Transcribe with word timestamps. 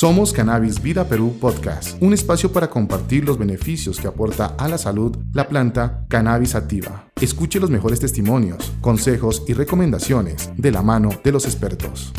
Somos 0.00 0.32
Cannabis 0.32 0.80
Vida 0.80 1.06
Perú 1.06 1.36
Podcast, 1.38 2.02
un 2.02 2.14
espacio 2.14 2.50
para 2.50 2.70
compartir 2.70 3.22
los 3.22 3.36
beneficios 3.36 4.00
que 4.00 4.08
aporta 4.08 4.46
a 4.56 4.66
la 4.66 4.78
salud 4.78 5.14
la 5.34 5.46
planta 5.46 6.06
cannabis 6.08 6.54
activa. 6.54 7.10
Escuche 7.20 7.60
los 7.60 7.68
mejores 7.68 8.00
testimonios, 8.00 8.72
consejos 8.80 9.44
y 9.46 9.52
recomendaciones 9.52 10.48
de 10.56 10.72
la 10.72 10.80
mano 10.80 11.10
de 11.22 11.32
los 11.32 11.44
expertos. 11.44 12.14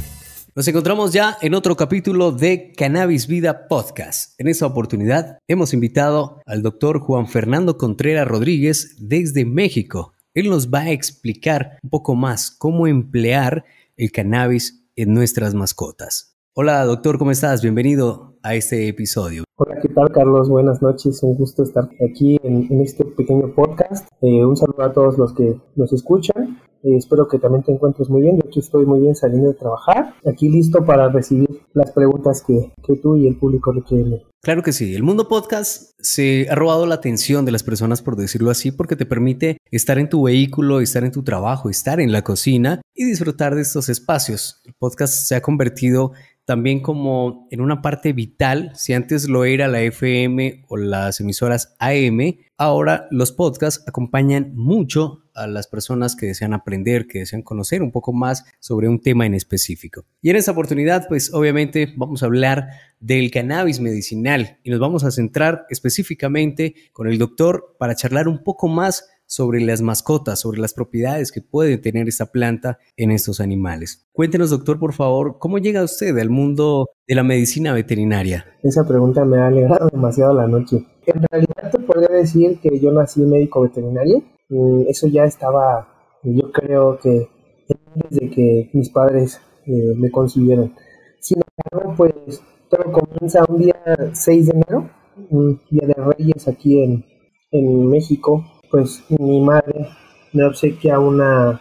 Nos 0.54 0.68
encontramos 0.68 1.12
ya 1.12 1.36
en 1.42 1.56
otro 1.56 1.76
capítulo 1.76 2.32
de 2.32 2.72
Cannabis 2.78 3.26
Vida 3.26 3.68
Podcast. 3.68 4.40
En 4.40 4.48
esta 4.48 4.68
oportunidad 4.68 5.40
hemos 5.48 5.74
invitado 5.74 6.40
al 6.46 6.62
doctor 6.62 7.00
Juan 7.00 7.28
Fernando 7.28 7.80
Contreras 7.80 8.28
Rodríguez 8.28 8.96
desde 9.00 9.44
México. 9.44 10.14
Él 10.36 10.52
nos 10.52 10.70
va 10.70 10.82
a 10.82 10.92
explicar 10.92 11.80
un 11.82 11.90
poco 11.90 12.14
más 12.14 12.52
cómo 12.52 12.86
emplear 12.86 13.66
el 13.98 14.12
cannabis 14.12 14.84
en 14.96 15.16
nuestras 15.16 15.56
mascotas. 15.56 16.31
Hola 16.54 16.84
doctor, 16.84 17.18
¿cómo 17.18 17.32
estás? 17.32 17.62
Bienvenido 17.62 18.36
a 18.44 18.56
este 18.56 18.90
episodio. 18.90 19.46
Hola, 19.56 19.80
¿qué 19.82 19.88
tal 19.88 20.12
Carlos? 20.12 20.50
Buenas 20.50 20.82
noches, 20.82 21.24
un 21.24 21.36
gusto 21.36 21.64
estar 21.64 21.88
aquí 22.06 22.38
en, 22.44 22.82
este 22.82 23.06
pequeño 23.06 23.56
podcast. 23.56 24.10
Eh, 24.20 24.44
un 24.44 24.58
saludo 24.58 24.84
a 24.84 24.92
todos 24.92 25.18
los 25.18 25.34
que 25.34 25.56
nos 25.78 25.94
escuchan. 25.94 26.60
Eh, 26.84 26.98
espero 26.98 27.30
que 27.30 27.40
también 27.40 27.64
te 27.64 27.72
encuentres 27.72 28.10
muy 28.10 28.24
bien. 28.24 28.36
Yo 28.36 28.44
aquí 28.46 28.60
estoy 28.60 28.86
muy 28.86 29.00
bien 29.00 29.16
saliendo 29.16 29.48
de 29.48 29.54
trabajar, 29.54 30.16
aquí 30.30 30.50
listo 30.50 30.86
para 30.86 31.08
recibir 31.08 31.62
las 31.74 31.92
preguntas 31.92 32.44
que, 32.46 32.74
que 32.86 32.98
tú 32.98 33.16
y 33.16 33.28
el 33.28 33.38
público 33.38 33.72
requieren. 33.72 34.20
Claro 34.44 34.64
que 34.64 34.74
sí, 34.74 34.96
el 34.96 35.04
mundo 35.04 35.28
podcast 35.28 35.92
se 36.00 36.48
ha 36.50 36.56
robado 36.56 36.88
la 36.88 36.96
atención 36.96 37.46
de 37.46 37.52
las 37.52 37.62
personas, 37.62 38.02
por 38.02 38.16
decirlo 38.16 38.50
así, 38.50 38.72
porque 38.72 38.96
te 38.96 39.06
permite 39.06 39.58
estar 39.70 40.00
en 40.00 40.10
tu 40.10 40.24
vehículo, 40.24 40.82
estar 40.82 41.04
en 41.04 41.12
tu 41.12 41.22
trabajo, 41.22 41.70
estar 41.70 42.00
en 42.00 42.12
la 42.12 42.24
cocina 42.24 42.82
y 42.96 43.06
disfrutar 43.06 43.54
de 43.54 43.62
estos 43.62 43.88
espacios. 43.88 44.60
El 44.66 44.74
podcast 44.74 45.14
se 45.14 45.36
ha 45.36 45.44
convertido 45.44 46.14
también 46.52 46.82
como 46.82 47.48
en 47.50 47.62
una 47.62 47.82
parte 47.82 48.12
vital, 48.12 48.74
si 48.76 48.92
antes 48.92 49.30
lo 49.30 49.46
era 49.46 49.70
la 49.70 49.80
FM 49.84 50.66
o 50.68 50.76
las 50.76 51.22
emisoras 51.22 51.78
AM, 51.80 52.40
ahora 52.58 53.08
los 53.10 53.32
podcasts 53.32 53.82
acompañan 53.88 54.52
mucho 54.54 55.24
a 55.34 55.48
las 55.48 55.68
personas 55.68 56.14
que 56.14 56.26
desean 56.26 56.54
aprender, 56.54 57.08
que 57.08 57.20
desean 57.20 57.42
conocer 57.42 57.82
un 57.82 57.94
poco 57.94 58.12
más 58.12 58.44
sobre 58.60 58.90
un 58.90 59.00
tema 59.00 59.26
en 59.26 59.34
específico. 59.34 60.04
Y 60.22 60.30
en 60.30 60.36
esta 60.36 60.52
oportunidad, 60.52 61.08
pues 61.08 61.34
obviamente 61.34 61.94
vamos 61.96 62.22
a 62.22 62.26
hablar 62.26 62.68
del 63.00 63.32
cannabis 63.32 63.80
medicinal 63.80 64.60
y 64.62 64.72
nos 64.72 64.82
vamos 64.82 65.06
a 65.06 65.12
centrar 65.12 65.66
específicamente 65.70 66.76
con 66.92 67.08
el 67.08 67.18
doctor 67.18 67.78
para 67.80 67.96
charlar 67.96 68.28
un 68.28 68.44
poco 68.44 68.68
más 68.68 69.08
sobre 69.32 69.62
las 69.62 69.82
mascotas, 69.82 70.42
sobre 70.42 70.60
las 70.60 70.74
propiedades 70.74 71.32
que 71.32 71.40
puede 71.40 71.78
tener 71.78 72.10
esta 72.10 72.26
planta 72.26 72.80
en 72.98 73.12
estos 73.12 73.40
animales. 73.40 74.06
Cuéntenos, 74.12 74.50
doctor, 74.50 74.78
por 74.78 74.92
favor, 74.92 75.38
¿cómo 75.40 75.58
llega 75.58 75.86
usted 75.86 76.18
al 76.18 76.30
mundo 76.30 76.90
de 77.08 77.16
la 77.16 77.24
medicina 77.24 77.72
veterinaria? 77.72 78.46
Esa 78.62 78.86
pregunta 78.86 79.24
me 79.24 79.38
ha 79.38 79.48
alegrado 79.48 79.88
demasiado 79.88 80.34
la 80.34 80.48
noche. 80.48 80.86
En 81.06 81.24
realidad 81.32 81.72
te 81.72 81.80
podría 81.80 82.10
decir 82.10 82.60
que 82.60 82.78
yo 82.78 82.92
nací 82.92 83.22
médico 83.22 83.62
veterinario. 83.62 84.22
Mm, 84.50 84.82
eso 84.90 85.08
ya 85.08 85.24
estaba, 85.24 85.88
yo 86.24 86.52
creo 86.52 87.00
que 87.00 87.30
desde 88.10 88.30
que 88.32 88.70
mis 88.74 88.90
padres 88.90 89.40
eh, 89.66 89.94
me 89.96 90.12
consiguieron. 90.12 90.74
Sin 91.22 91.40
embargo, 91.72 91.94
pues 91.96 92.44
todo 92.70 92.84
comienza 92.92 93.46
un 93.48 93.60
día 93.60 93.82
6 94.12 94.46
de 94.48 94.52
enero, 94.52 94.90
un 95.30 95.62
día 95.70 95.88
de 95.88 95.94
Reyes 95.94 96.50
aquí 96.50 96.84
en 96.84 97.90
México 97.90 98.44
pues 98.72 99.04
mi 99.10 99.42
madre 99.42 99.88
me 100.34 100.46
obsequia 100.46 100.98
una, 100.98 101.60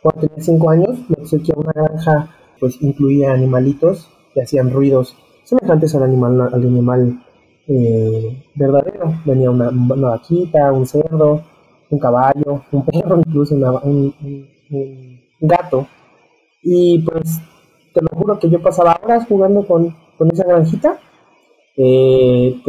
cuando 0.00 0.28
tenía 0.28 0.42
cinco 0.42 0.70
años, 0.70 0.98
me 1.08 1.16
obsequia 1.20 1.54
una 1.56 1.72
granja, 1.74 2.30
pues 2.60 2.80
incluía 2.80 3.32
animalitos 3.32 4.08
que 4.32 4.42
hacían 4.42 4.70
ruidos 4.70 5.16
semejantes 5.44 5.94
al 5.94 6.04
animal, 6.04 6.40
al 6.40 6.54
animal 6.54 7.20
eh, 7.68 8.44
verdadero. 8.54 9.14
Venía 9.24 9.50
una, 9.50 9.70
vaquita, 9.70 10.72
un 10.72 10.86
cerdo, 10.86 11.42
un 11.90 11.98
caballo, 11.98 12.62
un 12.70 12.84
perro, 12.84 13.18
incluso 13.18 13.54
un, 13.54 14.14
gato. 15.40 15.86
Y 16.62 17.00
pues 17.00 17.40
te 17.92 18.00
lo 18.00 18.08
juro 18.12 18.38
que 18.38 18.48
yo 18.48 18.62
pasaba 18.62 18.98
horas 19.02 19.26
jugando 19.26 19.66
con, 19.66 19.94
esa 20.32 20.44
granjita. 20.44 20.98
Eh, 21.76 22.60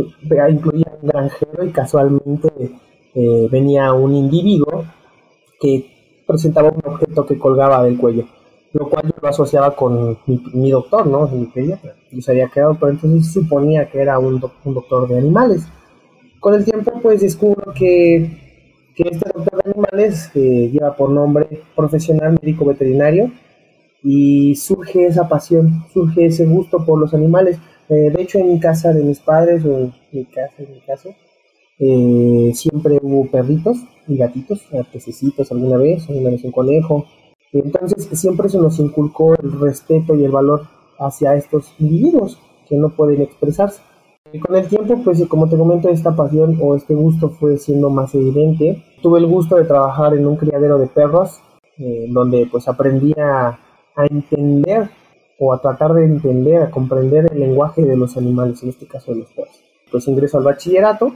incluía 0.49 0.85
un 1.01 1.07
granjero 1.09 1.65
y 1.65 1.71
casualmente 1.71 2.49
eh, 3.15 3.47
venía 3.51 3.93
un 3.93 4.15
individuo 4.15 4.85
que 5.59 5.93
presentaba 6.25 6.69
un 6.69 6.81
objeto 6.83 7.25
que 7.25 7.37
colgaba 7.37 7.83
del 7.83 7.97
cuello, 7.97 8.25
lo 8.73 8.89
cual 8.89 9.03
yo 9.05 9.13
lo 9.21 9.27
asociaba 9.27 9.75
con 9.75 10.17
mi, 10.25 10.71
doctor, 10.71 11.05
¿no? 11.05 11.27
Mi 11.27 11.45
pediatra. 11.45 11.95
Y 12.11 12.21
se 12.21 12.31
había 12.31 12.49
quedado, 12.49 12.75
pero 12.79 12.91
entonces 12.91 13.31
suponía 13.31 13.89
que 13.89 14.01
era 14.01 14.19
un, 14.19 14.39
doctor 14.39 15.07
de 15.07 15.17
animales. 15.17 15.67
Con 16.39 16.55
el 16.55 16.65
tiempo, 16.65 16.99
pues 17.01 17.21
descubro 17.21 17.73
que, 17.73 18.41
este 18.95 19.29
doctor 19.33 19.63
de 19.63 19.71
animales 19.71 20.31
eh, 20.35 20.69
lleva 20.71 20.95
por 20.95 21.09
nombre 21.09 21.47
profesional 21.75 22.37
médico 22.39 22.65
veterinario 22.65 23.31
y 24.03 24.55
surge 24.55 25.05
esa 25.05 25.27
pasión, 25.27 25.85
surge 25.91 26.25
ese 26.25 26.45
gusto 26.45 26.85
por 26.85 26.99
los 26.99 27.13
animales. 27.13 27.57
Eh, 27.89 28.11
de 28.11 28.21
hecho, 28.21 28.39
en 28.39 28.49
mi 28.49 28.59
casa 28.59 28.93
de 28.93 29.03
mis 29.03 29.19
padres, 29.19 29.63
o 29.65 29.77
en 29.77 29.93
mi 30.11 30.25
casa, 30.25 30.53
en 30.59 30.73
mi 30.73 30.81
caso, 30.81 31.09
eh, 31.79 32.51
siempre 32.53 32.99
hubo 33.01 33.29
perritos 33.29 33.77
y 34.07 34.17
gatitos, 34.17 34.61
pececitos 34.91 35.51
alguna 35.51 35.77
vez, 35.77 36.07
alguna 36.09 36.29
vez 36.29 36.43
un 36.43 36.51
conejo. 36.51 37.05
Entonces 37.51 38.07
siempre 38.19 38.49
se 38.49 38.57
nos 38.57 38.79
inculcó 38.79 39.35
el 39.35 39.59
respeto 39.59 40.15
y 40.15 40.23
el 40.23 40.31
valor 40.31 40.67
hacia 40.99 41.35
estos 41.35 41.73
individuos 41.79 42.39
que 42.67 42.77
no 42.77 42.89
pueden 42.89 43.21
expresarse. 43.21 43.81
Y 44.31 44.39
con 44.39 44.55
el 44.55 44.67
tiempo, 44.67 44.99
pues 45.03 45.23
como 45.27 45.47
te 45.47 45.57
comento, 45.57 45.89
esta 45.89 46.15
pasión 46.15 46.57
o 46.59 46.75
este 46.75 46.95
gusto 46.95 47.29
fue 47.29 47.57
siendo 47.57 47.89
más 47.91 48.15
evidente. 48.15 48.83
Tuve 49.01 49.19
el 49.19 49.27
gusto 49.27 49.57
de 49.57 49.65
trabajar 49.65 50.15
en 50.15 50.25
un 50.25 50.37
criadero 50.37 50.79
de 50.79 50.87
perros, 50.87 51.39
eh, 51.77 52.07
donde 52.09 52.47
pues 52.49 52.67
aprendí 52.67 53.13
a, 53.19 53.49
a 53.95 54.05
entender 54.09 54.89
o 55.37 55.53
a 55.53 55.61
tratar 55.61 55.93
de 55.93 56.05
entender, 56.05 56.63
a 56.63 56.71
comprender 56.71 57.31
el 57.31 57.39
lenguaje 57.41 57.83
de 57.83 57.95
los 57.95 58.17
animales, 58.17 58.63
en 58.63 58.69
este 58.69 58.87
caso 58.87 59.13
de 59.13 59.19
los 59.19 59.29
perros. 59.31 59.61
Pues 59.91 60.07
ingreso 60.07 60.39
al 60.39 60.45
bachillerato 60.45 61.13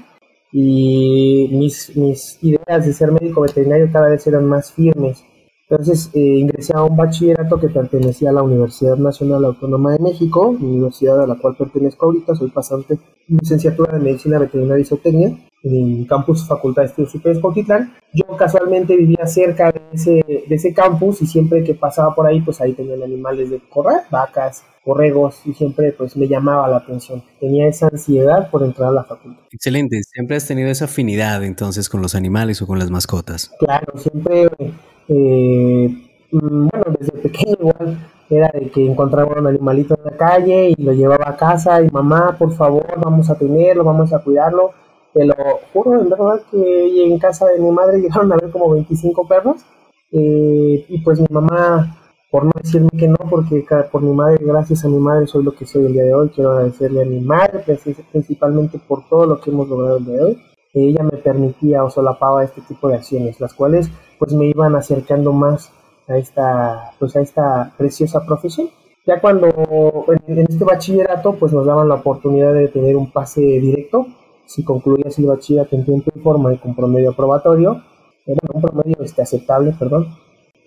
y 0.52 1.50
mis, 1.52 1.96
mis 1.96 2.40
ideas 2.42 2.86
de 2.86 2.94
ser 2.94 3.12
médico 3.12 3.42
veterinario 3.42 3.90
cada 3.92 4.10
vez 4.10 4.26
eran 4.28 4.46
más 4.46 4.72
firmes. 4.72 5.24
Entonces 5.70 6.10
eh, 6.14 6.20
ingresé 6.20 6.74
a 6.76 6.84
un 6.84 6.96
bachillerato 6.96 7.60
que 7.60 7.68
pertenecía 7.68 8.30
a 8.30 8.34
la 8.34 8.42
Universidad 8.42 8.96
Nacional 8.96 9.44
Autónoma 9.44 9.92
de 9.92 10.00
México, 10.00 10.48
universidad 10.48 11.22
a 11.22 11.28
la 11.28 11.36
cual 11.36 11.58
pertenezco 11.58 12.06
ahorita, 12.06 12.36
soy 12.36 12.50
pasante 12.50 12.98
licenciatura 13.28 13.98
de 13.98 14.04
Medicina 14.04 14.40
Veterinaria 14.40 14.82
y 14.82 14.86
Zootecnia 14.86 15.38
en 15.64 16.06
campus 16.06 16.48
Facultad 16.48 16.84
de 16.84 16.88
Estudios 16.88 17.12
Superiores 17.12 17.42
Coquitlán. 17.42 17.94
Yo 18.14 18.38
casualmente 18.38 18.96
vivía 18.96 19.28
cerca 19.28 19.72
de 19.72 19.82
ese, 19.92 20.24
de 20.48 20.56
ese 20.56 20.74
campus 20.74 21.22
y 21.22 21.28
siempre 21.28 21.64
que 21.64 21.74
pasaba 21.74 22.16
por 22.16 22.26
ahí, 22.26 22.40
pues 22.40 22.62
ahí 22.62 22.72
tenían 22.74 23.04
animales 23.04 23.50
de 23.50 23.60
correr, 23.70 24.04
vacas, 24.10 24.64
borregos 24.88 25.42
y 25.46 25.54
siempre 25.54 25.92
pues 25.92 26.18
me 26.18 26.28
llamaba 26.28 26.68
la 26.68 26.78
atención. 26.78 27.22
Tenía 27.40 27.68
esa 27.68 27.88
ansiedad 27.88 28.50
por 28.50 28.64
entrar 28.64 28.90
a 28.90 28.94
la 28.94 29.04
facultad. 29.04 29.44
Excelente, 29.52 30.02
siempre 30.04 30.38
has 30.38 30.48
tenido 30.48 30.70
esa 30.70 30.86
afinidad 30.86 31.44
entonces 31.44 31.90
con 31.90 32.02
los 32.02 32.16
animales 32.16 32.62
o 32.62 32.68
con 32.68 32.80
las 32.80 32.90
mascotas. 32.90 33.52
Claro, 33.60 33.94
siempre, 33.98 34.50
eh, 35.10 35.90
bueno, 36.32 36.86
desde 37.00 37.12
pequeño 37.20 37.58
igual 37.60 38.12
era 38.30 38.50
de 38.54 38.70
que 38.70 38.86
encontraba 38.86 39.40
un 39.40 39.48
animalito 39.48 39.96
en 39.98 40.12
la 40.12 40.18
calle 40.18 40.74
y 40.76 40.82
lo 40.82 40.94
llevaba 40.94 41.30
a 41.30 41.38
casa 41.38 41.82
y 41.82 41.90
mamá, 41.90 42.36
por 42.40 42.54
favor, 42.54 42.86
vamos 42.98 43.30
a 43.30 43.36
tenerlo, 43.36 43.84
vamos 43.84 44.12
a 44.14 44.20
cuidarlo 44.20 44.72
te 45.18 45.26
lo 45.26 45.36
juro, 45.74 46.00
en 46.00 46.10
verdad, 46.10 46.42
que 46.52 47.06
en 47.06 47.18
casa 47.18 47.48
de 47.48 47.60
mi 47.60 47.72
madre 47.72 48.00
llegaron 48.00 48.32
a 48.32 48.38
ver 48.38 48.52
como 48.52 48.70
25 48.70 49.28
perros. 49.28 49.62
Eh, 50.12 50.86
y 50.88 51.02
pues 51.02 51.20
mi 51.20 51.28
mamá, 51.30 51.98
por 52.30 52.44
no 52.44 52.52
decirme 52.62 52.90
que 52.98 53.08
no, 53.08 53.18
porque 53.30 53.66
por 53.92 54.02
mi 54.02 54.14
madre, 54.14 54.38
gracias 54.42 54.84
a 54.84 54.90
mi 54.90 55.00
madre, 55.00 55.28
soy 55.28 55.44
lo 55.44 55.54
que 55.54 55.66
soy 55.66 55.86
el 55.86 55.94
día 55.94 56.04
de 56.04 56.14
hoy. 56.14 56.30
Quiero 56.30 56.52
agradecerle 56.52 57.02
a 57.02 57.06
mi 57.06 57.22
madre, 57.22 57.64
principalmente 58.12 58.80
por 58.80 59.08
todo 59.08 59.26
lo 59.26 59.40
que 59.40 59.50
hemos 59.50 59.70
logrado 59.70 59.98
el 59.98 60.06
día 60.06 60.16
de 60.16 60.24
hoy. 60.24 60.44
Ella 60.74 61.04
me 61.04 61.18
permitía 61.18 61.84
o 61.84 61.90
solapaba 61.90 62.44
este 62.44 62.62
tipo 62.62 62.90
de 62.90 62.96
acciones, 62.96 63.40
las 63.40 63.54
cuales 63.54 63.90
pues 64.20 64.34
me 64.34 64.46
iban 64.46 64.76
acercando 64.76 65.32
más 65.32 65.72
a 66.08 66.18
esta, 66.18 66.92
pues 67.00 67.16
a 67.16 67.22
esta 67.22 67.74
preciosa 67.78 68.26
profesión. 68.26 68.70
Ya 69.06 69.22
cuando 69.22 69.48
en, 70.28 70.40
este 70.40 70.66
bachillerato 70.66 71.34
pues 71.36 71.54
nos 71.54 71.66
daban 71.66 71.88
la 71.88 71.96
oportunidad 71.96 72.54
de 72.54 72.68
tener 72.68 72.98
un 72.98 73.10
pase 73.10 73.42
directo 73.42 74.06
si 74.46 74.64
concluías 74.64 75.18
el 75.20 75.28
bachillerato 75.28 75.76
en 75.76 75.86
tiempo 75.86 76.12
y 76.16 76.20
forma 76.20 76.54
y 76.54 76.58
con 76.58 76.74
promedio 76.74 77.12
aprobatorio, 77.12 77.84
era 78.26 78.40
un 78.54 78.62
promedio 78.62 78.98
este, 79.02 79.22
aceptable, 79.22 79.76
perdón, 79.78 80.08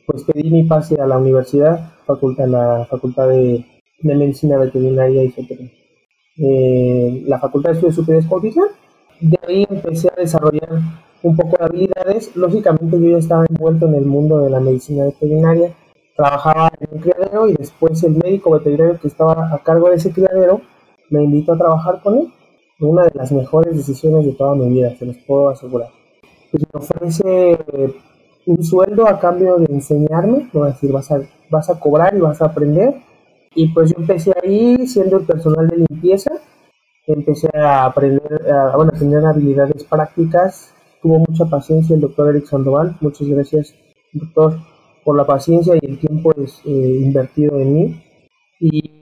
pues 0.07 0.25
pedí 0.25 0.51
mi 0.51 0.65
pase 0.65 1.01
a 1.01 1.07
la 1.07 1.19
universidad, 1.19 1.93
facultad, 2.07 2.47
la 2.47 2.87
Facultad 2.89 3.29
de, 3.29 3.65
Medicina 4.03 4.57
Veterinaria 4.57 5.23
y 5.23 5.35
eh, 6.39 7.23
la 7.27 7.39
Facultad 7.39 7.71
de 7.71 7.75
Estudios 7.75 7.97
Superiores 7.97 8.29
Cotiza. 8.29 8.63
De 9.21 9.39
ahí 9.47 9.67
empecé 9.69 10.09
a 10.09 10.19
desarrollar 10.19 10.71
un 11.23 11.37
poco 11.37 11.59
de 11.59 11.65
habilidades. 11.65 12.35
Lógicamente 12.35 12.99
yo 12.99 13.11
ya 13.11 13.19
estaba 13.19 13.45
envuelto 13.47 13.87
en 13.87 13.95
el 13.97 14.07
mundo 14.07 14.39
de 14.39 14.49
la 14.49 14.61
medicina 14.61 15.05
veterinaria. 15.05 15.75
Trabajaba 16.17 16.71
en 16.81 16.97
un 16.97 17.01
criadero 17.01 17.49
y 17.49 17.55
después 17.55 18.03
el 18.05 18.17
médico 18.17 18.51
veterinario 18.53 18.99
que 18.99 19.09
estaba 19.09 19.55
a 19.55 19.59
cargo 19.59 19.91
de 19.91 19.97
ese 19.97 20.13
criadero 20.13 20.63
me 21.11 21.23
invitó 21.23 21.53
a 21.53 21.59
trabajar 21.59 22.01
con 22.03 22.19
él. 22.19 22.33
Una 22.81 23.05
de 23.05 23.11
las 23.13 23.31
mejores 23.33 23.77
decisiones 23.77 24.25
de 24.25 24.33
toda 24.33 24.55
mi 24.55 24.69
vida, 24.71 24.95
se 24.97 25.05
los 25.05 25.17
puedo 25.27 25.51
asegurar. 25.51 25.91
Pues 26.51 26.65
me 26.73 26.81
ofrece 26.81 27.59
un 28.47 28.65
sueldo 28.65 29.07
a 29.07 29.19
cambio 29.19 29.57
de 29.57 29.73
enseñarme, 29.73 30.49
decir, 30.53 30.93
vas 30.93 31.11
a, 31.11 31.21
vas 31.51 31.71
a 31.71 31.79
cobrar 31.79 32.15
y 32.17 32.21
vas 32.21 32.41
a 32.43 32.47
aprender. 32.47 32.95
Y 33.55 33.69
pues 33.69 33.91
yo 33.91 33.97
empecé 33.99 34.33
ahí 34.43 34.87
siendo 34.87 35.19
el 35.19 35.27
personal 35.27 35.69
de 35.69 35.85
limpieza, 35.89 36.33
empecé 37.07 37.49
a 37.55 37.85
aprender, 37.85 38.51
a, 38.51 38.77
bueno, 38.77 38.93
a 38.95 38.99
tener 38.99 39.25
habilidades 39.25 39.85
prácticas. 39.85 40.75
Tuvo 41.03 41.19
mucha 41.19 41.47
paciencia 41.47 41.95
el 41.95 42.01
doctor 42.03 42.31
Eric 42.31 42.47
Sandoval, 42.47 42.97
muchas 43.01 43.27
gracias 43.27 43.75
doctor 44.13 44.59
por 45.05 45.17
la 45.17 45.27
paciencia 45.27 45.75
y 45.81 45.87
el 45.87 45.99
tiempo 45.99 46.33
es, 46.37 46.61
eh, 46.65 46.99
invertido 47.03 47.59
en 47.59 47.75
mí. 47.75 48.03
Y, 48.61 49.00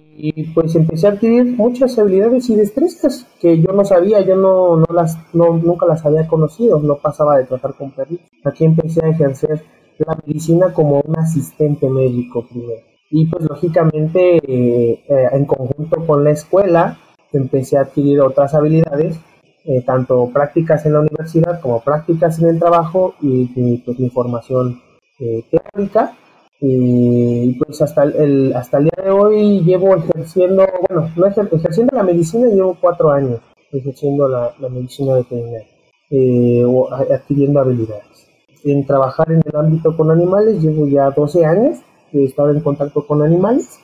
pues 0.54 0.74
empecé 0.74 1.06
a 1.06 1.10
adquirir 1.10 1.44
muchas 1.56 1.98
habilidades 1.98 2.50
y 2.50 2.56
destrezas 2.56 3.26
que 3.40 3.60
yo 3.60 3.72
no 3.72 3.84
sabía, 3.84 4.20
yo 4.20 4.36
no, 4.36 4.76
no 4.76 4.86
las, 4.92 5.16
no, 5.34 5.56
nunca 5.56 5.86
las 5.86 6.04
había 6.04 6.26
conocido, 6.26 6.80
no 6.80 6.96
pasaba 6.96 7.38
de 7.38 7.44
tratar 7.44 7.74
con 7.74 7.90
perritos. 7.92 8.28
Aquí 8.44 8.64
empecé 8.64 9.04
a 9.04 9.10
ejercer 9.10 9.62
la 9.98 10.18
medicina 10.26 10.72
como 10.72 11.00
un 11.00 11.18
asistente 11.18 11.88
médico 11.88 12.46
primero. 12.46 12.82
Y 13.10 13.26
pues 13.26 13.44
lógicamente 13.48 14.36
eh, 14.36 15.04
eh, 15.08 15.28
en 15.32 15.44
conjunto 15.46 16.04
con 16.06 16.24
la 16.24 16.30
escuela 16.30 16.98
empecé 17.32 17.78
a 17.78 17.82
adquirir 17.82 18.20
otras 18.20 18.54
habilidades, 18.54 19.18
tanto 19.84 20.30
prácticas 20.32 20.86
en 20.86 20.94
la 20.94 21.00
universidad 21.00 21.60
como 21.60 21.82
prácticas 21.82 22.38
en 22.38 22.48
el 22.48 22.58
trabajo 22.58 23.14
y, 23.20 23.50
y 23.54 23.76
pues 23.78 23.98
mi 23.98 24.08
formación 24.08 24.80
eh, 25.20 25.44
teórica 25.50 26.16
y 26.60 27.54
pues 27.54 27.80
hasta 27.82 28.02
el, 28.02 28.52
hasta 28.54 28.78
el 28.78 28.84
día 28.84 29.04
de 29.04 29.10
hoy 29.10 29.60
llevo 29.64 29.96
ejerciendo, 29.96 30.66
bueno, 30.88 31.10
no 31.16 31.26
ejerciendo 31.26 31.96
la 31.96 32.02
medicina 32.02 32.48
llevo 32.48 32.76
cuatro 32.80 33.10
años 33.10 33.40
ejerciendo 33.72 34.28
la, 34.28 34.54
medicina 34.68 35.14
veterinaria 35.14 35.66
eh, 36.10 36.64
o 36.64 36.92
adquiriendo 36.92 37.60
habilidades. 37.60 38.26
En 38.64 38.86
trabajar 38.86 39.30
en 39.30 39.42
el 39.44 39.56
ámbito 39.56 39.96
con 39.96 40.10
animales 40.10 40.60
llevo 40.62 40.86
ya 40.88 41.10
12 41.10 41.44
años, 41.44 41.78
he 42.12 42.24
estado 42.24 42.50
en 42.50 42.60
contacto 42.60 43.06
con 43.06 43.22
animales 43.22 43.78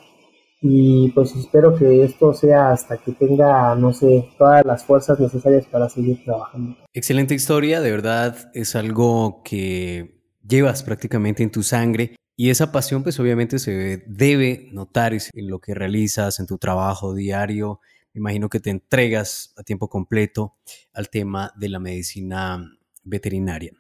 y 0.60 1.10
pues 1.10 1.36
espero 1.36 1.74
que 1.76 2.04
esto 2.04 2.32
sea 2.32 2.70
hasta 2.70 2.96
que 2.96 3.12
tenga, 3.12 3.74
no 3.74 3.92
sé, 3.92 4.30
todas 4.38 4.64
las 4.64 4.84
fuerzas 4.84 5.20
necesarias 5.20 5.66
para 5.66 5.88
seguir 5.88 6.24
trabajando. 6.24 6.76
Excelente 6.94 7.34
historia, 7.34 7.80
de 7.80 7.90
verdad 7.90 8.50
es 8.54 8.74
algo 8.74 9.42
que 9.44 10.22
llevas 10.42 10.82
prácticamente 10.82 11.42
en 11.42 11.50
tu 11.50 11.62
sangre 11.62 12.16
y 12.36 12.50
esa 12.50 12.72
pasión 12.72 13.02
pues 13.02 13.18
obviamente 13.20 13.58
se 13.58 14.02
debe 14.06 14.68
notar 14.72 15.12
en 15.12 15.48
lo 15.48 15.60
que 15.60 15.74
realizas, 15.74 16.40
en 16.40 16.46
tu 16.46 16.58
trabajo 16.58 17.14
diario. 17.14 17.80
Me 18.12 18.18
imagino 18.18 18.48
que 18.48 18.60
te 18.60 18.70
entregas 18.70 19.54
a 19.56 19.62
tiempo 19.62 19.88
completo 19.88 20.54
al 20.92 21.10
tema 21.10 21.52
de 21.56 21.68
la 21.68 21.78
medicina 21.78 22.76
veterinaria. 23.04 23.72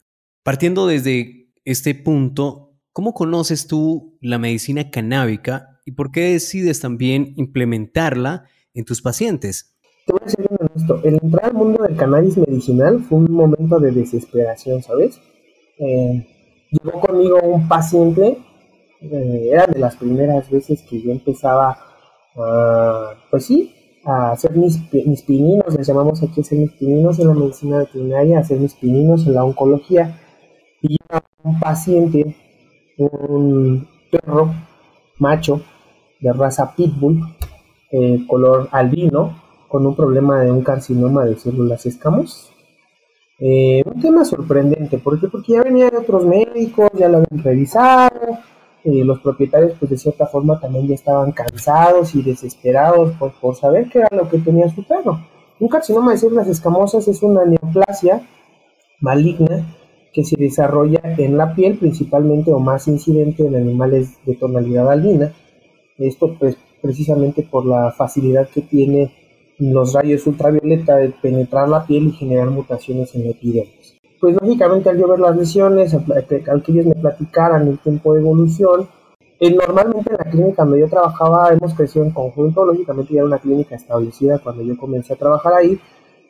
Partiendo 0.42 0.86
desde 0.86 1.48
este 1.64 1.94
punto, 1.94 2.74
¿cómo 2.92 3.14
conoces 3.14 3.66
tú 3.66 4.18
la 4.20 4.38
medicina 4.38 4.90
canábica 4.90 5.80
y 5.84 5.92
por 5.92 6.12
qué 6.12 6.32
decides 6.32 6.80
también 6.80 7.34
implementarla 7.36 8.44
en 8.72 8.84
tus 8.84 9.02
pacientes? 9.02 9.74
Te 10.06 10.12
voy 10.12 10.20
a 10.22 10.24
decir 10.26 10.46
esto, 10.76 11.00
el 11.02 11.14
entrar 11.22 11.46
al 11.46 11.54
mundo 11.54 11.82
del 11.82 11.96
cannabis 11.96 12.36
medicinal 12.36 13.02
fue 13.02 13.18
un 13.18 13.32
momento 13.32 13.80
de 13.80 13.90
desesperación, 13.90 14.82
¿sabes? 14.82 15.18
Eh, 15.78 16.33
llegó 16.82 17.00
conmigo 17.00 17.40
un 17.42 17.68
paciente, 17.68 18.38
eh, 19.00 19.48
era 19.52 19.66
de 19.66 19.78
las 19.78 19.96
primeras 19.96 20.50
veces 20.50 20.82
que 20.82 21.00
yo 21.00 21.12
empezaba, 21.12 21.78
a, 22.36 23.14
pues 23.30 23.46
sí, 23.46 23.74
a 24.04 24.32
hacer 24.32 24.52
mis, 24.56 24.78
mis 24.92 25.22
pininos, 25.22 25.74
les 25.74 25.86
llamamos 25.86 26.22
aquí 26.22 26.40
hacer 26.40 26.58
mis 26.58 26.72
pininos 26.72 27.18
en 27.18 27.28
la 27.28 27.34
medicina 27.34 27.78
veterinaria, 27.78 28.38
hacer 28.38 28.58
mis 28.58 28.74
pininos 28.74 29.26
en 29.26 29.34
la 29.34 29.44
oncología. 29.44 30.20
Y 30.82 30.96
un 31.42 31.58
paciente, 31.60 32.36
un 32.98 33.88
perro 34.10 34.52
macho 35.18 35.62
de 36.20 36.32
raza 36.32 36.74
pitbull, 36.74 37.20
eh, 37.90 38.24
color 38.26 38.68
albino, 38.72 39.42
con 39.68 39.86
un 39.86 39.96
problema 39.96 40.40
de 40.40 40.50
un 40.50 40.62
carcinoma 40.62 41.24
de 41.24 41.36
células 41.36 41.86
escamosas. 41.86 42.53
Eh, 43.38 43.82
un 43.84 44.00
tema 44.00 44.24
sorprendente, 44.24 44.98
¿por 44.98 45.18
Porque 45.30 45.52
ya 45.54 45.62
venían 45.62 45.96
otros 45.96 46.24
médicos, 46.24 46.90
ya 46.94 47.08
lo 47.08 47.18
habían 47.18 47.44
revisado, 47.44 48.38
eh, 48.84 49.04
los 49.04 49.20
propietarios 49.20 49.76
pues 49.78 49.90
de 49.90 49.98
cierta 49.98 50.26
forma 50.26 50.60
también 50.60 50.86
ya 50.86 50.94
estaban 50.94 51.32
cansados 51.32 52.14
y 52.14 52.22
desesperados 52.22 53.12
por, 53.18 53.32
por 53.40 53.56
saber 53.56 53.88
qué 53.88 54.00
era 54.00 54.08
lo 54.12 54.28
que 54.28 54.38
tenía 54.38 54.68
su 54.68 54.84
perro. 54.84 55.20
Un 55.58 55.68
carcinoma 55.68 56.12
de 56.12 56.18
células 56.18 56.48
escamosas 56.48 57.08
es 57.08 57.22
una 57.22 57.44
neoplasia 57.44 58.22
maligna 59.00 59.64
que 60.12 60.24
se 60.24 60.36
desarrolla 60.36 61.00
en 61.18 61.36
la 61.36 61.54
piel 61.54 61.76
principalmente 61.78 62.52
o 62.52 62.60
más 62.60 62.86
incidente 62.86 63.46
en 63.46 63.56
animales 63.56 64.18
de 64.24 64.36
tonalidad 64.36 64.90
albina. 64.90 65.32
Esto 65.98 66.36
pues 66.38 66.56
precisamente 66.80 67.42
por 67.42 67.66
la 67.66 67.90
facilidad 67.90 68.48
que 68.48 68.60
tiene 68.60 69.12
los 69.58 69.92
rayos 69.92 70.26
ultravioleta 70.26 70.96
de 70.96 71.10
penetrar 71.10 71.68
la 71.68 71.86
piel 71.86 72.08
y 72.08 72.12
generar 72.12 72.50
mutaciones 72.50 73.14
en 73.14 73.24
la 73.24 73.30
epidermis. 73.30 73.94
Pues 74.20 74.36
lógicamente 74.40 74.88
al 74.88 74.98
yo 74.98 75.08
ver 75.08 75.20
las 75.20 75.36
lesiones, 75.36 75.94
al 75.94 76.62
que 76.62 76.72
ellos 76.72 76.86
me 76.86 76.94
platicaran 76.94 77.68
el 77.68 77.78
tiempo 77.78 78.14
de 78.14 78.20
evolución, 78.20 78.88
eh, 79.40 79.50
normalmente 79.54 80.10
en 80.10 80.16
la 80.16 80.30
clínica 80.30 80.64
donde 80.64 80.80
yo 80.80 80.88
trabajaba 80.88 81.52
hemos 81.52 81.74
crecido 81.74 82.04
en 82.04 82.12
conjunto, 82.12 82.64
lógicamente 82.64 83.12
ya 83.12 83.18
era 83.18 83.26
una 83.26 83.38
clínica 83.38 83.74
establecida 83.74 84.38
cuando 84.38 84.62
yo 84.62 84.76
comencé 84.76 85.12
a 85.12 85.16
trabajar 85.16 85.54
ahí, 85.54 85.78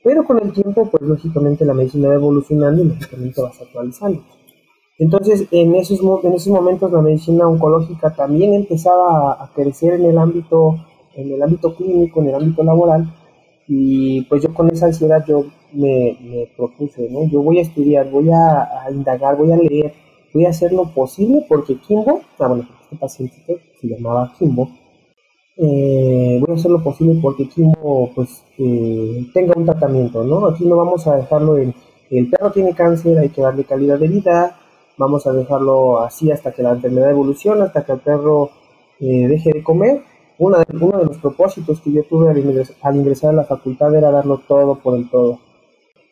pero 0.02 0.24
con 0.24 0.40
el 0.40 0.52
tiempo 0.52 0.88
pues 0.90 1.02
lógicamente 1.02 1.64
la 1.64 1.74
medicina 1.74 2.08
va 2.08 2.14
evolucionando 2.14 2.82
y 2.82 2.86
lógicamente 2.86 3.40
vas 3.42 3.60
actualizando. 3.60 4.22
Entonces 4.98 5.46
en 5.50 5.74
esos, 5.74 6.00
en 6.00 6.32
esos 6.32 6.48
momentos 6.48 6.90
la 6.90 7.02
medicina 7.02 7.46
oncológica 7.46 8.14
también 8.14 8.54
empezaba 8.54 9.32
a 9.32 9.50
crecer 9.54 9.94
en 9.94 10.06
el 10.06 10.18
ámbito 10.18 10.76
en 11.16 11.32
el 11.32 11.42
ámbito 11.42 11.74
clínico, 11.74 12.20
en 12.20 12.28
el 12.28 12.34
ámbito 12.34 12.62
laboral, 12.62 13.12
y 13.66 14.22
pues 14.22 14.42
yo 14.42 14.52
con 14.52 14.70
esa 14.70 14.86
ansiedad 14.86 15.24
yo 15.26 15.46
me, 15.72 16.48
propuse, 16.56 17.08
¿no? 17.10 17.24
Yo 17.28 17.42
voy 17.42 17.58
a 17.58 17.62
estudiar, 17.62 18.10
voy 18.10 18.28
a, 18.30 18.90
indagar, 18.90 19.36
voy 19.36 19.52
a 19.52 19.56
leer, 19.56 19.92
voy 20.32 20.46
a 20.46 20.50
hacer 20.50 20.72
lo 20.72 20.84
posible 20.92 21.44
porque 21.48 21.76
Kimbo, 21.78 22.20
ah, 22.38 22.48
bueno, 22.48 22.68
este 22.82 22.96
paciente 22.96 23.60
se 23.80 23.88
llamaba 23.88 24.32
Kimbo, 24.38 24.68
eh, 25.56 26.38
voy 26.40 26.50
a 26.50 26.58
hacer 26.58 26.70
lo 26.70 26.82
posible 26.82 27.18
porque 27.22 27.48
Kimbo 27.48 28.10
pues 28.14 28.44
eh, 28.58 29.26
tenga 29.32 29.54
un 29.56 29.64
tratamiento, 29.64 30.24
¿no? 30.24 30.46
Aquí 30.46 30.64
no 30.66 30.76
vamos 30.76 31.06
a 31.06 31.16
dejarlo 31.16 31.56
en, 31.58 31.74
el 32.10 32.28
perro 32.30 32.52
tiene 32.52 32.74
cáncer, 32.74 33.18
hay 33.18 33.30
que 33.30 33.40
darle 33.40 33.64
calidad 33.64 33.98
de 33.98 34.08
vida, 34.08 34.60
vamos 34.98 35.26
a 35.26 35.32
dejarlo 35.32 36.00
así 36.00 36.30
hasta 36.30 36.52
que 36.52 36.62
la 36.62 36.72
enfermedad 36.72 37.10
evolucione, 37.10 37.62
hasta 37.62 37.84
que 37.84 37.92
el 37.92 38.00
perro 38.00 38.50
eh, 39.00 39.26
deje 39.26 39.52
de 39.52 39.62
comer 39.62 40.02
uno 40.38 40.58
de 40.58 41.04
los 41.04 41.18
propósitos 41.18 41.80
que 41.80 41.92
yo 41.92 42.04
tuve 42.04 42.30
al 42.30 42.96
ingresar, 42.96 43.30
a 43.30 43.32
la 43.32 43.44
facultad 43.44 43.94
era 43.94 44.10
darlo 44.10 44.40
todo 44.46 44.76
por 44.76 44.96
el 44.96 45.08
todo. 45.08 45.38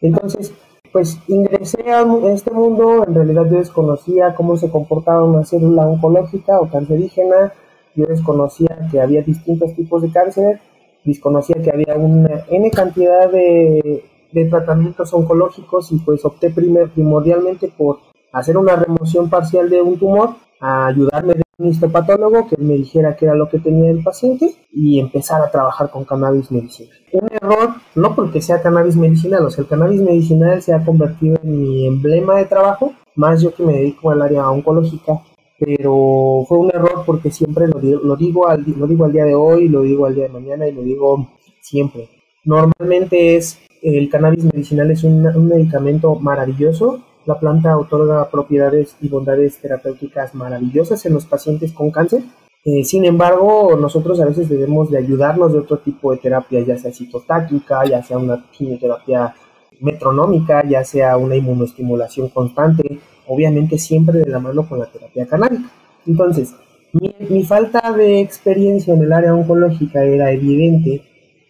Entonces, 0.00 0.52
pues 0.92 1.18
ingresé 1.28 1.90
a 1.90 2.04
este 2.32 2.50
mundo, 2.50 3.04
en 3.06 3.14
realidad 3.14 3.46
yo 3.50 3.58
desconocía 3.58 4.34
cómo 4.34 4.56
se 4.56 4.70
comportaba 4.70 5.24
una 5.24 5.44
célula 5.44 5.86
oncológica 5.86 6.60
o 6.60 6.68
cancerígena, 6.68 7.52
yo 7.94 8.06
desconocía 8.06 8.88
que 8.90 9.00
había 9.00 9.22
distintos 9.22 9.74
tipos 9.74 10.02
de 10.02 10.10
cáncer, 10.12 10.60
desconocía 11.04 11.56
que 11.62 11.70
había 11.70 11.96
una 11.96 12.44
N 12.48 12.70
cantidad 12.70 13.30
de, 13.30 14.04
de 14.32 14.44
tratamientos 14.46 15.12
oncológicos 15.12 15.92
y 15.92 15.98
pues 15.98 16.24
opté 16.24 16.50
primordialmente 16.50 17.68
por 17.68 17.98
hacer 18.32 18.56
una 18.56 18.76
remoción 18.76 19.28
parcial 19.28 19.68
de 19.68 19.82
un 19.82 19.98
tumor, 19.98 20.30
a 20.60 20.86
ayudarme 20.86 21.41
un 21.58 21.68
histopatólogo 21.68 22.48
que 22.48 22.56
me 22.56 22.74
dijera 22.74 23.14
qué 23.14 23.26
era 23.26 23.34
lo 23.34 23.48
que 23.48 23.58
tenía 23.58 23.90
el 23.90 24.02
paciente 24.02 24.54
y 24.72 24.98
empezar 24.98 25.42
a 25.42 25.50
trabajar 25.50 25.90
con 25.90 26.04
cannabis 26.04 26.50
medicinal. 26.50 26.96
Un 27.12 27.28
error, 27.30 27.74
no 27.94 28.14
porque 28.14 28.40
sea 28.40 28.62
cannabis 28.62 28.96
medicinal, 28.96 29.44
o 29.44 29.50
sea, 29.50 29.62
el 29.62 29.68
cannabis 29.68 30.00
medicinal 30.00 30.62
se 30.62 30.72
ha 30.72 30.84
convertido 30.84 31.38
en 31.42 31.62
mi 31.62 31.86
emblema 31.86 32.36
de 32.36 32.46
trabajo, 32.46 32.92
más 33.16 33.42
yo 33.42 33.54
que 33.54 33.64
me 33.64 33.74
dedico 33.74 34.10
al 34.10 34.22
área 34.22 34.50
oncológica, 34.50 35.20
pero 35.58 36.44
fue 36.48 36.58
un 36.58 36.70
error 36.70 37.04
porque 37.06 37.30
siempre 37.30 37.68
lo, 37.68 37.78
digo, 37.78 38.00
lo, 38.02 38.16
digo 38.16 38.48
al, 38.48 38.64
lo 38.76 38.86
digo 38.86 39.04
al 39.04 39.12
día 39.12 39.24
de 39.24 39.34
hoy, 39.34 39.68
lo 39.68 39.82
digo 39.82 40.06
al 40.06 40.14
día 40.14 40.24
de 40.24 40.32
mañana 40.32 40.66
y 40.66 40.72
lo 40.72 40.82
digo 40.82 41.28
siempre. 41.60 42.08
Normalmente 42.44 43.36
es, 43.36 43.60
el 43.82 44.08
cannabis 44.08 44.44
medicinal 44.44 44.90
es 44.90 45.04
un 45.04 45.48
medicamento 45.48 46.16
maravilloso, 46.16 47.02
la 47.24 47.38
planta 47.38 47.76
otorga 47.78 48.30
propiedades 48.30 48.96
y 49.00 49.08
bondades 49.08 49.58
terapéuticas 49.58 50.34
maravillosas 50.34 51.04
en 51.06 51.14
los 51.14 51.26
pacientes 51.26 51.72
con 51.72 51.90
cáncer. 51.90 52.22
Eh, 52.64 52.84
sin 52.84 53.04
embargo, 53.04 53.76
nosotros 53.76 54.20
a 54.20 54.26
veces 54.26 54.48
debemos 54.48 54.90
de 54.90 54.98
ayudarnos 54.98 55.52
de 55.52 55.58
otro 55.58 55.78
tipo 55.78 56.12
de 56.12 56.18
terapia, 56.18 56.60
ya 56.60 56.76
sea 56.78 56.92
citotáquica, 56.92 57.84
ya 57.84 58.02
sea 58.02 58.18
una 58.18 58.44
quimioterapia 58.50 59.34
metronómica, 59.80 60.64
ya 60.68 60.84
sea 60.84 61.16
una 61.16 61.36
inmunoestimulación 61.36 62.28
constante, 62.28 63.00
obviamente 63.26 63.78
siempre 63.78 64.20
de 64.20 64.30
la 64.30 64.38
mano 64.38 64.68
con 64.68 64.78
la 64.78 64.86
terapia 64.86 65.26
canábica. 65.26 65.68
Entonces, 66.06 66.54
mi, 66.92 67.42
falta 67.44 67.92
de 67.92 68.20
experiencia 68.20 68.94
en 68.94 69.02
el 69.02 69.12
área 69.12 69.34
oncológica 69.34 70.04
era 70.04 70.30
evidente 70.30 71.02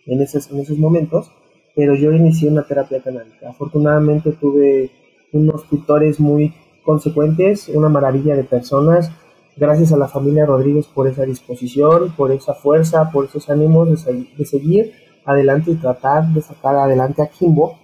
en 0.06 0.22
esos, 0.22 0.50
en 0.50 0.60
esos 0.60 0.78
momentos, 0.78 1.30
pero 1.74 1.94
yo 1.94 2.12
inicié 2.12 2.48
una 2.48 2.62
terapia 2.62 3.02
canábica. 3.02 3.50
Afortunadamente 3.50 4.32
tuve 4.32 4.90
unos 5.32 5.64
tutores 5.68 6.20
muy 6.20 6.54
consecuentes, 6.84 7.68
una 7.68 7.88
maravilla 7.88 8.36
de 8.36 8.44
personas. 8.44 9.10
Gracias 9.56 9.92
a 9.92 9.96
la 9.96 10.08
familia 10.08 10.46
Rodríguez 10.46 10.86
por 10.86 11.06
esa 11.06 11.24
disposición, 11.24 12.12
por 12.16 12.32
esa 12.32 12.54
fuerza, 12.54 13.10
por 13.10 13.26
esos 13.26 13.50
ánimos 13.50 14.06
de, 14.06 14.44
seguir 14.44 14.92
adelante 15.24 15.70
y 15.70 15.76
tratar 15.76 16.26
de 16.32 16.40
sacar 16.42 16.76
adelante 16.76 17.22
a 17.22 17.26
Kimbo. 17.26 17.78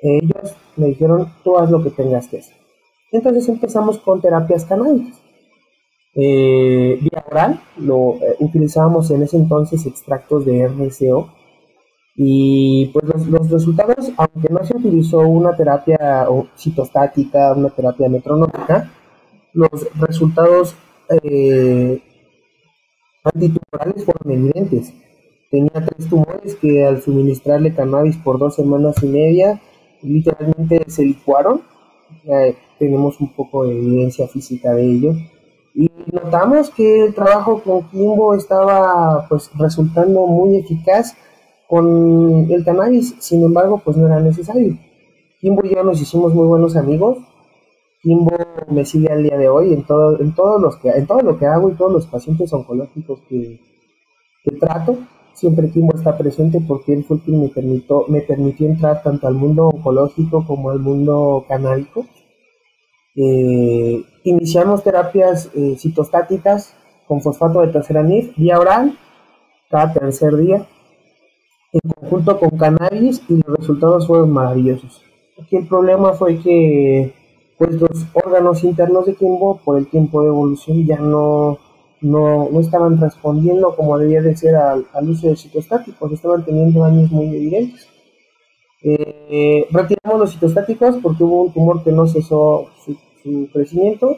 Ellos 0.00 0.56
me 0.76 0.86
dijeron, 0.86 1.32
tú 1.44 1.58
haz 1.58 1.70
lo 1.70 1.82
que 1.82 1.90
tengas 1.90 2.28
que 2.28 2.38
hacer. 2.38 2.56
Entonces 3.12 3.48
empezamos 3.48 3.98
con 3.98 4.20
terapias 4.20 4.64
canábicas. 4.64 5.20
Eh, 6.14 6.98
vía 7.00 7.24
oral, 7.30 7.60
lo 7.76 8.14
eh, 8.14 8.36
utilizábamos 8.40 9.10
en 9.12 9.22
ese 9.22 9.36
entonces 9.36 9.86
extractos 9.86 10.44
de 10.44 10.66
RCO 10.66 11.30
y 12.16 12.86
pues 12.92 13.04
los, 13.28 13.50
resultados, 13.50 14.10
aunque 14.16 14.52
no 14.52 14.64
se 14.64 14.76
utilizó 14.76 15.20
una 15.20 15.56
terapia 15.56 16.26
citostática, 16.56 17.52
una 17.52 17.70
terapia 17.70 18.08
metronómica, 18.08 18.90
los 19.52 19.70
resultados 19.98 20.74
eh, 21.22 22.00
antitumorales 23.24 24.04
fueron 24.04 24.32
evidentes. 24.32 24.92
Tenía 25.50 25.84
tres 25.84 26.08
tumores 26.08 26.54
que 26.56 26.84
al 26.84 27.02
suministrarle 27.02 27.74
cannabis 27.74 28.16
por 28.18 28.38
dos 28.38 28.54
semanas 28.54 29.02
y 29.02 29.06
media, 29.06 29.60
literalmente 30.02 30.84
se 30.88 31.04
licuaron. 31.04 31.62
tenemos 32.78 33.20
un 33.20 33.32
poco 33.34 33.64
de 33.64 33.78
evidencia 33.78 34.28
física 34.28 34.72
de 34.74 34.84
ello. 34.84 35.14
Y 35.74 35.90
notamos 36.12 36.70
que 36.70 37.04
el 37.04 37.14
trabajo 37.14 37.62
con 37.62 37.88
Kimbo 37.88 38.34
estaba 38.34 39.26
pues 39.28 39.50
resultando 39.56 40.26
muy 40.26 40.58
eficaz 40.58 41.16
con 41.70 42.50
el 42.50 42.64
cannabis, 42.64 43.14
sin 43.20 43.44
embargo, 43.44 43.80
pues 43.84 43.96
no 43.96 44.08
era 44.08 44.18
necesario. 44.18 44.76
Kimbo 45.40 45.64
y 45.64 45.72
yo 45.72 45.84
nos 45.84 46.02
hicimos 46.02 46.34
muy 46.34 46.44
buenos 46.44 46.74
amigos. 46.74 47.18
Kimbo 48.02 48.36
me 48.72 48.84
sigue 48.84 49.06
al 49.06 49.22
día 49.22 49.38
de 49.38 49.48
hoy 49.48 49.72
en 49.72 49.86
todo, 49.86 50.20
en 50.20 50.34
todos 50.34 50.60
los 50.60 50.78
que, 50.78 50.88
en 50.88 51.06
todo 51.06 51.20
lo 51.20 51.38
que 51.38 51.46
hago 51.46 51.70
y 51.70 51.74
todos 51.74 51.92
los 51.92 52.06
pacientes 52.08 52.52
oncológicos 52.52 53.20
que, 53.28 53.60
trato. 54.58 54.98
Siempre 55.32 55.70
Kimbo 55.70 55.94
está 55.94 56.18
presente 56.18 56.60
porque 56.66 56.92
él 56.92 57.04
fue 57.04 57.22
que 57.22 57.30
me 57.30 57.48
permitió, 57.48 58.04
me 58.08 58.22
permitió 58.22 58.66
entrar 58.66 59.04
tanto 59.04 59.28
al 59.28 59.34
mundo 59.34 59.68
oncológico 59.68 60.44
como 60.44 60.70
al 60.70 60.80
mundo 60.80 61.44
canábico. 61.46 62.04
Eh, 63.14 64.02
iniciamos 64.24 64.82
terapias 64.82 65.50
eh, 65.54 65.76
citostáticas 65.78 66.74
con 67.06 67.20
fosfato 67.20 67.60
de 67.60 67.68
terceranil 67.68 68.34
vía 68.36 68.58
oral 68.58 68.98
cada 69.70 69.92
tercer 69.92 70.36
día 70.36 70.66
en 71.72 71.80
conjunto 71.92 72.38
con 72.38 72.50
cannabis 72.50 73.22
y 73.28 73.36
los 73.46 73.58
resultados 73.58 74.06
fueron 74.06 74.32
maravillosos. 74.32 75.02
Aquí 75.40 75.56
el 75.56 75.66
problema 75.66 76.12
fue 76.12 76.38
que 76.38 77.14
pues 77.56 77.72
los 77.74 78.06
órganos 78.14 78.64
internos 78.64 79.06
de 79.06 79.14
Kimbo 79.14 79.60
por 79.64 79.78
el 79.78 79.86
tiempo 79.88 80.22
de 80.22 80.28
evolución 80.28 80.86
ya 80.86 80.98
no, 80.98 81.58
no, 82.00 82.48
estaban 82.58 82.98
respondiendo 82.98 83.76
como 83.76 83.98
debía 83.98 84.22
de 84.22 84.34
ser 84.34 84.56
al, 84.56 84.86
uso 85.02 85.28
de 85.28 85.36
citostáticos, 85.36 86.12
estaban 86.12 86.44
teniendo 86.44 86.80
daños 86.80 87.10
muy 87.10 87.26
evidentes. 87.26 87.86
Eh, 88.82 89.66
retiramos 89.70 90.20
los 90.20 90.32
citostáticos 90.32 90.96
porque 91.02 91.22
hubo 91.22 91.42
un 91.42 91.52
tumor 91.52 91.84
que 91.84 91.92
no 91.92 92.06
cesó 92.06 92.70
su 93.22 93.48
crecimiento, 93.52 94.16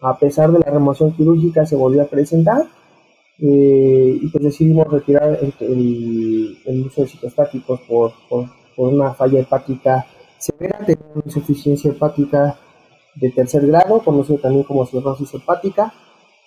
a 0.00 0.16
pesar 0.18 0.52
de 0.52 0.60
la 0.60 0.70
remoción 0.70 1.12
quirúrgica 1.12 1.66
se 1.66 1.74
volvió 1.74 2.02
a 2.02 2.06
presentar 2.06 2.66
eh, 3.38 4.18
y 4.22 4.28
pues 4.28 4.44
decidimos 4.44 4.86
retirar 4.88 5.38
el, 5.60 6.84
uso 6.86 7.02
de 7.02 7.08
citostáticos 7.08 7.80
por, 7.82 8.12
por, 8.28 8.48
una 8.76 9.14
falla 9.14 9.40
hepática 9.40 10.06
severa, 10.38 10.78
una 11.14 11.22
insuficiencia 11.24 11.90
hepática 11.90 12.58
de 13.14 13.30
tercer 13.30 13.66
grado, 13.66 14.00
conocido 14.00 14.38
también 14.38 14.64
como 14.64 14.86
cirrosis 14.86 15.32
hepática. 15.34 15.92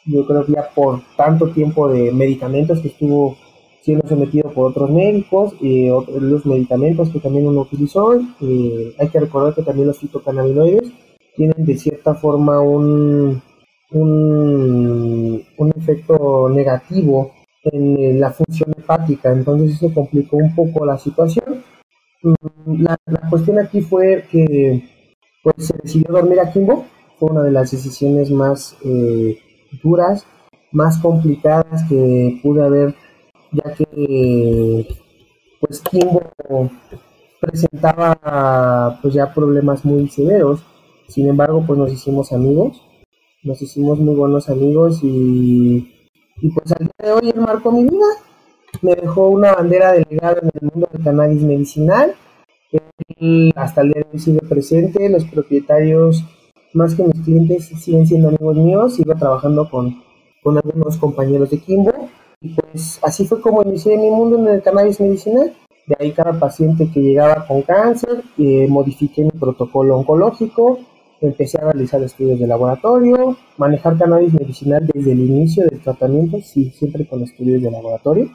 Yo 0.05 0.25
creo 0.25 0.45
que 0.45 0.53
ya 0.53 0.69
por 0.73 1.01
tanto 1.17 1.49
tiempo 1.49 1.87
de 1.89 2.11
medicamentos 2.11 2.79
que 2.79 2.89
estuvo 2.89 3.35
siendo 3.81 4.07
sometido 4.07 4.51
por 4.51 4.71
otros 4.71 4.89
médicos, 4.89 5.53
y 5.59 5.87
los 5.87 6.45
medicamentos 6.45 7.09
que 7.09 7.19
también 7.19 7.47
uno 7.47 7.61
utilizó, 7.61 8.13
eh, 8.41 8.93
hay 8.99 9.09
que 9.09 9.19
recordar 9.19 9.55
que 9.55 9.63
también 9.63 9.87
los 9.87 9.99
fitocannabinoides 9.99 10.91
tienen 11.35 11.65
de 11.65 11.77
cierta 11.77 12.13
forma 12.15 12.59
un, 12.61 13.41
un, 13.91 15.45
efecto 15.75 16.49
negativo 16.49 17.31
en 17.63 18.19
la 18.19 18.31
función 18.31 18.71
hepática, 18.77 19.31
entonces 19.31 19.75
eso 19.75 19.93
complicó 19.93 20.37
un 20.37 20.55
poco 20.55 20.85
la 20.85 20.97
situación. 20.97 21.63
Mm, 22.21 22.83
la, 22.83 22.97
cuestión 23.29 23.59
aquí 23.59 23.81
fue 23.81 24.25
que 24.31 24.83
pues, 25.43 25.67
se 25.67 25.73
decidió 25.81 26.11
dormir 26.11 26.39
a 26.39 26.51
Kimbo, 26.51 26.85
fue 27.17 27.31
una 27.31 27.43
de 27.43 27.51
las 27.51 27.71
decisiones 27.71 28.31
más 28.31 28.77
eh, 28.85 29.37
duras, 29.83 30.25
más 30.71 30.97
complicadas 30.99 31.83
que 31.89 32.39
pude 32.43 32.63
haber, 32.63 32.95
ya 33.51 33.73
que 33.73 34.87
pues 35.59 35.81
Kimbo 35.81 36.21
presentaba 37.41 38.99
pues 39.01 39.13
ya 39.13 39.33
problemas 39.33 39.83
muy 39.83 40.07
severos, 40.09 40.61
sin 41.07 41.27
embargo 41.27 41.63
pues 41.65 41.79
nos 41.79 41.91
hicimos 41.91 42.31
amigos 42.31 42.81
nos 43.43 43.61
hicimos 43.61 43.99
muy 43.99 44.15
buenos 44.15 44.49
amigos 44.49 44.99
y, 45.03 45.93
y 46.41 46.49
pues 46.49 46.71
al 46.71 46.85
día 46.85 46.93
de 47.07 47.11
hoy 47.13 47.29
él 47.33 47.41
marcó 47.41 47.71
mi 47.71 47.83
vida. 47.83 48.05
Me 48.81 48.95
dejó 48.95 49.29
una 49.29 49.53
bandera 49.53 49.93
delegada 49.93 50.39
en 50.41 50.51
el 50.53 50.69
mundo 50.71 50.89
del 50.91 51.03
cannabis 51.03 51.41
medicinal. 51.41 52.13
Él 53.19 53.51
hasta 53.55 53.81
el 53.81 53.91
día 53.91 54.03
de 54.03 54.09
hoy 54.13 54.19
sigue 54.19 54.41
presente. 54.41 55.09
Los 55.09 55.25
propietarios, 55.25 56.23
más 56.73 56.95
que 56.95 57.03
mis 57.03 57.21
clientes, 57.21 57.65
siguen 57.65 58.05
siendo 58.05 58.27
amigos 58.27 58.57
míos. 58.57 58.95
Sigo 58.95 59.15
trabajando 59.15 59.69
con, 59.69 60.03
con 60.43 60.57
algunos 60.57 60.97
compañeros 60.97 61.49
de 61.49 61.59
Kimbo. 61.59 61.91
Y 62.41 62.49
pues 62.49 62.99
así 63.01 63.25
fue 63.25 63.41
como 63.41 63.63
inicié 63.63 63.97
mi 63.97 64.09
mundo 64.09 64.37
en 64.37 64.47
el 64.47 64.61
cannabis 64.61 64.99
medicinal. 64.99 65.53
De 65.87 65.95
ahí 65.99 66.11
cada 66.11 66.39
paciente 66.39 66.89
que 66.93 66.99
llegaba 66.99 67.47
con 67.47 67.63
cáncer, 67.63 68.21
eh, 68.37 68.67
modifiqué 68.69 69.23
mi 69.23 69.31
protocolo 69.31 69.97
oncológico, 69.97 70.77
empecé 71.21 71.57
a 71.57 71.71
realizar 71.71 72.01
estudios 72.03 72.39
de 72.39 72.47
laboratorio, 72.47 73.37
manejar 73.57 73.97
cannabis 73.97 74.33
medicinal 74.33 74.85
desde 74.93 75.11
el 75.11 75.19
inicio 75.19 75.65
del 75.65 75.79
tratamiento, 75.81 76.39
sí, 76.41 76.71
siempre 76.71 77.07
con 77.07 77.23
estudios 77.23 77.61
de 77.61 77.71
laboratorio. 77.71 78.29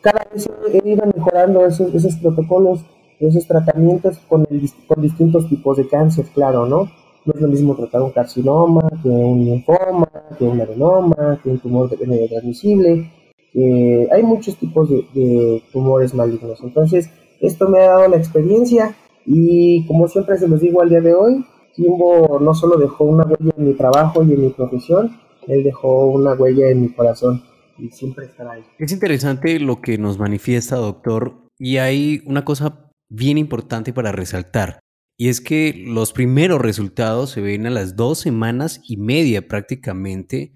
Cada 0.00 0.26
vez 0.32 0.48
he 0.72 0.88
ido 0.88 1.04
mejorando 1.14 1.64
esos, 1.64 1.94
esos 1.94 2.16
protocolos, 2.16 2.84
esos 3.20 3.46
tratamientos 3.46 4.18
con, 4.28 4.46
con 4.86 5.02
distintos 5.02 5.48
tipos 5.48 5.76
de 5.76 5.88
cáncer, 5.88 6.26
claro, 6.34 6.66
¿no? 6.66 6.90
No 7.24 7.32
es 7.34 7.40
lo 7.40 7.48
mismo 7.48 7.74
tratar 7.74 8.02
un 8.02 8.10
carcinoma 8.10 8.82
que 9.02 9.08
un 9.08 9.44
linfoma, 9.44 10.08
que 10.38 10.44
un 10.44 10.60
adenoma, 10.60 11.40
que 11.42 11.48
un 11.48 11.58
tumor 11.58 11.88
transmisible. 11.88 13.10
Eh, 13.54 14.08
hay 14.12 14.22
muchos 14.22 14.56
tipos 14.56 14.90
de, 14.90 15.06
de 15.14 15.62
tumores 15.72 16.12
malignos. 16.12 16.60
Entonces, 16.62 17.08
esto 17.40 17.68
me 17.68 17.78
ha 17.80 17.90
dado 17.90 18.08
la 18.08 18.16
experiencia 18.18 18.94
y 19.24 19.86
como 19.86 20.06
siempre 20.08 20.36
se 20.36 20.48
los 20.48 20.60
digo 20.60 20.82
al 20.82 20.90
día 20.90 21.00
de 21.00 21.14
hoy, 21.14 21.46
Kimbo 21.74 22.38
no 22.40 22.54
solo 22.54 22.76
dejó 22.76 23.04
una 23.04 23.24
huella 23.24 23.52
en 23.56 23.68
mi 23.68 23.74
trabajo 23.74 24.22
y 24.22 24.32
en 24.32 24.40
mi 24.42 24.50
profesión, 24.50 25.20
él 25.46 25.64
dejó 25.64 26.06
una 26.06 26.34
huella 26.34 26.68
en 26.68 26.82
mi 26.82 26.88
corazón 26.90 27.42
y 27.78 27.90
siempre 27.90 28.26
estará 28.26 28.52
ahí. 28.52 28.64
Es 28.78 28.92
interesante 28.92 29.58
lo 29.58 29.80
que 29.80 29.98
nos 29.98 30.18
manifiesta, 30.18 30.76
doctor, 30.76 31.48
y 31.58 31.78
hay 31.78 32.22
una 32.26 32.44
cosa 32.44 32.90
bien 33.08 33.38
importante 33.38 33.92
para 33.92 34.12
resaltar. 34.12 34.80
Y 35.16 35.28
es 35.28 35.40
que 35.40 35.84
los 35.86 36.12
primeros 36.12 36.60
resultados 36.60 37.30
se 37.30 37.40
ven 37.40 37.66
a 37.66 37.70
las 37.70 37.96
dos 37.96 38.18
semanas 38.18 38.80
y 38.88 38.96
media 38.96 39.46
prácticamente, 39.46 40.52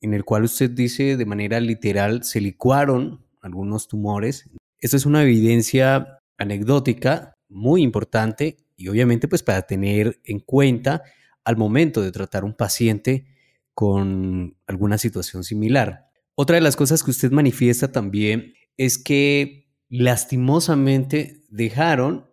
en 0.00 0.14
el 0.14 0.24
cual 0.24 0.44
usted 0.44 0.70
dice 0.70 1.16
de 1.16 1.26
manera 1.26 1.60
literal 1.60 2.22
se 2.22 2.40
licuaron 2.40 3.24
algunos 3.40 3.88
tumores. 3.88 4.48
Esto 4.80 4.96
es 4.96 5.06
una 5.06 5.22
evidencia 5.22 6.18
anecdótica 6.38 7.34
muy 7.48 7.82
importante 7.82 8.58
y 8.76 8.88
obviamente 8.88 9.28
pues 9.28 9.42
para 9.42 9.62
tener 9.62 10.20
en 10.24 10.40
cuenta 10.40 11.02
al 11.44 11.56
momento 11.56 12.02
de 12.02 12.12
tratar 12.12 12.44
un 12.44 12.54
paciente 12.54 13.26
con 13.74 14.56
alguna 14.66 14.98
situación 14.98 15.44
similar. 15.44 16.06
Otra 16.34 16.56
de 16.56 16.62
las 16.62 16.76
cosas 16.76 17.02
que 17.02 17.10
usted 17.10 17.30
manifiesta 17.30 17.92
también 17.92 18.54
es 18.76 18.98
que 18.98 19.68
lastimosamente 19.88 21.42
dejaron 21.48 22.30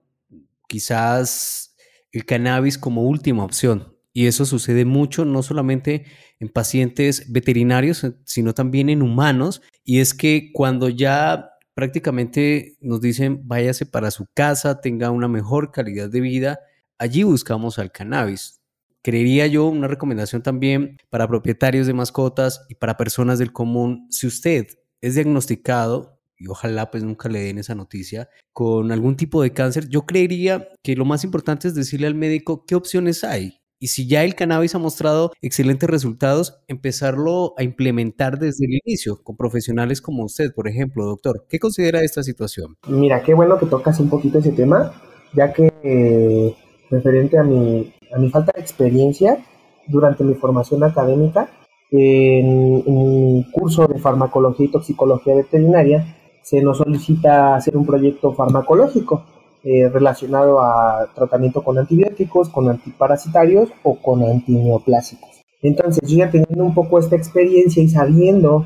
quizás 0.67 1.75
el 2.11 2.25
cannabis 2.25 2.77
como 2.77 3.03
última 3.03 3.43
opción. 3.43 3.95
Y 4.13 4.27
eso 4.27 4.45
sucede 4.45 4.85
mucho, 4.85 5.25
no 5.25 5.41
solamente 5.41 6.05
en 6.39 6.49
pacientes 6.49 7.31
veterinarios, 7.31 8.05
sino 8.25 8.53
también 8.53 8.89
en 8.89 9.01
humanos. 9.01 9.61
Y 9.83 9.99
es 9.99 10.13
que 10.13 10.51
cuando 10.53 10.89
ya 10.89 11.52
prácticamente 11.73 12.77
nos 12.81 13.01
dicen 13.01 13.47
váyase 13.47 13.85
para 13.85 14.11
su 14.11 14.25
casa, 14.33 14.81
tenga 14.81 15.11
una 15.11 15.27
mejor 15.27 15.71
calidad 15.71 16.09
de 16.09 16.21
vida. 16.21 16.59
Allí 16.97 17.23
buscamos 17.23 17.79
al 17.79 17.91
cannabis. 17.91 18.61
Creería 19.01 19.47
yo 19.47 19.67
una 19.67 19.87
recomendación 19.87 20.43
también 20.43 20.97
para 21.09 21.27
propietarios 21.27 21.87
de 21.87 21.93
mascotas 21.93 22.65
y 22.69 22.75
para 22.75 22.95
personas 22.95 23.39
del 23.39 23.51
común. 23.51 24.07
Si 24.09 24.27
usted 24.27 24.67
es 25.01 25.15
diagnosticado 25.15 26.21
y 26.37 26.47
ojalá 26.47 26.89
pues 26.89 27.03
nunca 27.03 27.29
le 27.29 27.39
den 27.39 27.57
esa 27.57 27.75
noticia, 27.75 28.29
con 28.53 28.91
algún 28.91 29.15
tipo 29.15 29.41
de 29.41 29.51
cáncer, 29.51 29.89
yo 29.89 30.05
creería 30.05 30.69
que 30.83 30.95
lo 30.95 31.05
más 31.05 31.23
importante 31.23 31.67
es 31.67 31.75
decirle 31.75 32.07
al 32.07 32.15
médico 32.15 32.65
qué 32.65 32.75
opciones 32.75 33.23
hay. 33.23 33.62
Y 33.79 33.87
si 33.87 34.07
ya 34.07 34.23
el 34.23 34.35
cannabis 34.35 34.75
ha 34.75 34.79
mostrado 34.79 35.31
excelentes 35.41 35.89
resultados, 35.89 36.61
empezarlo 36.67 37.53
a 37.57 37.63
implementar 37.63 38.39
desde 38.39 38.65
el 38.65 38.79
inicio, 38.85 39.21
con 39.23 39.35
profesionales 39.35 40.01
como 40.01 40.23
usted, 40.23 40.53
por 40.55 40.67
ejemplo, 40.67 41.05
doctor. 41.05 41.45
¿Qué 41.49 41.59
considera 41.59 41.99
de 41.99 42.05
esta 42.05 42.23
situación? 42.23 42.77
Mira, 42.87 43.23
qué 43.23 43.33
bueno 43.33 43.59
que 43.59 43.65
tocas 43.65 43.99
un 43.99 44.09
poquito 44.09 44.39
ese 44.39 44.51
tema, 44.51 44.93
ya 45.33 45.51
que 45.51 45.73
eh, 45.83 46.55
referente 46.89 47.37
a 47.37 47.43
mi, 47.43 47.93
a 48.13 48.19
mi 48.19 48.29
falta 48.29 48.53
de 48.55 48.61
experiencia 48.61 49.45
durante 49.87 50.23
mi 50.23 50.35
formación 50.35 50.83
académica, 50.83 51.49
en 51.91 52.47
un 52.85 53.43
curso 53.51 53.85
de 53.87 53.99
farmacología 53.99 54.65
y 54.65 54.71
toxicología 54.71 55.35
veterinaria, 55.35 56.17
se 56.41 56.61
nos 56.61 56.79
solicita 56.79 57.55
hacer 57.55 57.77
un 57.77 57.85
proyecto 57.85 58.33
farmacológico 58.33 59.25
eh, 59.63 59.89
relacionado 59.89 60.61
a 60.61 61.09
tratamiento 61.15 61.63
con 61.63 61.77
antibióticos, 61.77 62.49
con 62.49 62.69
antiparasitarios 62.69 63.69
o 63.83 63.95
con 63.95 64.23
antineoplásicos. 64.23 65.29
Entonces, 65.61 66.09
yo 66.09 66.17
ya 66.17 66.29
teniendo 66.29 66.63
un 66.63 66.73
poco 66.73 66.99
esta 66.99 67.15
experiencia 67.15 67.81
y 67.81 67.87
sabiendo 67.87 68.65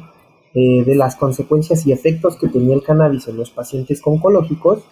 eh, 0.54 0.84
de 0.84 0.96
las 0.96 1.16
consecuencias 1.16 1.86
y 1.86 1.92
efectos 1.92 2.36
que 2.38 2.48
tenía 2.48 2.74
el 2.74 2.82
cannabis 2.82 3.28
en 3.28 3.38
los 3.38 3.52
pacientes 3.52 4.02
oncológicos, 4.04 4.84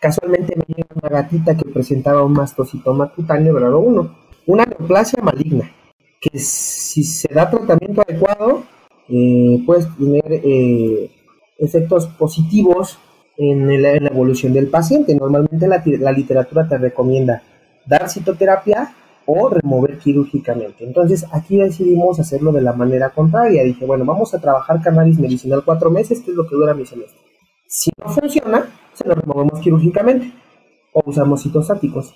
casualmente 0.00 0.54
me 0.54 0.64
llega 0.68 0.88
una 0.94 1.08
gatita 1.08 1.56
que 1.56 1.68
presentaba 1.68 2.22
un 2.22 2.34
mastocitoma 2.34 3.12
cutáneo 3.12 3.52
grado 3.54 3.80
1, 3.80 4.16
una 4.46 4.64
neoplasia 4.64 5.20
maligna, 5.20 5.72
que 6.20 6.38
si 6.38 7.02
se 7.02 7.34
da 7.34 7.50
tratamiento 7.50 8.02
adecuado, 8.02 8.62
eh, 9.08 9.60
puede 9.66 9.86
tener 9.98 10.40
eh, 10.44 11.10
efectos 11.58 12.06
positivos 12.06 12.98
en, 13.38 13.82
la 13.82 13.92
evolución 13.92 14.52
del 14.52 14.66
paciente. 14.66 15.14
Normalmente 15.14 15.66
la, 15.66 15.82
la, 16.00 16.12
literatura 16.12 16.68
te 16.68 16.76
recomienda 16.76 17.42
dar 17.86 18.10
citoterapia 18.10 18.94
o 19.24 19.48
remover 19.48 19.98
quirúrgicamente. 19.98 20.84
Entonces 20.84 21.24
aquí 21.32 21.56
decidimos 21.56 22.18
hacerlo 22.18 22.50
de 22.52 22.62
la 22.62 22.72
manera 22.72 23.10
contraria. 23.10 23.62
Dije, 23.62 23.86
bueno, 23.86 24.04
vamos 24.04 24.34
a 24.34 24.40
trabajar 24.40 24.82
cannabis 24.82 25.18
medicinal 25.18 25.62
cuatro 25.64 25.90
meses, 25.90 26.20
que 26.20 26.32
es 26.32 26.36
lo 26.36 26.46
que 26.46 26.56
dura 26.56 26.74
mi 26.74 26.84
semestre. 26.84 27.20
Si 27.68 27.90
no 27.98 28.10
funciona, 28.10 28.66
se 28.92 29.06
lo 29.06 29.14
removemos 29.14 29.60
quirúrgicamente 29.60 30.32
o 30.92 31.02
usamos 31.06 31.42
citostáticos. 31.42 32.14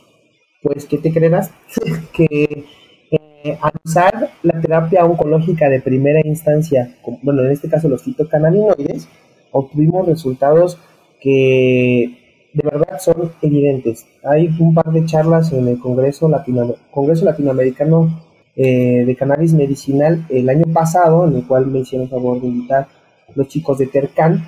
Pues, 0.63 0.87
¿qué 0.87 0.99
te 0.99 1.13
creerás? 1.13 1.51
que 2.13 2.65
eh, 3.11 3.59
al 3.61 3.73
usar 3.85 4.31
la 4.43 4.61
terapia 4.61 5.05
oncológica 5.05 5.69
de 5.69 5.81
primera 5.81 6.21
instancia, 6.25 6.97
bueno, 7.23 7.43
en 7.43 7.51
este 7.51 7.69
caso 7.69 7.89
los 7.89 8.03
fitocannabinoides, 8.03 9.09
obtuvimos 9.51 10.07
resultados 10.07 10.79
que 11.23 12.51
de 12.53 12.63
verdad 12.63 12.99
son 12.99 13.33
evidentes. 13.41 14.07
Hay 14.25 14.49
un 14.59 14.75
par 14.75 14.93
de 14.93 15.05
charlas 15.07 15.53
en 15.53 15.69
el 15.69 15.79
Congreso, 15.79 16.31
Congreso 16.91 17.25
Latinoamericano 17.25 18.23
eh, 18.55 19.05
de 19.07 19.17
Cannabis 19.17 19.55
Medicinal 19.55 20.27
el 20.29 20.49
año 20.49 20.65
pasado, 20.73 21.27
en 21.27 21.37
el 21.37 21.47
cual 21.47 21.67
me 21.67 21.81
hicieron 21.81 22.09
favor 22.09 22.41
de 22.41 22.49
invitar 22.49 22.89
los 23.35 23.49
chicos 23.49 23.79
de 23.79 23.87
Tercan 23.87 24.47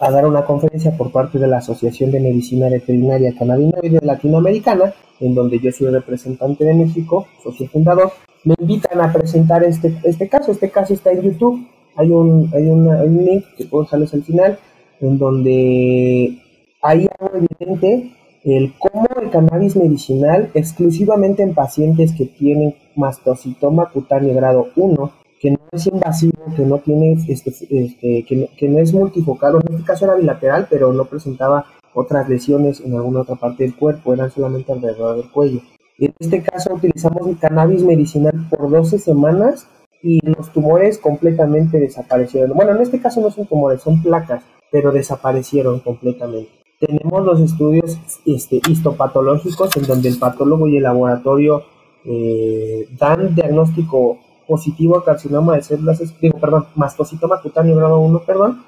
a 0.00 0.10
dar 0.10 0.26
una 0.26 0.44
conferencia 0.44 0.96
por 0.96 1.12
parte 1.12 1.38
de 1.38 1.46
la 1.46 1.58
Asociación 1.58 2.10
de 2.10 2.20
Medicina 2.20 2.68
Veterinaria 2.68 3.34
Cannabinoide 3.38 4.00
Latinoamericana, 4.02 4.92
en 5.20 5.34
donde 5.34 5.60
yo 5.60 5.70
soy 5.70 5.90
representante 5.90 6.64
de 6.64 6.74
México, 6.74 7.28
socio 7.42 7.68
fundador, 7.68 8.10
me 8.42 8.54
invitan 8.58 9.00
a 9.00 9.12
presentar 9.12 9.62
este, 9.62 9.96
este 10.02 10.28
caso. 10.28 10.52
Este 10.52 10.70
caso 10.70 10.92
está 10.92 11.12
en 11.12 11.22
YouTube. 11.22 11.66
Hay 11.96 12.10
un, 12.10 12.50
hay, 12.52 12.66
un 12.66 13.24
link 13.24 13.44
que 13.56 13.64
puedo 13.64 13.84
dejarles 13.84 14.12
al 14.14 14.24
final, 14.24 14.58
en 15.00 15.18
donde 15.18 16.38
hay 16.82 17.08
algo 17.18 17.36
evidente 17.36 18.12
el 18.44 18.74
cómo 18.78 19.06
el 19.20 19.30
cannabis 19.30 19.74
medicinal, 19.74 20.50
exclusivamente 20.54 21.42
en 21.42 21.54
pacientes 21.54 22.12
que 22.12 22.26
tienen 22.26 22.74
mastocitoma 22.94 23.90
cutáneo 23.90 24.34
grado 24.34 24.68
1, 24.76 25.12
que 25.40 25.50
no 25.52 25.58
es 25.72 25.86
invasivo, 25.86 26.44
que 26.54 26.62
no 26.62 26.78
tiene, 26.78 27.12
este, 27.26 27.50
este, 27.50 28.24
que, 28.24 28.36
no, 28.36 28.46
que 28.56 28.68
no 28.68 28.78
es 28.78 28.92
multifocal, 28.92 29.54
en 29.66 29.74
este 29.74 29.84
caso 29.86 30.04
era 30.04 30.14
bilateral, 30.14 30.66
pero 30.68 30.92
no 30.92 31.06
presentaba 31.06 31.64
otras 31.94 32.28
lesiones 32.28 32.80
en 32.80 32.94
alguna 32.94 33.20
otra 33.20 33.36
parte 33.36 33.64
del 33.64 33.76
cuerpo, 33.76 34.12
eran 34.12 34.30
solamente 34.30 34.72
alrededor 34.72 35.16
del 35.16 35.30
cuello. 35.30 35.60
En 35.98 36.12
este 36.18 36.42
caso 36.42 36.74
utilizamos 36.74 37.26
el 37.28 37.38
cannabis 37.38 37.82
medicinal 37.82 38.48
por 38.50 38.68
12 38.68 38.98
semanas 38.98 39.68
y 40.02 40.20
los 40.26 40.52
tumores 40.52 40.98
completamente 40.98 41.78
desaparecieron. 41.78 42.54
Bueno, 42.54 42.72
en 42.72 42.82
este 42.82 43.00
caso 43.00 43.20
no 43.20 43.30
son 43.30 43.46
tumores, 43.46 43.80
son 43.80 44.02
placas, 44.02 44.42
pero 44.74 44.90
desaparecieron 44.90 45.78
completamente. 45.78 46.50
Tenemos 46.80 47.24
los 47.24 47.38
estudios 47.38 47.96
este, 48.26 48.60
histopatológicos 48.68 49.76
en 49.76 49.86
donde 49.86 50.08
el 50.08 50.18
patólogo 50.18 50.66
y 50.66 50.78
el 50.78 50.82
laboratorio 50.82 51.62
eh, 52.04 52.88
dan 52.98 53.36
diagnóstico 53.36 54.18
positivo 54.48 54.98
a 54.98 55.04
carcinoma 55.04 55.54
de 55.54 55.62
células, 55.62 56.02
digo, 56.20 56.40
perdón, 56.40 56.66
mastocitoma 56.74 57.40
cutáneo 57.40 57.76
grado 57.76 58.00
1, 58.00 58.24
perdón, 58.26 58.64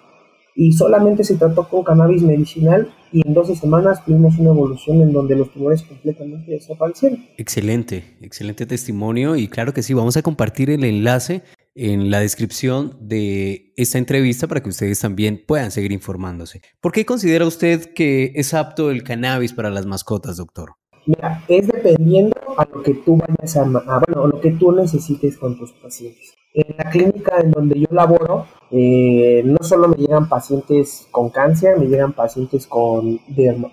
y 0.54 0.74
solamente 0.74 1.24
se 1.24 1.38
trató 1.38 1.68
con 1.68 1.82
cannabis 1.82 2.22
medicinal 2.22 2.94
y 3.10 3.26
en 3.26 3.34
12 3.34 3.56
semanas 3.56 4.04
tuvimos 4.04 4.38
una 4.38 4.50
evolución 4.50 5.00
en 5.00 5.12
donde 5.12 5.34
los 5.34 5.50
tumores 5.50 5.82
completamente 5.82 6.52
desaparecieron. 6.52 7.26
Excelente, 7.36 8.16
excelente 8.20 8.64
testimonio 8.64 9.34
y 9.34 9.48
claro 9.48 9.74
que 9.74 9.82
sí, 9.82 9.92
vamos 9.92 10.16
a 10.16 10.22
compartir 10.22 10.70
el 10.70 10.84
enlace 10.84 11.42
en 11.76 12.10
la 12.10 12.20
descripción 12.20 12.96
de 13.00 13.74
esta 13.76 13.98
entrevista 13.98 14.48
para 14.48 14.62
que 14.62 14.70
ustedes 14.70 14.98
también 14.98 15.44
puedan 15.46 15.70
seguir 15.70 15.92
informándose. 15.92 16.62
¿Por 16.80 16.92
qué 16.92 17.04
considera 17.04 17.46
usted 17.46 17.92
que 17.94 18.32
es 18.34 18.54
apto 18.54 18.90
el 18.90 19.04
cannabis 19.04 19.52
para 19.52 19.70
las 19.70 19.86
mascotas, 19.86 20.38
doctor? 20.38 20.72
Mira, 21.04 21.44
es 21.46 21.68
dependiendo 21.68 22.36
a 22.56 22.66
lo 22.72 22.82
que 22.82 22.94
tú 22.94 23.18
vayas 23.18 23.56
a, 23.56 23.60
a 23.60 23.64
bueno, 23.64 24.24
a 24.24 24.26
lo 24.26 24.40
que 24.40 24.52
tú 24.52 24.72
necesites 24.72 25.36
con 25.36 25.56
tus 25.56 25.70
pacientes. 25.72 26.34
En 26.52 26.74
la 26.78 26.90
clínica 26.90 27.38
en 27.38 27.50
donde 27.50 27.78
yo 27.78 27.86
laboro, 27.90 28.46
eh, 28.70 29.42
no 29.44 29.58
solo 29.60 29.88
me 29.88 29.96
llegan 29.96 30.28
pacientes 30.28 31.06
con 31.10 31.28
cáncer, 31.28 31.78
me 31.78 31.86
llegan 31.86 32.14
pacientes 32.14 32.66
con 32.66 33.20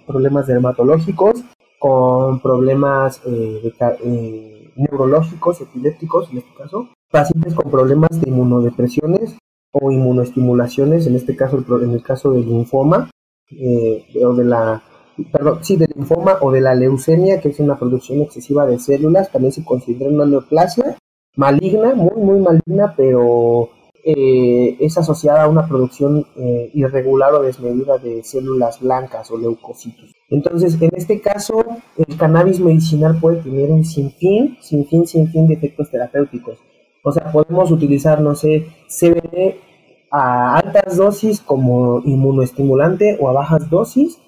problemas 0.05 0.47
dermatológicos, 0.47 1.41
con 1.79 2.41
problemas 2.41 3.21
eh, 3.25 3.73
eh, 4.03 4.71
neurológicos, 4.75 5.61
epilépticos 5.61 6.29
en 6.31 6.39
este 6.39 6.53
caso, 6.55 6.89
pacientes 7.13 7.53
con 7.53 7.69
problemas 7.69 8.19
de 8.19 8.27
inmunodepresiones 8.27 9.37
o 9.71 9.91
inmunoestimulaciones, 9.91 11.05
en 11.05 11.15
este 11.15 11.35
caso 11.35 11.63
en 11.81 11.91
el 11.91 12.01
caso 12.01 12.31
del 12.31 12.45
linfoma 12.45 13.11
o 14.23 14.33
de 14.33 14.43
la 14.43 14.83
perdón, 15.31 15.59
sí, 15.61 15.75
del 15.75 15.91
linfoma 15.95 16.37
o 16.41 16.51
de 16.51 16.61
la 16.61 16.73
leucemia, 16.73 17.39
que 17.39 17.49
es 17.49 17.59
una 17.59 17.77
producción 17.77 18.21
excesiva 18.21 18.65
de 18.65 18.79
células, 18.79 19.31
también 19.31 19.53
se 19.53 19.63
considera 19.63 20.09
una 20.09 20.25
neoplasia 20.25 20.97
maligna, 21.35 21.93
muy, 21.93 22.19
muy 22.19 22.39
maligna, 22.39 22.95
pero 22.97 23.69
eh, 24.03 24.75
es 24.79 24.97
asociada 24.97 25.43
a 25.43 25.47
una 25.47 25.67
producción 25.67 26.25
eh, 26.35 26.71
irregular 26.73 27.31
o 27.35 27.43
desmedida 27.43 27.99
de 27.99 28.23
células 28.23 28.79
blancas 28.79 29.29
o 29.29 29.37
leucocitos. 29.37 30.11
Entonces, 30.29 30.81
en 30.81 30.91
este 30.95 31.21
caso, 31.21 31.63
el 31.95 32.17
cannabis 32.17 32.59
medicinal 32.59 33.19
puede 33.19 33.43
tener 33.43 33.69
un 33.69 33.85
sinfín, 33.85 34.57
sinfín, 34.61 35.05
sinfín 35.05 35.47
de 35.47 35.53
efectos 35.53 35.91
terapéuticos. 35.91 36.57
O 37.03 37.11
sea, 37.11 37.31
podemos 37.31 37.69
utilizar, 37.69 38.21
no 38.21 38.33
sé, 38.33 38.67
CBD 38.87 39.59
a 40.09 40.57
altas 40.57 40.95
dosis 40.95 41.41
como 41.41 42.01
inmunoestimulante 42.05 43.17
o 43.19 43.29
a 43.29 43.33
bajas 43.33 43.69
dosis 43.69 44.19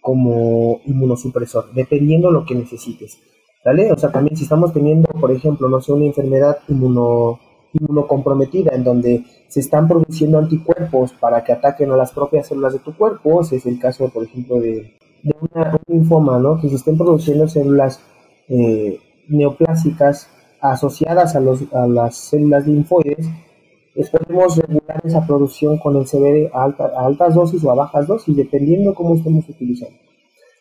como 0.00 0.80
inmunosupresor, 0.84 1.72
dependiendo 1.72 2.30
lo 2.30 2.44
que 2.44 2.54
necesites. 2.54 3.18
¿Vale? 3.64 3.90
O 3.92 3.96
sea, 3.96 4.12
también 4.12 4.36
si 4.36 4.42
estamos 4.42 4.72
teniendo, 4.72 5.08
por 5.18 5.30
ejemplo, 5.30 5.68
no 5.68 5.80
sé, 5.80 5.92
una 5.92 6.04
enfermedad 6.04 6.58
inmuno, 6.68 7.38
inmunocomprometida 7.72 8.74
en 8.74 8.84
donde 8.84 9.24
se 9.48 9.60
están 9.60 9.88
produciendo 9.88 10.38
anticuerpos 10.38 11.12
para 11.12 11.42
que 11.44 11.52
ataquen 11.52 11.90
a 11.90 11.96
las 11.96 12.12
propias 12.12 12.48
células 12.48 12.74
de 12.74 12.80
tu 12.80 12.94
cuerpo, 12.94 13.40
ese 13.40 13.56
es 13.56 13.66
el 13.66 13.78
caso, 13.78 14.08
por 14.10 14.24
ejemplo, 14.24 14.60
de, 14.60 14.96
una, 15.40 15.70
un 15.70 15.94
linfoma, 15.94 16.38
¿no? 16.38 16.60
Que 16.60 16.68
se 16.68 16.76
estén 16.76 16.98
produciendo 16.98 17.48
células 17.48 18.00
eh, 18.48 18.98
neoplásicas 19.28 20.28
asociadas 20.72 21.36
a, 21.36 21.40
los, 21.40 21.60
a 21.74 21.86
las 21.86 22.16
células 22.16 22.66
linfoides, 22.66 23.28
pues 23.94 24.10
podemos 24.10 24.56
regular 24.56 25.00
esa 25.04 25.26
producción 25.26 25.78
con 25.78 25.96
el 25.96 26.04
CBD 26.06 26.50
a, 26.52 26.64
altas 27.04 27.34
dosis 27.34 27.62
o 27.64 27.70
a 27.70 27.74
bajas 27.74 28.06
dosis, 28.06 28.34
dependiendo 28.34 28.94
cómo 28.94 29.14
estemos 29.14 29.48
utilizando. 29.48 29.96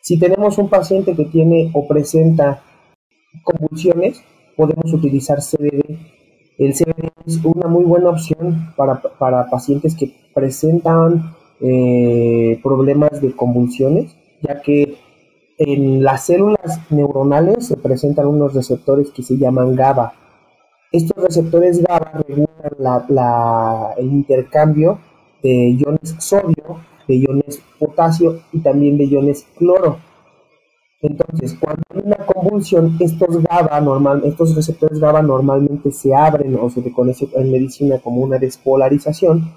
Si 0.01 0.19
tenemos 0.19 0.57
un 0.57 0.69
paciente 0.69 1.15
que 1.15 1.25
tiene 1.25 1.71
o 1.73 1.87
presenta 1.87 2.61
convulsiones, 3.43 4.21
podemos 4.57 4.91
utilizar 4.93 5.39
CBD. 5.39 5.97
El 6.57 6.73
CBD 6.73 7.09
es 7.25 7.39
una 7.43 7.67
muy 7.67 7.85
buena 7.85 8.09
opción 8.09 8.73
para, 8.75 9.01
para 9.01 9.49
pacientes 9.49 9.95
que 9.95 10.13
presentan 10.33 11.33
eh, 11.61 12.59
problemas 12.61 13.21
de 13.21 13.31
convulsiones, 13.31 14.15
ya 14.41 14.61
que 14.61 14.97
en 15.65 16.03
las 16.03 16.25
células 16.25 16.79
neuronales 16.89 17.67
se 17.67 17.77
presentan 17.77 18.27
unos 18.27 18.53
receptores 18.53 19.11
que 19.11 19.23
se 19.23 19.37
llaman 19.37 19.75
GABA. 19.75 20.13
Estos 20.91 21.23
receptores 21.23 21.81
GABA 21.81 22.23
regulan 22.27 23.07
la, 23.09 23.93
el 23.97 24.07
intercambio 24.07 24.99
de 25.41 25.71
iones 25.71 26.15
sodio 26.19 26.79
de 27.07 27.15
iones 27.15 27.61
potasio 27.79 28.41
y 28.51 28.59
también 28.59 28.97
de 28.97 29.05
iones 29.05 29.45
cloro. 29.57 29.97
Entonces, 31.01 31.57
cuando 31.59 31.83
hay 31.93 32.01
una 32.05 32.15
convulsión, 32.15 32.95
estos 32.99 33.43
GABA 33.43 33.81
normal, 33.81 34.21
estos 34.23 34.55
receptores 34.55 34.99
GABA 34.99 35.21
normalmente 35.21 35.91
se 35.91 36.15
abren 36.15 36.55
o 36.55 36.69
se 36.69 36.81
le 36.81 36.93
conoce 36.93 37.27
en 37.35 37.51
medicina 37.51 37.99
como 37.99 38.21
una 38.21 38.37
despolarización. 38.37 39.51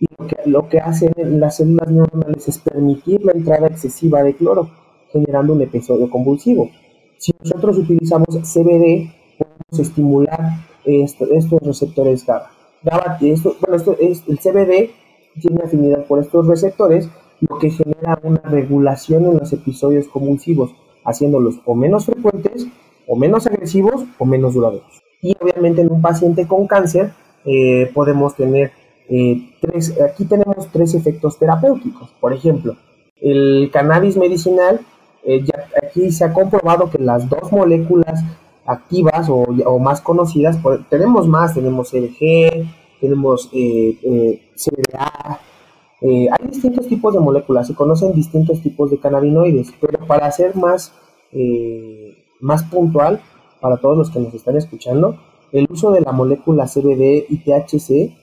Y 0.00 0.06
lo 0.46 0.68
que 0.68 0.80
hacen 0.80 1.12
las 1.38 1.58
células 1.58 1.90
neuronales 1.90 2.48
es 2.48 2.58
permitir 2.58 3.24
la 3.24 3.32
entrada 3.32 3.68
excesiva 3.68 4.22
de 4.22 4.34
cloro, 4.34 4.70
generando 5.12 5.52
un 5.52 5.62
episodio 5.62 6.08
convulsivo. 6.10 6.70
Si 7.18 7.32
nosotros 7.42 7.78
utilizamos 7.78 8.28
CBD, 8.28 9.10
podemos 9.38 9.78
estimular 9.78 10.40
estos 10.84 11.60
receptores 11.62 12.24
GABA. 12.26 13.18
Esto, 13.20 13.56
bueno, 13.60 13.76
esto 13.76 13.96
es, 14.00 14.22
el 14.26 14.38
CBD 14.38 14.90
tiene 15.40 15.62
afinidad 15.64 16.04
por 16.06 16.20
estos 16.20 16.46
receptores 16.46 17.08
lo 17.40 17.58
que 17.58 17.70
genera 17.70 18.18
una 18.22 18.40
regulación 18.40 19.24
en 19.24 19.38
los 19.38 19.52
episodios 19.52 20.08
convulsivos, 20.08 20.74
haciéndolos 21.04 21.60
o 21.64 21.74
menos 21.74 22.06
frecuentes, 22.06 22.66
o 23.06 23.16
menos 23.16 23.46
agresivos, 23.46 24.04
o 24.18 24.24
menos 24.24 24.54
duraderos. 24.54 25.02
Y 25.22 25.34
obviamente 25.40 25.80
en 25.80 25.90
un 25.90 26.02
paciente 26.02 26.46
con 26.46 26.66
cáncer 26.66 27.12
eh, 27.44 27.90
podemos 27.94 28.34
tener 28.36 28.72
eh, 29.08 29.54
tres, 29.60 29.98
aquí 30.00 30.24
tenemos 30.26 30.68
tres 30.70 30.94
efectos 30.94 31.38
terapéuticos. 31.38 32.10
Por 32.20 32.32
ejemplo, 32.32 32.76
el 33.20 33.70
cannabis 33.72 34.16
medicinal, 34.16 34.80
eh, 35.24 35.44
aquí 35.82 36.10
se 36.10 36.24
ha 36.24 36.32
comprobado 36.32 36.90
que 36.90 36.98
las 36.98 37.28
dos 37.28 37.52
moléculas 37.52 38.22
activas 38.66 39.28
o, 39.28 39.78
más 39.78 40.00
conocidas, 40.00 40.58
tenemos 40.88 41.26
más, 41.26 41.54
tenemos 41.54 41.90
CBG, 41.90 42.66
tenemos 43.00 43.48
CBDA, 43.48 45.40
eh, 46.00 46.28
hay 46.30 46.48
distintos 46.48 46.86
tipos 46.86 47.12
de 47.12 47.20
moléculas, 47.20 47.66
se 47.66 47.74
conocen 47.74 48.14
distintos 48.14 48.62
tipos 48.62 48.90
de 48.90 48.98
cannabinoides, 48.98 49.72
pero 49.80 50.06
para 50.06 50.30
ser 50.30 50.56
más, 50.56 50.94
eh, 51.32 52.16
más 52.40 52.62
puntual 52.64 53.20
para 53.60 53.76
todos 53.76 53.98
los 53.98 54.10
que 54.10 54.20
nos 54.20 54.32
están 54.32 54.56
escuchando, 54.56 55.18
el 55.52 55.66
uso 55.70 55.90
de 55.90 56.00
la 56.00 56.12
molécula 56.12 56.66
CBD 56.66 57.26
y 57.28 57.38
THC, 57.44 58.16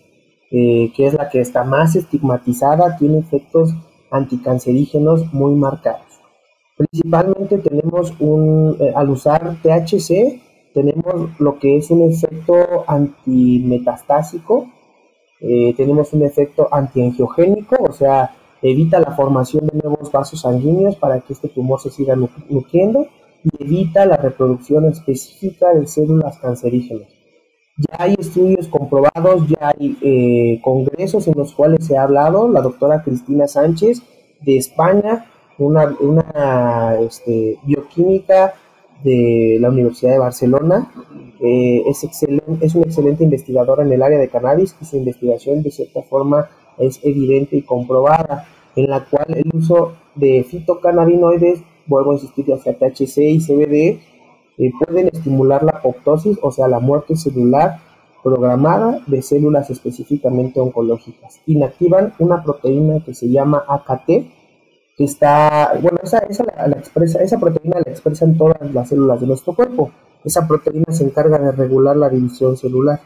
eh, 0.49 0.91
que 0.95 1.05
es 1.05 1.13
la 1.13 1.29
que 1.29 1.39
está 1.39 1.63
más 1.63 1.95
estigmatizada, 1.95 2.97
tiene 2.97 3.19
efectos 3.19 3.75
anticancerígenos 4.09 5.31
muy 5.33 5.53
marcados. 5.53 6.06
Principalmente 6.77 7.57
tenemos 7.57 8.13
un, 8.19 8.77
al 8.95 9.09
usar 9.09 9.57
THC, 9.61 10.41
tenemos 10.73 11.39
lo 11.39 11.57
que 11.57 11.77
es 11.77 11.89
un 11.89 12.03
efecto 12.03 12.83
antimetastásico, 12.85 14.67
eh, 15.39 15.73
tenemos 15.75 16.13
un 16.13 16.23
efecto 16.23 16.67
antiangiogénico, 16.71 17.77
o 17.83 17.93
sea, 17.93 18.35
evita 18.61 18.99
la 18.99 19.15
formación 19.15 19.67
de 19.67 19.79
nuevos 19.79 20.11
vasos 20.11 20.41
sanguíneos 20.41 20.95
para 20.95 21.19
que 21.21 21.33
este 21.33 21.49
tumor 21.49 21.79
se 21.79 21.89
siga 21.89 22.15
nutriendo 22.15 23.07
y 23.43 23.63
evita 23.63 24.05
la 24.05 24.17
reproducción 24.17 24.85
específica 24.85 25.73
de 25.73 25.87
células 25.87 26.37
cancerígenas. 26.37 27.07
Ya 27.77 28.03
hay 28.03 28.15
estudios 28.17 28.67
comprobados, 28.67 29.47
ya 29.47 29.69
hay 29.69 29.95
eh, 30.01 30.59
congresos 30.63 31.27
en 31.27 31.35
los 31.37 31.53
cuales 31.53 31.85
se 31.85 31.95
ha 31.95 32.03
hablado. 32.03 32.49
La 32.49 32.61
doctora 32.61 33.03
Cristina 33.03 33.47
Sánchez 33.47 34.01
de 34.41 34.57
España, 34.57 35.25
una, 35.59 36.95
este, 36.99 37.57
bioquímica 37.63 38.53
de 39.03 39.57
la 39.59 39.69
Universidad 39.69 40.13
de 40.13 40.19
Barcelona. 40.19 40.91
Eh, 41.39 41.83
es, 41.87 42.03
excelente, 42.03 42.65
es 42.65 42.75
excelente 42.75 43.23
investigadora 43.23 43.83
en 43.83 43.91
el 43.91 44.01
área 44.01 44.17
de 44.17 44.29
cannabis 44.29 44.75
y 44.81 44.85
su 44.85 44.97
investigación 44.97 45.61
de 45.61 45.71
cierta 45.71 46.01
forma 46.01 46.49
es 46.77 46.99
evidente 47.03 47.57
y 47.57 47.61
comprobada, 47.61 48.47
en 48.75 48.89
la 48.89 49.05
cual 49.05 49.25
el 49.35 49.49
uso 49.53 49.93
de 50.15 50.43
fitocannabinoides, 50.43 51.61
vuelvo 51.85 52.11
a 52.11 52.13
insistir, 52.15 52.45
sea 52.63 52.77
THC 52.77 53.17
y 53.17 53.39
CBD, 53.39 53.99
eh, 54.57 54.71
pueden 54.79 55.09
estimular 55.09 55.63
la 55.63 55.73
apoptosis, 55.73 56.37
o 56.41 56.51
sea, 56.51 56.67
la 56.67 56.79
muerte 56.79 57.15
celular 57.15 57.79
programada 58.23 59.01
de 59.05 59.21
células 59.21 59.69
específicamente 59.69 60.59
oncológicas. 60.59 61.39
Inactivan 61.45 62.13
una 62.19 62.43
proteína 62.43 63.03
que 63.05 63.13
se 63.13 63.29
llama 63.29 63.63
AKT, 63.67 64.25
que 64.97 65.03
está, 65.03 65.73
bueno, 65.79 65.99
esa, 66.01 66.17
esa, 66.19 66.43
la, 66.43 66.75
expresa, 66.75 67.21
esa 67.21 67.39
proteína 67.39 67.77
la 67.85 67.91
expresan 67.91 68.35
todas 68.35 68.57
las 68.73 68.89
células 68.89 69.21
de 69.21 69.27
nuestro 69.27 69.53
cuerpo. 69.53 69.91
Esa 70.25 70.47
proteína 70.47 70.91
se 70.91 71.03
encarga 71.03 71.37
de 71.37 71.51
regular 71.51 71.95
la 71.95 72.09
división 72.09 72.57
celular. 72.57 72.99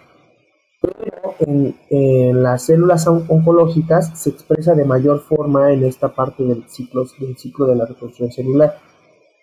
Pero 0.82 1.36
en, 1.40 1.76
en 1.90 2.42
las 2.42 2.64
células 2.64 3.06
oncológicas 3.08 4.18
se 4.18 4.30
expresa 4.30 4.74
de 4.74 4.86
mayor 4.86 5.20
forma 5.20 5.74
en 5.74 5.84
esta 5.84 6.16
parte 6.16 6.44
del 6.44 6.64
ciclo, 6.70 7.06
del 7.20 7.38
ciclo 7.38 7.66
de 7.66 7.76
la 7.76 7.86
reproducción 7.86 8.32
celular. 8.32 8.78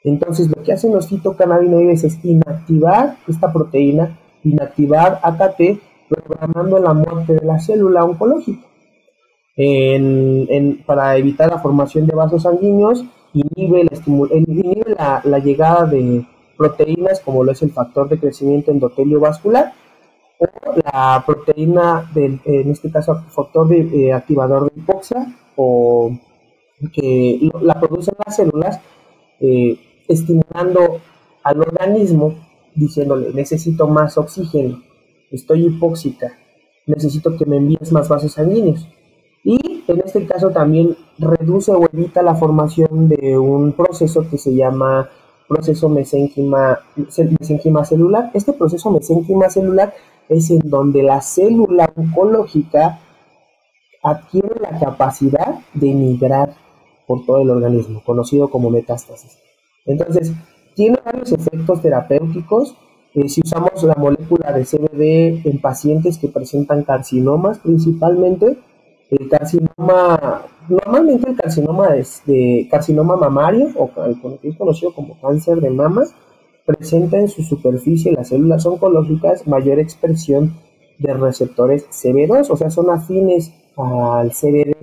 Entonces, 0.02 0.48
lo 0.48 0.62
que 0.62 0.72
hacen 0.72 0.94
los 0.94 1.06
fitocannabinoides 1.06 2.04
es 2.04 2.24
inactivar 2.24 3.18
esta 3.28 3.52
proteína, 3.52 4.18
inactivar 4.42 5.20
AKT, 5.22 5.80
programando 6.08 6.78
la 6.78 6.94
muerte 6.94 7.34
de 7.34 7.44
la 7.44 7.60
célula 7.60 8.04
oncológica 8.04 8.68
para 10.86 11.16
evitar 11.16 11.50
la 11.50 11.58
formación 11.58 12.06
de 12.06 12.14
vasos 12.14 12.42
sanguíneos, 12.42 13.04
inhibe, 13.32 13.88
la, 14.96 15.20
la, 15.24 15.38
llegada 15.40 15.84
de 15.86 16.24
proteínas 16.56 17.20
como 17.20 17.42
lo 17.42 17.52
es 17.52 17.62
el 17.62 17.72
factor 17.72 18.08
de 18.08 18.18
crecimiento 18.20 18.70
endotelio 18.70 19.18
vascular 19.18 19.72
o 20.38 20.46
la 20.92 21.22
proteína, 21.26 22.08
del, 22.14 22.40
en 22.44 22.70
este 22.70 22.90
caso 22.90 23.24
factor 23.28 23.66
de, 23.68 23.80
eh, 23.80 24.12
activador 24.12 24.70
de 24.70 24.80
hipoxia 24.80 25.26
o 25.56 26.16
que 26.92 27.50
la 27.60 27.80
producen 27.80 28.14
las 28.24 28.36
células 28.36 28.80
eh, 29.40 29.76
estimulando 30.06 31.00
al 31.42 31.60
organismo 31.60 32.34
diciéndole 32.76 33.32
necesito 33.34 33.88
más 33.88 34.16
oxígeno, 34.16 34.80
estoy 35.32 35.66
hipóxica, 35.66 36.32
necesito 36.86 37.36
que 37.36 37.44
me 37.44 37.56
envíes 37.56 37.90
más 37.90 38.08
vasos 38.08 38.32
sanguíneos 38.32 38.86
y 39.48 39.82
en 39.88 40.00
este 40.04 40.26
caso 40.26 40.50
también 40.50 40.94
reduce 41.18 41.72
o 41.72 41.88
evita 41.90 42.20
la 42.20 42.34
formación 42.34 43.08
de 43.08 43.38
un 43.38 43.72
proceso 43.72 44.28
que 44.28 44.36
se 44.36 44.54
llama 44.54 45.08
proceso 45.48 45.88
mesénquima, 45.88 46.78
celular. 47.86 48.30
Este 48.34 48.52
proceso 48.52 48.90
mesénquima 48.90 49.48
celular 49.48 49.94
es 50.28 50.50
en 50.50 50.68
donde 50.68 51.02
la 51.02 51.22
célula 51.22 51.90
oncológica 51.96 53.00
adquiere 54.02 54.60
la 54.60 54.78
capacidad 54.78 55.60
de 55.72 55.94
migrar 55.94 56.54
por 57.06 57.24
todo 57.24 57.40
el 57.40 57.48
organismo, 57.48 58.02
conocido 58.04 58.50
como 58.50 58.68
metástasis. 58.68 59.38
Entonces, 59.86 60.30
tiene 60.74 60.98
varios 61.02 61.32
efectos 61.32 61.80
terapéuticos. 61.80 62.76
Eh, 63.14 63.30
si 63.30 63.40
usamos 63.42 63.82
la 63.82 63.94
molécula 63.94 64.52
de 64.52 64.66
CBD 64.66 65.48
en 65.48 65.58
pacientes 65.62 66.18
que 66.18 66.28
presentan 66.28 66.84
carcinomas 66.84 67.60
principalmente, 67.60 68.58
el 69.10 69.28
carcinoma, 69.28 70.42
normalmente 70.68 71.30
el 71.30 71.36
carcinoma 71.36 71.88
de 72.26 72.68
carcinoma 72.70 73.16
mamario, 73.16 73.68
o 73.76 73.90
que 73.92 74.48
es 74.48 74.56
conocido 74.56 74.92
como 74.92 75.18
cáncer 75.20 75.60
de 75.60 75.70
mama, 75.70 76.04
presenta 76.66 77.18
en 77.18 77.28
su 77.28 77.42
superficie 77.42 78.12
las 78.12 78.28
células 78.28 78.66
oncológicas 78.66 79.46
mayor 79.46 79.78
expresión 79.78 80.54
de 80.98 81.14
receptores 81.14 81.88
CB2, 81.88 82.50
o 82.50 82.56
sea, 82.56 82.70
son 82.70 82.90
afines 82.90 83.52
al 83.76 84.30
CBD. 84.32 84.74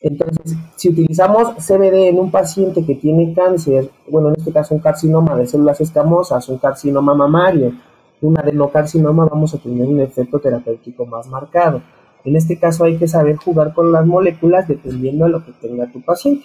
Entonces, 0.00 0.56
si 0.76 0.90
utilizamos 0.90 1.54
CBD 1.56 2.08
en 2.08 2.18
un 2.18 2.30
paciente 2.30 2.84
que 2.84 2.94
tiene 2.96 3.32
cáncer, 3.34 3.90
bueno, 4.08 4.28
en 4.28 4.36
este 4.36 4.52
caso 4.52 4.74
un 4.74 4.80
carcinoma 4.80 5.34
de 5.36 5.46
células 5.46 5.80
escamosas, 5.80 6.48
un 6.48 6.58
carcinoma 6.58 7.14
mamario, 7.14 7.72
un 8.20 8.38
adenocarcinoma, 8.38 9.24
vamos 9.26 9.54
a 9.54 9.58
tener 9.58 9.88
un 9.88 10.00
efecto 10.00 10.38
terapéutico 10.38 11.06
más 11.06 11.26
marcado. 11.28 11.80
En 12.24 12.36
este 12.36 12.58
caso 12.58 12.84
hay 12.84 12.96
que 12.96 13.08
saber 13.08 13.36
jugar 13.36 13.74
con 13.74 13.92
las 13.92 14.06
moléculas 14.06 14.68
dependiendo 14.68 15.24
de 15.24 15.30
lo 15.30 15.44
que 15.44 15.52
tenga 15.52 15.90
tu 15.90 16.02
paciente. 16.02 16.44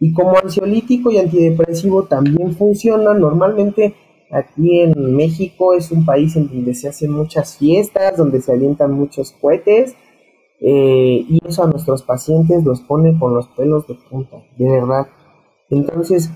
Y 0.00 0.12
como 0.12 0.36
ansiolítico 0.36 1.10
y 1.10 1.18
antidepresivo 1.18 2.04
también 2.04 2.54
funciona. 2.56 3.14
Normalmente 3.14 3.94
aquí 4.30 4.80
en 4.80 5.16
México 5.16 5.74
es 5.74 5.90
un 5.90 6.04
país 6.04 6.36
en 6.36 6.48
donde 6.48 6.74
se 6.74 6.88
hacen 6.88 7.12
muchas 7.12 7.56
fiestas, 7.56 8.16
donde 8.16 8.40
se 8.40 8.52
alientan 8.52 8.92
muchos 8.92 9.32
cohetes. 9.32 9.94
Eh, 10.60 11.24
y 11.28 11.40
eso 11.46 11.64
a 11.64 11.66
nuestros 11.66 12.02
pacientes 12.02 12.64
los 12.64 12.80
pone 12.80 13.18
con 13.18 13.34
los 13.34 13.48
pelos 13.48 13.86
de 13.86 13.94
punta, 13.94 14.36
de 14.56 14.70
verdad. 14.70 15.06
Entonces, 15.70 16.30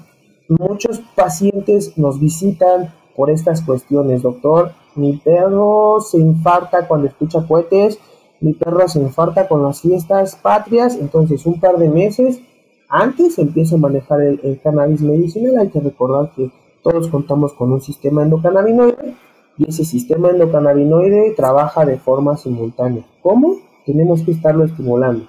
muchos 0.49 1.01
pacientes 1.15 1.97
nos 1.97 2.21
visitan 2.21 2.93
por 3.17 3.31
estas 3.31 3.63
cuestiones. 3.63 4.23
Doctor, 4.23 4.73
mi 4.95 5.17
perro 5.17 6.01
se 6.01 6.19
infarta 6.19 6.87
cuando 6.87 7.09
escucha 7.09 7.47
cohetes 7.47 7.99
mi 8.41 8.53
perro 8.53 8.87
se 8.89 9.01
infarta 9.01 9.49
con 9.49 9.63
las 9.63 9.81
fiestas 9.81 10.37
patrias, 10.37 10.97
entonces 10.97 11.45
un 11.47 11.59
par 11.61 11.77
de 11.77 11.89
meses 11.89 12.41
antes 12.89 13.39
empieza 13.39 13.77
a 13.77 13.79
manejar 13.79 14.21
el, 14.23 14.61
cannabis 14.63 15.03
medicinal. 15.03 15.59
Hay 15.59 15.69
que 15.69 15.81
recordar 15.81 16.33
que 16.35 16.51
todos 16.83 17.09
contamos 17.09 17.53
con 17.53 17.73
un 17.73 17.81
sistema 17.81 18.23
endocannabinoide 18.23 19.15
y 19.59 19.69
ese 19.69 19.85
sistema 19.85 20.31
endocannabinoide 20.31 21.35
trabaja 21.37 21.85
de 21.85 21.99
forma 21.99 22.37
simultánea. 22.37 23.05
¿Cómo? 23.23 23.57
Tenemos 23.85 24.23
que 24.23 24.31
estarlo 24.31 24.65
estimulando. 24.65 25.27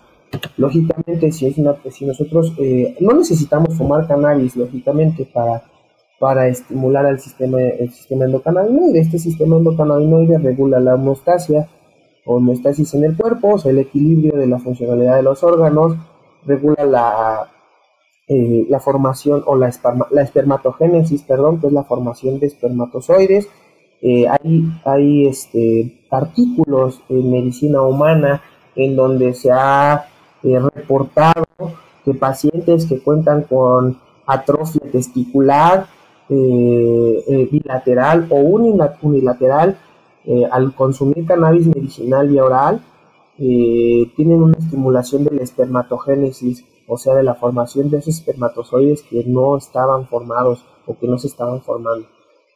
Lógicamente, 0.57 1.31
si, 1.31 1.47
es 1.47 1.57
una, 1.57 1.75
si 1.89 2.05
nosotros 2.05 2.53
eh, 2.59 2.95
no 2.99 3.13
necesitamos 3.13 3.75
fumar 3.75 4.07
cannabis, 4.07 4.55
lógicamente, 4.55 5.25
para, 5.25 5.63
para 6.19 6.47
estimular 6.47 7.05
al 7.05 7.19
sistema, 7.19 7.59
el 7.59 7.91
sistema 7.91 8.25
endocannabinoide. 8.25 8.99
Este 8.99 9.17
sistema 9.17 9.57
endocannabinoide 9.57 10.37
regula 10.37 10.79
la 10.79 10.95
homeostasia, 10.95 11.67
homeostasis 12.35 12.93
en 12.93 13.03
el 13.05 13.17
cuerpo, 13.17 13.55
o 13.55 13.57
sea, 13.57 13.71
el 13.71 13.79
equilibrio 13.79 14.37
de 14.37 14.45
la 14.47 14.59
funcionalidad 14.59 15.15
de 15.15 15.23
los 15.23 15.43
órganos, 15.43 15.95
regula 16.45 16.85
la, 16.85 17.49
eh, 18.27 18.65
la 18.69 18.79
formación 18.79 19.43
o 19.47 19.55
la, 19.55 19.71
la 20.11 20.21
espermatogénesis, 20.21 21.23
perdón, 21.23 21.59
que 21.59 21.67
es 21.67 21.73
la 21.73 21.83
formación 21.83 22.39
de 22.39 22.47
espermatozoides. 22.47 23.47
Eh, 24.01 24.27
hay 24.29 24.63
hay 24.85 25.27
este, 25.27 26.05
artículos 26.09 27.01
en 27.09 27.31
medicina 27.31 27.81
humana 27.81 28.41
en 28.75 28.95
donde 28.95 29.33
se 29.33 29.51
ha 29.51 30.05
eh, 30.43 30.57
reportado 30.57 31.43
que 32.05 32.13
pacientes 32.13 32.85
que 32.85 33.01
cuentan 33.01 33.43
con 33.43 33.97
atrofia 34.25 34.89
testicular 34.91 35.87
bilateral 37.51 38.27
o 38.29 38.35
unilateral 38.35 39.79
al 40.51 40.75
consumir 40.75 41.25
cannabis 41.25 41.67
medicinal 41.67 42.31
y 42.31 42.39
oral 42.39 42.81
tienen 43.37 44.43
una 44.43 44.57
estimulación 44.57 45.23
de 45.23 45.31
la 45.31 45.43
espermatogénesis 45.43 46.65
o 46.89 46.97
sea, 46.97 47.13
de 47.13 47.23
la 47.23 47.35
formación 47.35 47.91
de 47.91 47.99
esos 47.99 48.15
espermatozoides 48.15 49.03
que 49.03 49.23
no 49.23 49.55
estaban 49.57 50.07
formados 50.07 50.65
o 50.87 50.97
que 50.97 51.07
no 51.07 51.19
se 51.19 51.27
estaban 51.27 51.61
formando. 51.61 52.07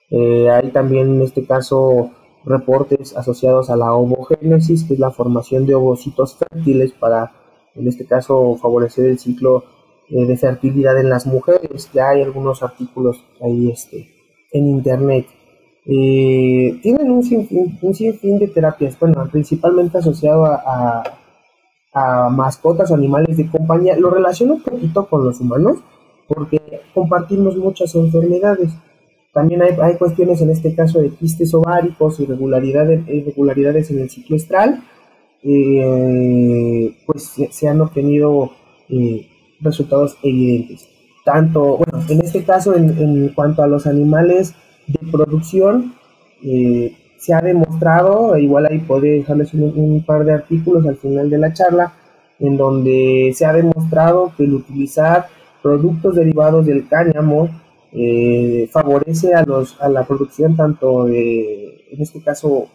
Eh, 0.09 0.49
hay 0.49 0.71
también 0.71 1.15
en 1.15 1.21
este 1.21 1.45
caso 1.45 2.09
reportes 2.43 3.15
asociados 3.15 3.69
a 3.69 3.75
la 3.75 3.93
ovogénesis, 3.93 4.85
que 4.85 4.95
es 4.95 4.99
la 4.99 5.11
formación 5.11 5.67
de 5.67 5.75
ovocitos 5.75 6.35
fértiles 6.35 6.93
para, 6.93 7.31
en 7.75 7.87
este 7.87 8.07
caso, 8.07 8.57
favorecer 8.59 9.05
el 9.05 9.19
ciclo 9.19 9.65
eh, 10.09 10.25
de 10.25 10.35
fertilidad 10.35 10.99
en 10.99 11.11
las 11.11 11.27
mujeres. 11.27 11.91
Ya 11.93 12.09
hay 12.09 12.23
algunos 12.23 12.63
artículos 12.63 13.23
ahí 13.39 13.69
este, 13.69 14.09
en 14.51 14.67
internet. 14.67 15.27
Eh, 15.85 16.79
tienen 16.81 17.11
un 17.11 17.23
sinfín, 17.23 17.77
un 17.81 17.93
sinfín 17.93 18.39
de 18.39 18.47
terapias, 18.47 18.97
bueno, 18.99 19.27
principalmente 19.31 19.97
asociado 19.97 20.45
a 20.45 21.03
a 21.93 22.29
mascotas 22.29 22.91
animales 22.91 23.37
de 23.37 23.47
compañía, 23.47 23.95
lo 23.95 24.09
relaciono 24.09 24.55
un 24.55 24.61
poquito 24.61 25.07
con 25.07 25.25
los 25.25 25.39
humanos 25.39 25.77
porque 26.27 26.59
compartimos 26.93 27.55
muchas 27.55 27.93
enfermedades. 27.95 28.71
También 29.31 29.61
hay, 29.61 29.75
hay 29.81 29.97
cuestiones 29.97 30.41
en 30.41 30.49
este 30.49 30.73
caso 30.73 30.99
de 30.99 31.09
quistes 31.09 31.53
ováricos, 31.53 32.19
irregularidades, 32.19 33.07
irregularidades 33.07 33.91
en 33.91 33.99
el 33.99 34.09
ciclo 34.09 34.35
estral, 34.35 34.83
eh, 35.43 36.95
pues 37.05 37.35
se 37.51 37.67
han 37.67 37.81
obtenido 37.81 38.51
eh, 38.89 39.27
resultados 39.59 40.17
evidentes. 40.23 40.87
Tanto, 41.25 41.77
bueno, 41.77 42.05
en 42.09 42.21
este 42.21 42.43
caso 42.43 42.75
en, 42.75 42.97
en 42.97 43.29
cuanto 43.29 43.63
a 43.63 43.67
los 43.67 43.87
animales 43.87 44.55
de 44.87 45.11
producción, 45.11 45.93
eh, 46.43 46.95
se 47.17 47.33
ha 47.33 47.41
demostrado, 47.41 48.37
igual 48.37 48.65
ahí 48.65 48.79
puede 48.79 49.11
dejarles 49.19 49.53
un, 49.53 50.03
par 50.05 50.25
de 50.25 50.33
artículos 50.33 50.85
al 50.85 50.97
final 50.97 51.29
de 51.29 51.37
la 51.37 51.53
charla, 51.53 51.93
en 52.39 52.57
donde 52.57 53.31
se 53.33 53.45
ha 53.45 53.53
demostrado 53.53 54.33
que 54.35 54.43
el 54.43 54.53
utilizar 54.55 55.27
productos 55.61 56.15
derivados 56.15 56.65
del 56.65 56.87
cáñamo 56.89 57.49
eh, 57.93 58.67
favorece 58.71 59.33
a, 59.33 59.43
los, 59.43 59.79
a 59.79 59.87
la 59.87 60.05
producción 60.05 60.57
tanto 60.57 61.05
de, 61.05 61.85
en 61.91 62.01
este 62.01 62.21
caso, 62.21 62.67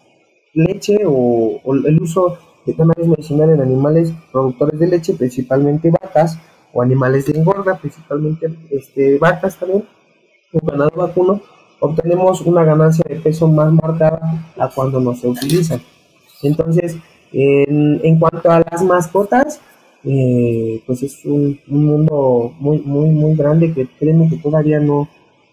leche 0.54 0.98
o, 1.04 1.60
el 1.86 2.00
uso 2.00 2.38
de 2.64 2.74
cannabis 2.74 3.06
medicinal 3.06 3.50
en 3.50 3.60
animales 3.60 4.12
productores 4.32 4.80
de 4.80 4.86
leche, 4.88 5.14
principalmente 5.14 5.90
vacas 5.90 6.38
o 6.72 6.82
animales 6.82 7.26
de 7.26 7.38
engorda, 7.38 7.76
principalmente 7.78 8.48
este, 8.70 9.18
vacas 9.18 9.58
también, 9.58 9.84
o 10.52 10.66
ganado 10.66 10.90
vacuno, 10.96 11.42
obtenemos 11.80 12.40
una 12.42 12.64
ganancia 12.64 13.04
de 13.08 13.16
peso 13.16 13.48
más 13.48 13.72
marcada 13.72 14.44
a 14.58 14.68
cuando 14.68 15.00
no 15.00 15.14
se 15.14 15.28
utilizan. 15.28 15.80
Entonces, 16.42 16.96
en, 17.32 18.00
en 18.02 18.18
cuanto 18.18 18.50
a 18.50 18.60
las 18.60 18.82
mascotas, 18.82 19.60
eh, 20.04 20.82
pues 20.86 21.02
es 21.02 21.24
un, 21.24 21.58
mundo 21.66 22.54
muy, 22.58 22.78
muy, 22.80 23.10
muy 23.10 23.34
grande 23.36 23.72
que 23.72 23.86
créeme 23.98 24.28
que 24.28 24.36
todavía 24.36 24.80
no, 24.80 25.08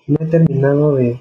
no 0.08 0.18
he 0.20 0.26
terminado 0.28 0.96
de, 0.96 1.20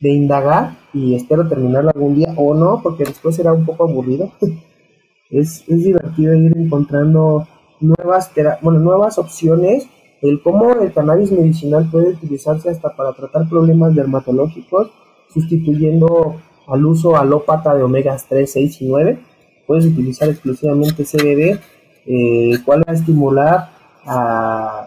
de 0.00 0.10
indagar 0.10 0.76
y 0.92 1.14
espero 1.14 1.48
terminarlo 1.48 1.90
algún 1.94 2.14
día 2.14 2.34
o 2.36 2.54
no, 2.54 2.80
porque 2.82 3.04
después 3.04 3.36
será 3.36 3.52
un 3.52 3.66
poco 3.66 3.84
aburrido. 3.84 4.32
es, 5.30 5.64
es 5.68 5.84
divertido 5.84 6.34
ir 6.34 6.56
encontrando 6.56 7.46
nuevas, 7.80 8.30
bueno, 8.62 8.80
nuevas 8.80 9.18
opciones 9.18 9.88
el 10.24 10.40
cómo 10.40 10.72
el 10.72 10.90
cannabis 10.92 11.30
medicinal 11.32 11.88
puede 11.90 12.10
utilizarse 12.10 12.70
hasta 12.70 12.96
para 12.96 13.12
tratar 13.12 13.46
problemas 13.46 13.94
dermatológicos, 13.94 14.90
sustituyendo 15.28 16.36
al 16.66 16.86
uso 16.86 17.16
alópata 17.16 17.74
de 17.74 17.82
omegas 17.82 18.26
3, 18.26 18.50
6 18.50 18.80
y 18.80 18.86
9. 18.86 19.18
Puedes 19.66 19.84
utilizar 19.84 20.30
exclusivamente 20.30 21.04
CBD, 21.04 21.60
eh, 22.06 22.58
cual 22.64 22.80
va 22.88 22.92
a 22.92 22.94
estimular 22.94 23.70
a 24.06 24.86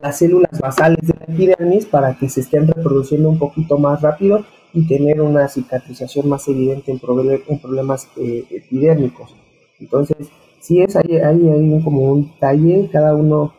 las 0.00 0.18
células 0.18 0.60
basales 0.60 1.08
de 1.08 1.14
la 1.18 1.34
epidermis 1.34 1.86
para 1.86 2.16
que 2.16 2.28
se 2.28 2.40
estén 2.40 2.68
reproduciendo 2.68 3.30
un 3.30 3.38
poquito 3.40 3.78
más 3.78 4.00
rápido 4.00 4.44
y 4.72 4.86
tener 4.86 5.20
una 5.20 5.48
cicatrización 5.48 6.28
más 6.28 6.46
evidente 6.46 6.92
en, 6.92 7.00
problemas 7.00 8.08
eh, 8.16 8.44
epidérmicos. 8.48 9.34
Entonces, 9.80 10.28
si 10.60 10.80
es 10.80 10.94
ahí, 10.94 11.16
hay, 11.16 11.48
hay 11.48 11.82
como 11.82 12.12
un 12.12 12.38
taller, 12.38 12.88
cada 12.90 13.16
uno 13.16 13.54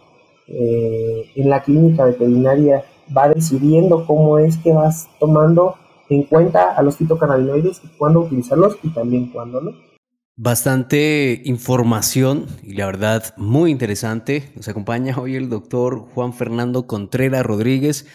eh, 0.47 1.31
en 1.35 1.49
la 1.49 1.63
clínica 1.63 2.05
veterinaria 2.05 2.83
va 3.15 3.29
decidiendo 3.29 4.05
cómo 4.05 4.37
es 4.37 4.57
que 4.57 4.73
vas 4.73 5.07
tomando 5.19 5.75
en 6.09 6.23
cuenta 6.23 6.73
a 6.73 6.81
los 6.81 6.97
fitocannabinoides 6.97 7.81
y 7.83 7.87
cuándo 7.97 8.21
utilizarlos 8.21 8.77
y 8.83 8.89
también 8.89 9.29
cuándo 9.31 9.61
no. 9.61 9.71
Bastante 10.35 11.41
información 11.45 12.47
y 12.63 12.73
la 12.73 12.87
verdad 12.87 13.35
muy 13.37 13.69
interesante. 13.69 14.51
Nos 14.55 14.67
acompaña 14.67 15.17
hoy 15.19 15.35
el 15.35 15.49
doctor 15.49 15.99
Juan 16.13 16.33
Fernando 16.33 16.87
Contreras 16.87 17.45
Rodríguez 17.45 18.07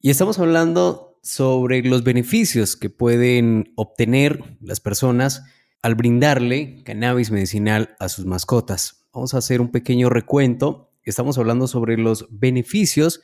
y 0.00 0.10
estamos 0.10 0.38
hablando 0.38 1.18
sobre 1.22 1.82
los 1.82 2.04
beneficios 2.04 2.76
que 2.76 2.88
pueden 2.88 3.72
obtener 3.76 4.56
las 4.60 4.80
personas 4.80 5.44
al 5.82 5.94
brindarle 5.94 6.82
cannabis 6.84 7.30
medicinal 7.30 7.94
a 7.98 8.08
sus 8.08 8.24
mascotas. 8.24 9.06
Vamos 9.12 9.34
a 9.34 9.38
hacer 9.38 9.60
un 9.60 9.70
pequeño 9.70 10.08
recuento 10.08 10.87
estamos 11.10 11.38
hablando 11.38 11.66
sobre 11.66 11.96
los 11.96 12.26
beneficios 12.30 13.20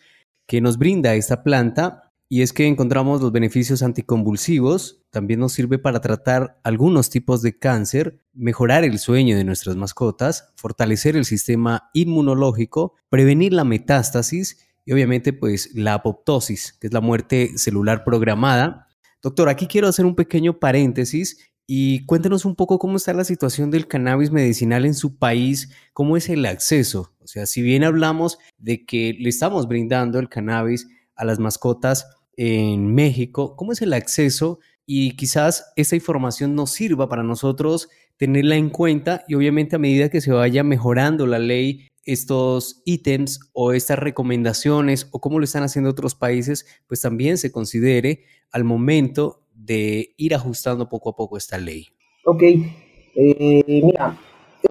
que 0.46 0.60
nos 0.60 0.78
brinda 0.78 1.14
esta 1.14 1.42
planta 1.42 2.12
y 2.28 2.42
es 2.42 2.52
que 2.52 2.66
encontramos 2.66 3.20
los 3.20 3.32
beneficios 3.32 3.82
anticonvulsivos, 3.82 5.02
también 5.10 5.40
nos 5.40 5.52
sirve 5.52 5.78
para 5.78 6.00
tratar 6.00 6.58
algunos 6.64 7.10
tipos 7.10 7.42
de 7.42 7.58
cáncer, 7.58 8.18
mejorar 8.32 8.82
el 8.82 8.98
sueño 8.98 9.36
de 9.36 9.44
nuestras 9.44 9.76
mascotas, 9.76 10.52
fortalecer 10.56 11.16
el 11.16 11.26
sistema 11.26 11.90
inmunológico, 11.92 12.94
prevenir 13.08 13.52
la 13.52 13.64
metástasis 13.64 14.66
y 14.84 14.92
obviamente 14.92 15.32
pues 15.32 15.74
la 15.74 15.94
apoptosis, 15.94 16.72
que 16.80 16.88
es 16.88 16.92
la 16.92 17.00
muerte 17.00 17.56
celular 17.56 18.04
programada. 18.04 18.88
Doctor, 19.22 19.48
aquí 19.48 19.66
quiero 19.66 19.88
hacer 19.88 20.04
un 20.04 20.16
pequeño 20.16 20.58
paréntesis 20.58 21.38
y 21.66 22.04
cuéntenos 22.06 22.44
un 22.44 22.56
poco 22.56 22.78
cómo 22.78 22.96
está 22.96 23.12
la 23.14 23.24
situación 23.24 23.70
del 23.70 23.88
cannabis 23.88 24.30
medicinal 24.30 24.84
en 24.84 24.94
su 24.94 25.16
país, 25.16 25.70
cómo 25.92 26.16
es 26.16 26.28
el 26.28 26.44
acceso. 26.44 27.12
O 27.20 27.26
sea, 27.26 27.46
si 27.46 27.62
bien 27.62 27.84
hablamos 27.84 28.38
de 28.58 28.84
que 28.84 29.16
le 29.18 29.28
estamos 29.28 29.66
brindando 29.66 30.18
el 30.18 30.28
cannabis 30.28 30.86
a 31.14 31.24
las 31.24 31.38
mascotas 31.38 32.06
en 32.36 32.94
México, 32.94 33.56
¿cómo 33.56 33.72
es 33.72 33.80
el 33.80 33.94
acceso? 33.94 34.58
Y 34.84 35.12
quizás 35.16 35.72
esta 35.76 35.96
información 35.96 36.54
nos 36.54 36.72
sirva 36.72 37.08
para 37.08 37.22
nosotros 37.22 37.88
tenerla 38.16 38.56
en 38.56 38.68
cuenta 38.70 39.24
y 39.26 39.34
obviamente 39.34 39.76
a 39.76 39.78
medida 39.78 40.10
que 40.10 40.20
se 40.20 40.32
vaya 40.32 40.62
mejorando 40.62 41.26
la 41.26 41.38
ley, 41.38 41.88
estos 42.04 42.82
ítems 42.84 43.40
o 43.54 43.72
estas 43.72 43.98
recomendaciones 43.98 45.08
o 45.10 45.20
cómo 45.20 45.38
lo 45.38 45.44
están 45.46 45.62
haciendo 45.62 45.90
otros 45.90 46.14
países, 46.14 46.66
pues 46.86 47.00
también 47.00 47.38
se 47.38 47.50
considere 47.50 48.24
al 48.50 48.64
momento 48.64 49.43
de 49.64 50.14
ir 50.16 50.34
ajustando 50.34 50.88
poco 50.88 51.10
a 51.10 51.16
poco 51.16 51.36
esta 51.36 51.58
ley? 51.58 51.86
Ok, 52.24 52.42
eh, 52.42 53.80
mira, 53.82 54.16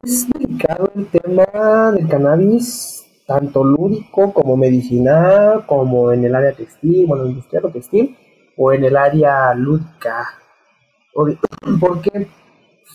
es 0.01 0.27
delicado 0.29 0.91
el 0.95 1.07
tema 1.07 1.91
del 1.91 2.07
cannabis, 2.07 3.05
tanto 3.25 3.63
lúdico 3.63 4.33
como 4.33 4.57
medicinal, 4.57 5.65
como 5.65 6.11
en 6.11 6.25
el 6.25 6.35
área 6.35 6.53
textil, 6.53 7.05
bueno, 7.07 7.25
industrial 7.27 7.65
o 7.65 7.69
textil, 7.69 8.17
o 8.57 8.71
en 8.71 8.83
el 8.83 8.97
área 8.97 9.53
lúdica. 9.53 10.27
¿Por 11.79 12.01
qué? 12.01 12.27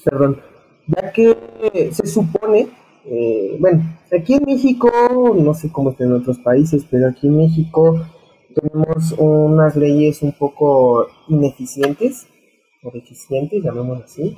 Perdón, 0.04 0.40
ya 0.86 1.12
que 1.12 1.90
se 1.92 2.06
supone, 2.06 2.68
eh, 3.04 3.56
bueno, 3.60 3.82
aquí 4.16 4.34
en 4.34 4.44
México, 4.44 4.90
no 5.36 5.54
sé 5.54 5.70
cómo 5.70 5.90
está 5.90 6.04
en 6.04 6.12
otros 6.12 6.38
países, 6.38 6.84
pero 6.90 7.08
aquí 7.08 7.26
en 7.26 7.36
México 7.36 8.06
tenemos 8.60 9.14
unas 9.18 9.76
leyes 9.76 10.22
un 10.22 10.32
poco 10.32 11.06
ineficientes 11.28 12.26
o 12.82 12.90
deficientes, 12.90 13.62
llamémoslo 13.62 14.04
así, 14.04 14.36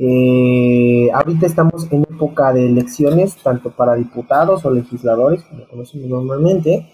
Eh, 0.00 1.10
ahorita 1.12 1.46
estamos 1.46 1.90
en 1.90 2.02
época 2.02 2.52
de 2.52 2.66
elecciones, 2.66 3.36
tanto 3.42 3.70
para 3.70 3.96
diputados 3.96 4.64
o 4.64 4.70
legisladores, 4.70 5.42
como 5.42 5.66
conocemos 5.66 6.08
normalmente, 6.08 6.86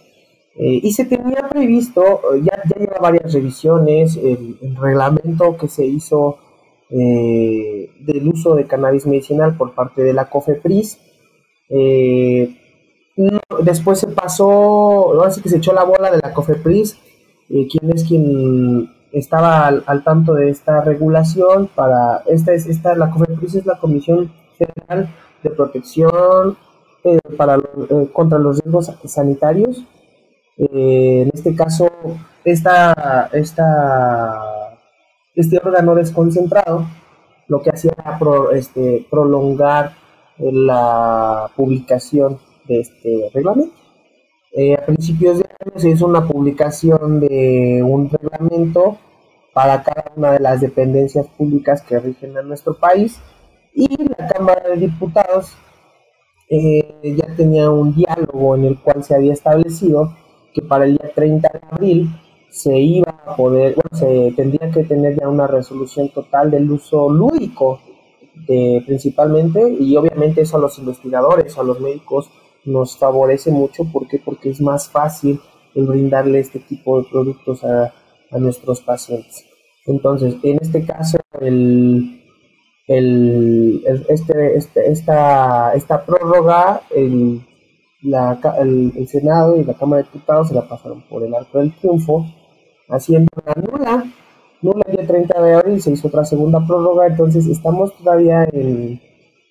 eh, 0.56 0.80
y 0.82 0.92
se 0.94 1.04
tenía 1.04 1.46
previsto, 1.50 2.02
ya, 2.42 2.62
ya 2.64 2.76
lleva 2.80 2.98
varias 3.00 3.34
revisiones, 3.34 4.16
el, 4.16 4.56
reglamento 4.76 5.56
que 5.58 5.68
se 5.68 5.84
hizo 5.84 6.38
eh, 6.88 7.90
del 8.00 8.26
uso 8.28 8.54
de 8.54 8.66
cannabis 8.66 9.06
medicinal 9.06 9.54
por 9.58 9.74
parte 9.74 10.02
de 10.02 10.14
la 10.14 10.30
COFEPRIS. 10.30 10.98
Después 13.62 14.00
se 14.00 14.08
pasó, 14.08 15.22
así 15.24 15.40
que 15.40 15.48
se 15.48 15.58
echó 15.58 15.72
la 15.72 15.84
bola 15.84 16.10
de 16.10 16.18
la 16.18 16.32
COFEPRIS, 16.32 16.98
quien 17.48 17.90
es 17.92 18.04
quien 18.04 18.90
estaba 19.14 19.68
al, 19.68 20.04
tanto 20.04 20.34
de 20.34 20.50
esta 20.50 20.80
regulación 20.80 21.68
para 21.74 22.22
esta 22.26 22.52
es 22.52 22.66
esta 22.66 22.96
la 22.96 23.10
COFEPRIS 23.10 23.54
es 23.54 23.66
la 23.66 23.78
Comisión 23.78 24.32
Federal 24.58 25.08
de 25.42 25.50
Protección 25.50 26.56
eh, 27.04 27.20
para 27.36 27.56
eh, 27.56 28.10
contra 28.12 28.38
los 28.38 28.58
riesgos 28.58 28.90
sanitarios. 29.04 29.84
Eh, 30.56 31.22
en 31.22 31.30
este 31.32 31.54
caso 31.54 31.88
esta, 32.44 33.28
esta 33.32 34.78
este 35.34 35.58
órgano 35.58 35.94
desconcentrado 35.94 36.86
lo 37.48 37.62
que 37.62 37.70
hacía 37.70 37.92
era 37.96 38.18
este, 38.52 39.06
prolongar 39.10 39.92
la 40.38 41.50
publicación 41.54 42.38
de 42.66 42.80
este 42.80 43.30
reglamento. 43.32 43.74
A 44.78 44.86
principios 44.86 45.38
de 45.38 45.46
año 45.58 45.78
se 45.80 45.90
hizo 45.90 46.06
una 46.06 46.28
publicación 46.28 47.18
de 47.18 47.82
un 47.82 48.08
reglamento 48.08 48.98
para 49.52 49.82
cada 49.82 50.12
una 50.16 50.32
de 50.32 50.40
las 50.40 50.60
dependencias 50.60 51.26
públicas 51.26 51.82
que 51.82 51.98
rigen 51.98 52.36
a 52.36 52.42
nuestro 52.42 52.78
país 52.78 53.20
y 53.74 53.88
la 54.16 54.28
Cámara 54.28 54.68
de 54.68 54.76
Diputados 54.76 55.56
eh, 56.48 57.16
ya 57.16 57.34
tenía 57.36 57.70
un 57.70 57.94
diálogo 57.94 58.54
en 58.54 58.64
el 58.64 58.78
cual 58.80 59.02
se 59.02 59.14
había 59.14 59.32
establecido 59.32 60.14
que 60.52 60.62
para 60.62 60.84
el 60.84 60.98
día 60.98 61.10
30 61.14 61.48
de 61.52 61.60
abril 61.70 62.08
se 62.50 62.76
iba 62.78 63.10
a 63.26 63.34
poder, 63.34 63.74
bueno, 63.74 63.90
se 63.92 64.32
tendría 64.36 64.70
que 64.70 64.84
tener 64.84 65.18
ya 65.18 65.28
una 65.28 65.46
resolución 65.46 66.10
total 66.10 66.50
del 66.50 66.70
uso 66.70 67.08
lúdico 67.08 67.80
eh, 68.46 68.82
principalmente 68.86 69.68
y 69.68 69.96
obviamente 69.96 70.42
eso 70.42 70.56
a 70.56 70.60
los 70.60 70.78
investigadores, 70.78 71.58
a 71.58 71.62
los 71.62 71.80
médicos 71.80 72.30
nos 72.64 72.96
favorece 72.96 73.50
mucho 73.50 73.84
porque 73.92 74.18
porque 74.24 74.50
es 74.50 74.60
más 74.60 74.88
fácil 74.88 75.40
el 75.74 75.86
brindarle 75.86 76.40
este 76.40 76.60
tipo 76.60 77.00
de 77.00 77.08
productos 77.10 77.64
a, 77.64 77.92
a 78.30 78.38
nuestros 78.38 78.80
pacientes. 78.80 79.44
Entonces, 79.86 80.36
en 80.42 80.58
este 80.60 80.84
caso, 80.84 81.18
el, 81.40 82.22
el, 82.86 83.84
este, 84.08 84.56
este, 84.56 84.90
esta, 84.90 85.74
esta 85.74 86.04
prórroga, 86.04 86.82
el, 86.94 87.42
la, 88.02 88.38
el, 88.60 89.08
Senado 89.08 89.56
y 89.56 89.64
la 89.64 89.74
Cámara 89.74 90.02
de 90.02 90.08
Diputados 90.08 90.48
se 90.48 90.54
la 90.54 90.68
pasaron 90.68 91.02
por 91.08 91.22
el 91.22 91.34
arco 91.34 91.58
del 91.58 91.74
triunfo, 91.76 92.26
haciendo 92.88 93.28
la 93.44 93.54
nula. 93.54 94.04
Nula 94.62 94.84
día 94.90 95.06
30 95.06 95.42
de 95.42 95.54
abril 95.54 95.82
se 95.82 95.90
hizo 95.90 96.08
otra 96.08 96.24
segunda 96.24 96.66
prórroga, 96.66 97.06
entonces 97.06 97.46
estamos 97.46 97.94
todavía 97.96 98.44
en, 98.52 99.00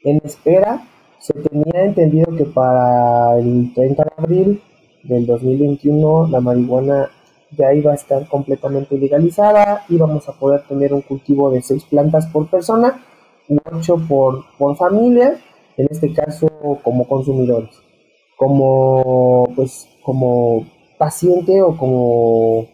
en 0.03 0.21
espera. 0.23 0.87
Se 1.23 1.33
tenía 1.35 1.85
entendido 1.85 2.35
que 2.35 2.43
para 2.43 3.39
el 3.39 3.73
30 3.73 4.03
de 4.03 4.11
abril 4.17 4.61
del 5.03 5.25
2021 5.25 6.27
la 6.27 6.41
marihuana 6.41 7.11
ya 7.51 7.73
iba 7.73 7.93
a 7.93 7.95
estar 7.95 8.27
completamente 8.27 8.97
legalizada, 8.97 9.85
íbamos 9.87 10.27
a 10.27 10.33
poder 10.33 10.63
tener 10.67 10.93
un 10.93 10.99
cultivo 10.99 11.49
de 11.49 11.61
seis 11.61 11.85
plantas 11.85 12.25
por 12.27 12.49
persona, 12.49 13.01
ocho 13.71 13.95
por, 14.05 14.43
por 14.57 14.75
familia, 14.75 15.39
en 15.77 15.87
este 15.89 16.11
caso 16.11 16.49
como 16.83 17.07
consumidores. 17.07 17.71
Como 18.35 19.45
pues 19.55 19.87
como 20.01 20.67
paciente 20.97 21.61
o 21.61 21.77
como, 21.77 22.67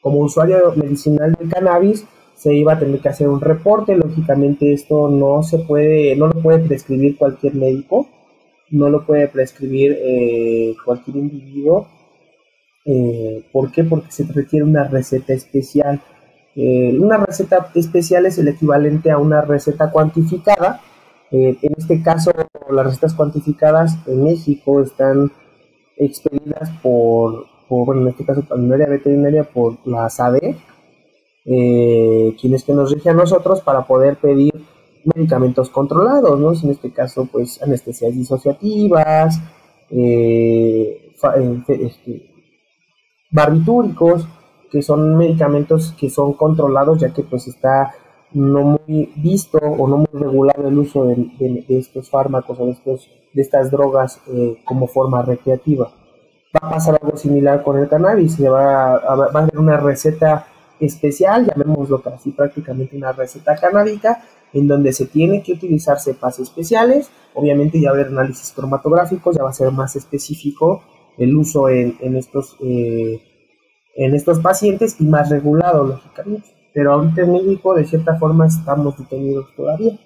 como 0.00 0.18
usuario 0.22 0.72
medicinal 0.74 1.36
del 1.38 1.48
cannabis, 1.48 2.04
se 2.40 2.54
iba 2.54 2.74
a 2.74 2.78
tener 2.78 3.00
que 3.00 3.08
hacer 3.10 3.28
un 3.28 3.40
reporte. 3.40 3.96
Lógicamente 3.96 4.72
esto 4.72 5.08
no 5.10 5.42
se 5.42 5.58
puede, 5.58 6.16
no 6.16 6.28
lo 6.28 6.40
puede 6.40 6.60
prescribir 6.60 7.16
cualquier 7.18 7.54
médico, 7.54 8.08
no 8.70 8.88
lo 8.88 9.04
puede 9.04 9.28
prescribir 9.28 9.98
eh, 10.00 10.74
cualquier 10.84 11.16
individuo 11.16 11.86
eh, 12.84 13.44
¿Por 13.52 13.70
qué? 13.70 13.84
Porque 13.84 14.10
se 14.10 14.24
requiere 14.24 14.64
una 14.64 14.84
receta 14.84 15.32
especial. 15.32 16.00
Eh, 16.56 16.96
una 16.98 17.18
receta 17.18 17.70
especial 17.74 18.26
es 18.26 18.38
el 18.38 18.48
equivalente 18.48 19.10
a 19.10 19.18
una 19.18 19.42
receta 19.42 19.90
cuantificada. 19.90 20.80
Eh, 21.30 21.56
en 21.62 21.74
este 21.76 22.02
caso, 22.02 22.32
las 22.70 22.86
recetas 22.86 23.14
cuantificadas 23.14 23.98
en 24.06 24.24
México 24.24 24.82
están 24.82 25.30
expedidas 25.96 26.70
por, 26.82 27.46
bueno, 27.68 28.02
en 28.02 28.08
este 28.08 28.24
caso, 28.24 28.42
por 28.42 28.58
área 28.72 28.88
veterinaria, 28.88 29.44
por 29.44 29.76
la 29.86 30.08
SADE, 30.08 30.56
quienes 31.44 32.64
que 32.64 32.72
nos 32.72 32.92
rige 32.92 33.10
a 33.10 33.14
nosotros 33.14 33.60
para 33.60 33.86
poder 33.86 34.16
pedir 34.16 34.52
medicamentos 35.14 35.70
controlados, 35.70 36.38
¿no? 36.38 36.52
En 36.52 36.70
este 36.70 36.92
caso, 36.92 37.26
pues, 37.30 37.62
anestesias 37.62 38.14
disociativas, 38.14 39.40
este, 41.68 42.30
barbitúricos, 43.30 44.26
que 44.70 44.82
son 44.82 45.16
medicamentos 45.16 45.94
que 45.98 46.08
son 46.10 46.34
controlados 46.34 47.00
ya 47.00 47.12
que 47.12 47.22
pues 47.24 47.48
está 47.48 47.92
no 48.32 48.78
muy 48.86 49.12
visto 49.16 49.58
o 49.58 49.88
no 49.88 49.96
muy 49.98 50.06
regulado 50.12 50.68
el 50.68 50.78
uso 50.78 51.06
de, 51.06 51.64
estos 51.68 52.08
fármacos 52.08 52.58
o 52.60 52.66
de, 52.66 52.72
estos, 52.72 53.10
estas 53.34 53.70
drogas 53.72 54.20
eh, 54.28 54.62
como 54.64 54.86
forma 54.86 55.22
recreativa. 55.22 55.90
Va 56.54 56.68
a 56.68 56.70
pasar 56.70 56.98
algo 57.02 57.16
similar 57.16 57.62
con 57.64 57.78
el 57.78 57.88
cannabis, 57.88 58.34
se 58.34 58.48
va 58.48 58.94
a, 58.94 59.14
va 59.16 59.30
a 59.32 59.42
haber 59.42 59.58
una 59.58 59.76
receta 59.76 60.46
especial, 60.80 61.46
llamémoslo 61.46 62.02
así 62.14 62.30
prácticamente 62.30 62.96
una 62.96 63.12
receta 63.12 63.54
canábica, 63.56 64.22
en 64.52 64.66
donde 64.66 64.92
se 64.92 65.06
tiene 65.06 65.42
que 65.42 65.52
utilizar 65.52 66.00
cepas 66.00 66.38
especiales, 66.40 67.10
obviamente 67.34 67.80
ya 67.80 67.90
va 67.90 67.98
a 67.98 68.00
haber 68.00 68.12
análisis 68.12 68.52
cromatográficos, 68.52 69.36
ya 69.36 69.44
va 69.44 69.50
a 69.50 69.54
ser 69.54 69.70
más 69.70 69.94
específico 69.96 70.82
el 71.18 71.36
uso 71.36 71.68
en, 71.68 72.16
estos, 72.16 72.56
eh, 72.64 73.20
en 73.94 74.14
estos 74.14 74.40
pacientes 74.40 74.96
y 75.00 75.04
más 75.04 75.28
regulado, 75.28 75.84
lógicamente. 75.86 76.48
Pero 76.72 76.94
ahorita 76.94 77.22
en 77.22 77.32
México, 77.32 77.74
de 77.74 77.84
cierta 77.84 78.16
forma, 78.16 78.46
estamos 78.46 78.96
detenidos 78.96 79.54
todavía. 79.54 79.98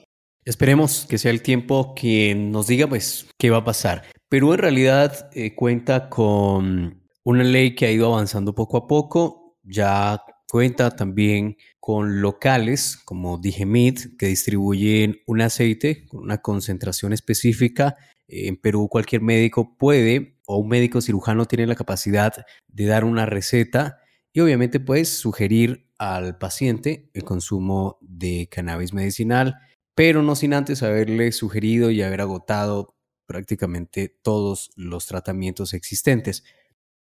Esperemos 0.44 1.06
que 1.08 1.18
sea 1.18 1.30
el 1.30 1.42
tiempo 1.42 1.94
que 1.94 2.34
nos 2.34 2.66
diga, 2.66 2.87
pues, 2.87 3.28
qué 3.38 3.50
va 3.50 3.58
a 3.58 3.64
pasar. 3.64 4.02
Perú 4.28 4.54
en 4.54 4.58
realidad 4.58 5.30
eh, 5.34 5.54
cuenta 5.54 6.08
con 6.08 7.02
una 7.22 7.44
ley 7.44 7.74
que 7.74 7.87
ha 7.87 7.90
ido 7.90 8.12
avanzando 8.12 8.54
poco 8.54 8.76
a 8.76 8.87
poco. 8.87 9.56
Ya 9.62 10.20
cuenta 10.54 10.94
también 10.94 11.56
con 11.80 12.20
locales 12.20 12.96
como 13.04 13.38
Digemid 13.38 14.16
que 14.16 14.26
distribuyen 14.26 15.20
un 15.26 15.40
aceite 15.40 16.06
con 16.06 16.22
una 16.22 16.42
concentración 16.42 17.12
específica. 17.12 17.96
En 18.28 18.56
Perú 18.56 18.88
cualquier 18.88 19.20
médico 19.20 19.76
puede 19.76 20.38
o 20.46 20.58
un 20.58 20.68
médico 20.68 21.00
cirujano 21.00 21.46
tiene 21.46 21.66
la 21.66 21.74
capacidad 21.74 22.46
de 22.68 22.86
dar 22.86 23.04
una 23.04 23.26
receta 23.26 23.98
y 24.32 24.38
obviamente 24.42 24.78
puedes 24.78 25.18
sugerir 25.18 25.90
al 25.98 26.38
paciente 26.38 27.10
el 27.14 27.24
consumo 27.24 27.98
de 28.00 28.48
cannabis 28.48 28.92
medicinal, 28.92 29.56
pero 29.96 30.22
no 30.22 30.36
sin 30.36 30.54
antes 30.54 30.84
haberle 30.84 31.32
sugerido 31.32 31.90
y 31.90 32.00
haber 32.00 32.20
agotado 32.20 32.94
prácticamente 33.26 34.08
todos 34.22 34.70
los 34.76 35.06
tratamientos 35.06 35.74
existentes. 35.74 36.44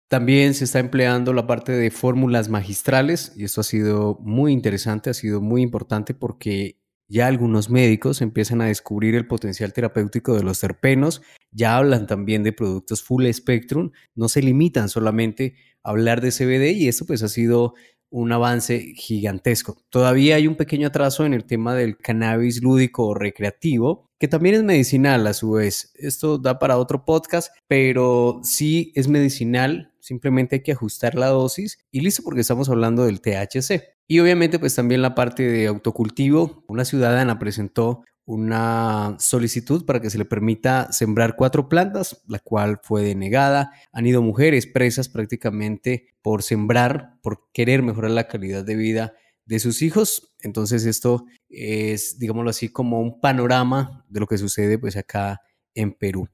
También 0.10 0.56
se 0.56 0.64
está 0.64 0.80
empleando 0.80 1.34
la 1.34 1.46
parte 1.46 1.72
de 1.72 1.92
fórmulas 1.92 2.50
magistrales 2.50 3.32
y 3.36 3.44
esto 3.44 3.62
ha 3.62 3.64
sido 3.64 4.18
muy 4.22 4.52
interesante, 4.52 5.12
ha 5.12 5.14
sido 5.14 5.40
muy 5.40 5.62
importante 5.62 6.16
porque 6.16 6.80
ya 7.08 7.28
algunos 7.28 7.70
médicos 7.70 8.24
empiezan 8.24 8.62
a 8.62 8.66
descubrir 8.66 9.14
el 9.14 9.28
potencial 9.28 9.72
terapéutico 9.72 10.34
de 10.34 10.42
los 10.42 10.60
terpenos, 10.60 11.22
ya 11.52 11.78
hablan 11.78 12.08
también 12.08 12.42
de 12.42 12.54
productos 12.54 13.04
full 13.04 13.28
spectrum, 13.32 13.92
no 14.16 14.30
se 14.30 14.42
limitan 14.42 14.90
solamente 14.90 15.54
a 15.84 15.92
hablar 15.92 16.22
de 16.22 16.32
CBD 16.32 16.76
y 16.76 16.88
esto 16.88 17.06
pues 17.06 17.22
ha 17.22 17.30
sido 17.30 17.76
un 18.10 18.32
avance 18.32 18.94
gigantesco. 18.96 19.78
Todavía 19.90 20.36
hay 20.36 20.48
un 20.48 20.56
pequeño 20.56 20.88
atraso 20.88 21.26
en 21.26 21.36
el 21.36 21.46
tema 21.46 21.76
del 21.76 21.98
cannabis 21.98 22.64
lúdico 22.64 23.06
o 23.06 23.14
recreativo, 23.14 24.10
que 24.20 24.28
también 24.28 24.56
es 24.56 24.64
medicinal 24.64 25.28
a 25.28 25.34
su 25.34 25.52
vez. 25.52 25.94
Esto 25.96 26.40
da 26.40 26.58
para 26.58 26.78
otro 26.78 27.06
podcast, 27.06 27.54
pero 27.68 28.42
sí 28.44 28.92
es 28.96 29.08
medicinal, 29.08 29.89
simplemente 30.10 30.56
hay 30.56 30.64
que 30.64 30.72
ajustar 30.72 31.14
la 31.14 31.28
dosis 31.28 31.78
y 31.92 32.02
listo 32.02 32.24
porque 32.24 32.42
estamos 32.42 32.68
hablando 32.68 33.06
del 33.06 33.22
THC. 33.22 33.84
Y 34.08 34.20
obviamente 34.20 34.58
pues 34.58 34.74
también 34.74 35.04
la 35.04 35.14
parte 35.14 35.44
de 35.44 35.68
autocultivo. 35.68 36.66
Una 36.68 36.84
ciudadana 36.84 37.38
presentó 37.38 38.04
una 38.26 39.16
solicitud 39.20 39.86
para 39.86 40.02
que 40.02 40.10
se 40.10 40.18
le 40.18 40.26
permita 40.26 40.92
sembrar 40.92 41.36
cuatro 41.36 41.70
plantas, 41.70 42.24
la 42.28 42.40
cual 42.40 42.80
fue 42.82 43.04
denegada. 43.04 43.72
Han 43.92 44.08
ido 44.08 44.24
mujeres 44.24 44.66
presas 44.66 45.10
prácticamente 45.10 46.08
por 46.24 46.42
sembrar, 46.42 47.20
por 47.22 47.52
querer 47.54 47.84
mejorar 47.84 48.12
la 48.12 48.28
calidad 48.28 48.64
de 48.64 48.76
vida 48.76 49.14
de 49.46 49.60
sus 49.60 49.84
hijos. 49.84 50.34
Entonces 50.42 50.88
esto 50.88 51.26
es, 51.48 52.18
digámoslo 52.18 52.50
así, 52.50 52.70
como 52.70 53.00
un 53.00 53.22
panorama 53.22 54.06
de 54.10 54.20
lo 54.22 54.26
que 54.26 54.40
sucede 54.40 54.80
pues 54.80 54.98
acá 54.98 55.42
en 55.76 55.94
Perú. 55.94 56.28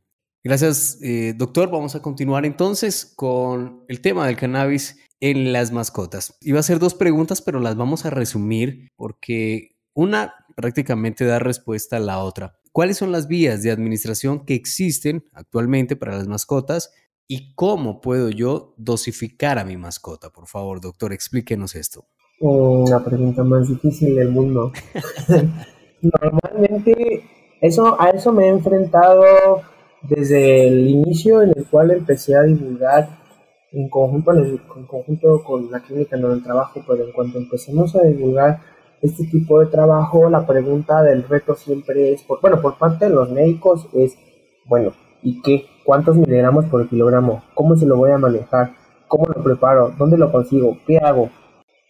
Gracias, 0.46 1.00
eh, 1.02 1.34
doctor. 1.36 1.72
Vamos 1.72 1.96
a 1.96 2.04
continuar 2.04 2.46
entonces 2.46 3.12
con 3.16 3.84
el 3.88 4.00
tema 4.00 4.28
del 4.28 4.36
cannabis 4.36 5.00
en 5.20 5.52
las 5.52 5.72
mascotas. 5.72 6.38
Iba 6.40 6.58
a 6.58 6.60
hacer 6.60 6.78
dos 6.78 6.94
preguntas, 6.94 7.42
pero 7.42 7.60
las 7.60 7.76
vamos 7.76 8.06
a 8.06 8.12
resumir 8.12 8.92
porque 8.96 9.76
una 9.96 10.36
prácticamente 10.56 11.26
da 11.26 11.40
respuesta 11.40 11.98
a 11.98 12.00
la 12.00 12.20
otra. 12.20 12.60
¿Cuáles 12.72 12.98
son 12.98 13.12
las 13.12 13.28
vías 13.28 13.64
de 13.64 13.72
administración 13.72 14.46
que 14.46 14.54
existen 14.54 15.24
actualmente 15.34 15.96
para 15.96 16.16
las 16.16 16.28
mascotas 16.28 16.94
y 17.28 17.56
cómo 17.56 18.00
puedo 18.00 18.30
yo 18.30 18.76
dosificar 18.78 19.58
a 19.58 19.66
mi 19.66 19.78
mascota? 19.78 20.30
Por 20.30 20.46
favor, 20.46 20.80
doctor, 20.80 21.12
explíquenos 21.12 21.74
esto. 21.74 22.06
La 22.88 23.04
pregunta 23.04 23.44
más 23.44 23.68
difícil 23.68 24.14
del 24.14 24.30
mundo. 24.30 24.72
Normalmente 26.04 27.24
eso, 27.62 28.00
a 28.00 28.12
eso 28.12 28.32
me 28.32 28.46
he 28.46 28.50
enfrentado 28.50 29.74
desde 30.08 30.68
el 30.68 30.88
inicio 30.88 31.42
en 31.42 31.54
el 31.56 31.66
cual 31.66 31.92
empecé 31.92 32.36
a 32.36 32.44
divulgar 32.44 33.10
en 33.72 33.90
conjunto, 33.90 34.34
en, 34.34 34.58
conjunto 34.88 35.44
con 35.44 35.70
la 35.72 35.82
clínica 35.82 36.16
en 36.16 36.22
donde 36.22 36.44
trabajo, 36.44 36.82
pero 36.88 37.06
en 37.06 37.12
cuanto 37.12 37.38
empecemos 37.38 37.96
a 37.96 38.04
divulgar 38.04 38.60
este 39.02 39.26
tipo 39.26 39.60
de 39.60 39.68
trabajo, 39.68 40.30
la 40.30 40.46
pregunta 40.48 41.04
del 41.04 41.24
reto 41.24 41.56
siempre 41.56 42.14
es, 42.14 42.24
por, 42.24 42.42
bueno, 42.42 42.62
por 42.62 42.78
parte 42.78 43.06
de 43.06 43.14
los 43.14 43.30
médicos 43.30 43.88
es, 43.94 44.18
bueno, 44.66 44.94
¿y 45.22 45.42
qué? 45.42 45.66
¿Cuántos 45.84 46.16
miligramos 46.16 46.66
por 46.66 46.88
kilogramo? 46.88 47.44
¿Cómo 47.54 47.76
se 47.76 47.86
lo 47.86 47.98
voy 47.98 48.12
a 48.12 48.18
manejar? 48.18 48.72
¿Cómo 49.08 49.26
lo 49.26 49.44
preparo? 49.44 49.94
¿Dónde 49.98 50.18
lo 50.18 50.32
consigo? 50.32 50.78
¿Qué 50.88 50.98
hago? 50.98 51.30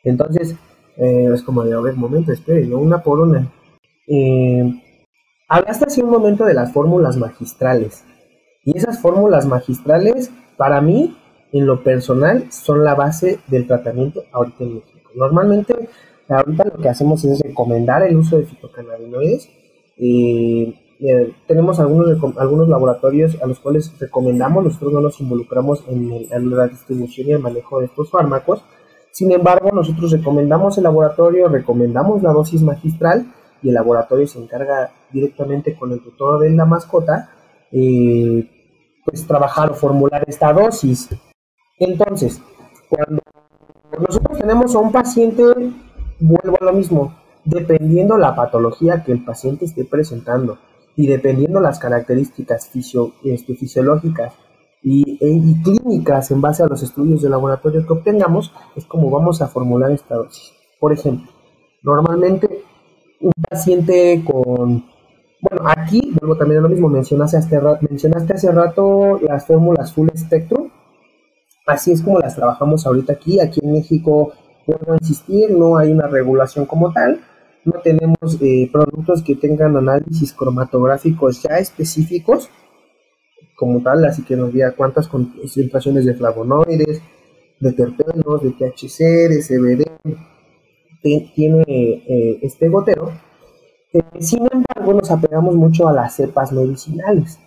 Entonces, 0.04 0.56
eh, 0.98 1.30
es 1.34 1.44
como 1.44 1.64
de, 1.64 1.74
a 1.74 1.80
ver, 1.80 1.96
momento, 1.96 2.32
espere, 2.32 2.66
¿no? 2.66 2.80
una 2.80 3.02
por 3.02 3.20
una. 3.20 3.52
Eh, 4.08 4.82
Hablaste 5.48 5.86
hace 5.86 6.04
un 6.04 6.10
momento 6.10 6.44
de 6.46 6.56
las 6.56 6.74
fórmulas 6.74 7.18
magistrales. 7.18 8.04
Y 8.64 8.76
esas 8.76 9.00
fórmulas 9.00 9.46
magistrales, 9.46 10.32
para 10.58 10.82
mí, 10.82 11.16
en 11.52 11.68
lo 11.68 11.84
personal, 11.84 12.52
son 12.52 12.84
la 12.84 12.96
base 12.96 13.40
del 13.48 13.68
tratamiento 13.68 14.24
ahorita 14.32 14.64
en 14.64 14.76
México. 14.76 15.12
Normalmente, 15.14 15.88
ahorita 16.28 16.64
lo 16.66 16.78
que 16.82 16.90
hacemos 16.90 17.24
es 17.26 17.40
recomendar 17.42 18.02
el 18.02 18.18
uso 18.18 18.40
de 18.40 18.46
fitocannabinoides. 18.46 19.48
Eh, 19.98 20.74
eh, 21.00 21.34
tenemos 21.48 21.80
algunos, 21.80 22.18
algunos 22.38 22.68
laboratorios 22.68 23.40
a 23.40 23.46
los 23.46 23.60
cuales 23.60 23.94
recomendamos, 24.00 24.64
nosotros 24.64 24.94
no 24.94 25.02
nos 25.02 25.20
involucramos 25.20 25.84
en, 25.88 26.26
en 26.32 26.58
la 26.58 26.68
distribución 26.68 27.28
y 27.28 27.34
el 27.34 27.40
manejo 27.40 27.80
de 27.80 27.86
estos 27.86 28.10
fármacos. 28.10 28.64
Sin 29.12 29.32
embargo, 29.32 29.70
nosotros 29.72 30.12
recomendamos 30.12 30.76
el 30.80 30.86
laboratorio, 30.86 31.50
recomendamos 31.50 32.24
la 32.24 32.34
dosis 32.34 32.64
magistral 32.64 33.28
y 33.66 33.70
el 33.70 33.74
laboratorio 33.74 34.28
se 34.28 34.38
encarga 34.38 34.92
directamente 35.12 35.76
con 35.76 35.92
el 35.92 36.00
tutor 36.00 36.40
de 36.40 36.52
la 36.52 36.66
mascota, 36.66 37.32
eh, 37.72 38.48
pues 39.04 39.26
trabajar 39.26 39.72
o 39.72 39.74
formular 39.74 40.24
esta 40.28 40.54
dosis. 40.54 41.10
Entonces, 41.80 42.40
cuando 42.88 43.24
nosotros 44.00 44.38
tenemos 44.38 44.76
a 44.76 44.80
un 44.80 44.92
paciente, 44.92 45.44
vuelvo 46.20 46.58
a 46.62 46.66
lo 46.66 46.74
mismo, 46.74 47.16
dependiendo 47.44 48.20
la 48.20 48.36
patología 48.36 49.04
que 49.04 49.12
el 49.12 49.26
paciente 49.26 49.66
esté 49.66 49.84
presentando 49.84 50.60
y 50.96 51.08
dependiendo 51.08 51.60
las 51.60 51.80
características 51.80 52.70
este, 53.24 53.56
fisiológicas 53.56 54.34
y, 54.84 55.18
e, 55.20 55.30
y, 55.30 55.64
clínicas 55.64 56.30
en 56.30 56.42
base 56.42 56.62
a 56.62 56.68
los 56.68 56.84
estudios 56.84 57.24
de 57.24 57.30
laboratorio 57.30 57.84
que 57.84 57.94
obtengamos, 57.94 58.54
es 58.76 58.86
como 58.86 59.10
vamos 59.10 59.42
a 59.42 59.48
formular 59.48 59.90
esta 59.90 60.18
dosis. 60.18 60.54
Por 60.80 60.94
ejemplo, 60.94 61.32
normalmente 61.82 62.64
un 63.22 63.32
paciente 63.50 64.24
con... 64.26 64.86
Bueno, 65.42 65.68
aquí, 65.68 66.14
vuelvo 66.20 66.38
también 66.38 66.60
a 66.60 66.64
lo 66.64 66.70
mismo, 66.70 66.90
mencionaste 66.90 67.38
hace, 67.38 67.60
rato, 67.60 67.86
mencionaste 67.88 68.34
hace 68.34 68.52
rato 68.52 69.20
las 69.22 69.46
fórmulas 69.46 69.94
full 69.94 70.10
spectrum. 70.16 70.70
Así 71.68 71.92
es 71.92 72.02
como 72.02 72.20
las 72.20 72.36
trabajamos 72.36 72.86
ahorita 72.86 73.14
aquí. 73.14 73.40
Aquí 73.40 73.60
en 73.64 73.74
México, 73.74 74.34
vuelvo 74.66 74.94
a 74.94 74.98
insistir, 75.00 75.52
no 75.52 75.78
hay 75.78 75.92
una 75.92 76.08
regulación 76.08 76.66
como 76.66 76.92
tal. 76.92 77.22
No 77.64 77.74
tenemos 77.84 78.40
eh, 78.42 78.70
productos 78.72 79.24
que 79.24 79.36
tengan 79.36 79.76
análisis 79.76 80.34
cromatográficos 80.34 81.42
ya 81.44 81.58
específicos 81.58 82.50
como 83.56 83.82
tal, 83.82 84.06
así 84.06 84.24
que 84.24 84.36
nos 84.36 84.54
diga 84.54 84.76
cuántas 84.76 85.08
concentraciones 85.08 86.06
de 86.06 86.14
flavonoides, 86.14 87.02
de 87.60 87.72
terpenos, 87.72 88.44
de 88.44 88.52
THC, 88.52 89.30
de 89.30 89.42
CBD, 89.42 89.86
tiene 91.36 91.64
eh, 91.68 92.40
este 92.42 92.70
gotero. 92.70 93.12
Sin 94.20 94.46
embargo, 94.52 94.94
nos 94.94 95.10
apegamos 95.12 95.56
mucho 95.56 95.88
a 95.88 95.94
las 95.94 96.16
cepas 96.16 96.52
medicinales. 96.52 97.40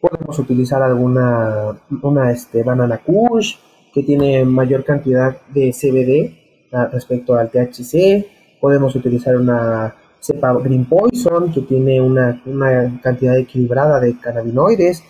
Podemos 0.00 0.38
utilizar 0.38 0.82
alguna 0.82 1.80
una 2.02 2.30
este, 2.30 2.62
banana 2.62 2.98
kush 2.98 3.56
que 3.92 4.02
tiene 4.02 4.44
mayor 4.44 4.84
cantidad 4.84 5.36
de 5.48 5.72
CBD 5.72 6.72
ah, 6.72 6.88
respecto 6.92 7.34
al 7.34 7.50
THC. 7.50 8.26
Podemos 8.60 8.94
utilizar 8.94 9.36
una 9.36 9.94
cepa 10.20 10.52
Green 10.52 10.84
Poison 10.84 11.50
que 11.52 11.62
tiene 11.62 12.00
una, 12.00 12.40
una 12.46 13.00
cantidad 13.02 13.36
equilibrada 13.36 13.98
de 13.98 14.16
cannabinoides. 14.18 15.02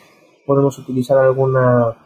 Podemos 0.46 0.78
utilizar 0.78 1.18
alguna 1.18 1.96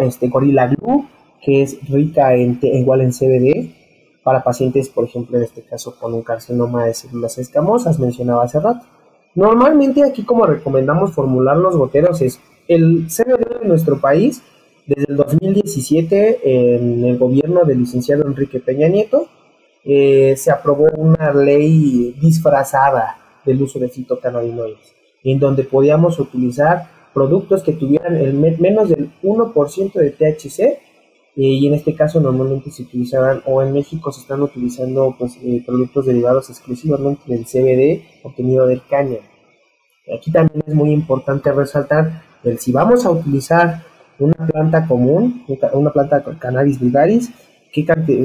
este, 0.00 0.28
Gorilla 0.28 0.68
Glue 0.68 1.08
que 1.42 1.62
es 1.62 1.78
rica 1.88 2.34
en, 2.34 2.60
igual 2.62 3.00
en 3.00 3.10
CBD 3.10 3.81
para 4.22 4.44
pacientes, 4.44 4.88
por 4.88 5.04
ejemplo, 5.04 5.36
en 5.36 5.44
este 5.44 5.62
caso 5.62 5.96
con 5.98 6.14
un 6.14 6.22
carcinoma 6.22 6.84
de 6.84 6.94
células 6.94 7.38
escamosas, 7.38 7.98
mencionaba 7.98 8.44
hace 8.44 8.60
rato. 8.60 8.86
Normalmente 9.34 10.04
aquí 10.04 10.24
como 10.24 10.46
recomendamos 10.46 11.12
formular 11.12 11.56
los 11.56 11.76
goteros 11.76 12.20
es 12.22 12.40
el 12.68 13.06
CBD 13.08 13.60
de 13.60 13.68
nuestro 13.68 14.00
país, 14.00 14.42
desde 14.86 15.12
el 15.12 15.16
2017 15.16 16.76
en 16.76 17.04
el 17.04 17.18
gobierno 17.18 17.64
del 17.64 17.80
licenciado 17.80 18.26
Enrique 18.26 18.60
Peña 18.60 18.88
Nieto, 18.88 19.28
eh, 19.84 20.34
se 20.36 20.50
aprobó 20.50 20.86
una 20.96 21.32
ley 21.32 22.14
disfrazada 22.20 23.18
del 23.44 23.62
uso 23.62 23.78
de 23.78 23.88
fitocannabinoides, 23.88 24.94
en 25.24 25.38
donde 25.38 25.64
podíamos 25.64 26.18
utilizar 26.18 26.88
productos 27.12 27.62
que 27.62 27.72
tuvieran 27.72 28.16
el 28.16 28.34
menos 28.34 28.88
del 28.88 29.10
1% 29.22 29.92
de 29.92 30.10
THC 30.10 30.91
y 31.34 31.66
en 31.66 31.74
este 31.74 31.94
caso 31.94 32.20
normalmente 32.20 32.70
se 32.70 32.82
utilizaban 32.82 33.42
o 33.46 33.62
en 33.62 33.72
México 33.72 34.12
se 34.12 34.20
están 34.20 34.42
utilizando 34.42 35.14
pues 35.18 35.38
eh, 35.42 35.62
productos 35.64 36.06
derivados 36.06 36.50
exclusivamente 36.50 37.22
del 37.26 37.46
CBD 37.46 38.02
obtenido 38.22 38.66
del 38.66 38.82
cáñamo. 38.88 39.32
Aquí 40.14 40.30
también 40.30 40.62
es 40.66 40.74
muy 40.74 40.90
importante 40.90 41.50
resaltar 41.52 42.22
el 42.44 42.58
si 42.58 42.72
vamos 42.72 43.06
a 43.06 43.10
utilizar 43.10 43.82
una 44.18 44.46
planta 44.46 44.86
común, 44.86 45.44
una 45.72 45.90
planta 45.90 46.22
cannabis 46.38 46.78
vulgaris, 46.78 47.30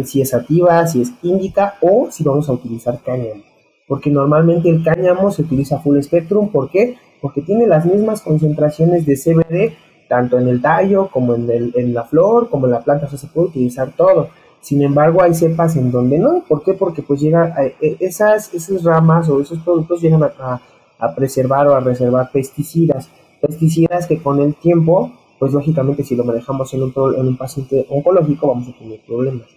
si 0.06 0.22
es 0.22 0.30
sativa, 0.30 0.86
si 0.88 1.02
es 1.02 1.14
índica 1.22 1.76
o 1.82 2.10
si 2.12 2.24
vamos 2.24 2.50
a 2.50 2.54
utilizar 2.54 3.00
cáñamo. 3.04 3.44
Porque 3.88 4.10
normalmente 4.10 4.70
el 4.70 4.84
cáñamo 4.84 5.32
se 5.32 5.44
utiliza 5.44 5.80
full 5.80 6.00
spectrum, 6.02 6.52
¿por 6.52 6.70
qué? 6.70 6.98
Porque 7.22 7.42
tiene 7.42 7.68
las 7.68 7.86
mismas 7.86 8.22
concentraciones 8.22 9.06
de 9.06 9.16
CBD 9.16 9.78
tanto 10.08 10.38
en 10.38 10.48
el 10.48 10.62
tallo 10.62 11.10
como 11.12 11.36
en, 11.36 11.50
el, 11.50 11.74
en 11.76 11.94
la 11.94 12.04
flor, 12.04 12.50
como 12.50 12.66
en 12.66 12.74
la 12.74 12.82
planta, 12.82 13.08
se 13.08 13.28
puede 13.28 13.48
utilizar 13.50 13.92
todo. 13.96 14.30
Sin 14.62 14.82
embargo, 14.82 15.22
hay 15.22 15.34
cepas 15.34 15.76
en 15.76 15.92
donde 15.92 16.18
no. 16.18 16.44
¿Por 16.48 16.64
qué? 16.64 16.74
Porque 16.74 17.02
pues 17.02 17.22
llega 17.22 17.54
e, 17.82 17.98
esas, 18.00 18.54
esas 18.54 18.84
ramas 18.84 19.30
o 19.30 19.40
esos 19.40 19.60
productos 19.60 20.02
llegan 20.02 20.24
a, 20.24 20.62
a, 21.00 21.16
preservar 21.16 21.68
o 21.68 21.76
a 21.76 21.80
reservar 21.80 22.32
pesticidas. 22.32 23.10
Pesticidas 23.40 24.08
que 24.08 24.22
con 24.22 24.42
el 24.42 24.56
tiempo, 24.56 25.12
pues 25.40 25.54
lógicamente 25.54 26.04
si 26.04 26.16
lo 26.16 26.24
manejamos 26.24 26.74
en 26.74 26.84
un, 26.84 26.94
en 27.18 27.28
un 27.28 27.38
paciente 27.38 27.86
oncológico 27.90 28.48
vamos 28.48 28.68
a 28.68 28.78
tener 28.78 29.00
problemas. 29.06 29.48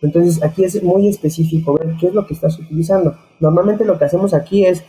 Entonces 0.00 0.42
aquí 0.42 0.64
es 0.64 0.82
muy 0.82 1.08
específico 1.08 1.74
ver 1.74 1.94
qué 2.00 2.08
es 2.08 2.14
lo 2.14 2.26
que 2.26 2.34
estás 2.34 2.58
utilizando. 2.58 3.16
Normalmente 3.40 3.84
lo 3.84 3.98
que 3.98 4.04
hacemos 4.04 4.32
aquí 4.32 4.64
es, 4.64 4.84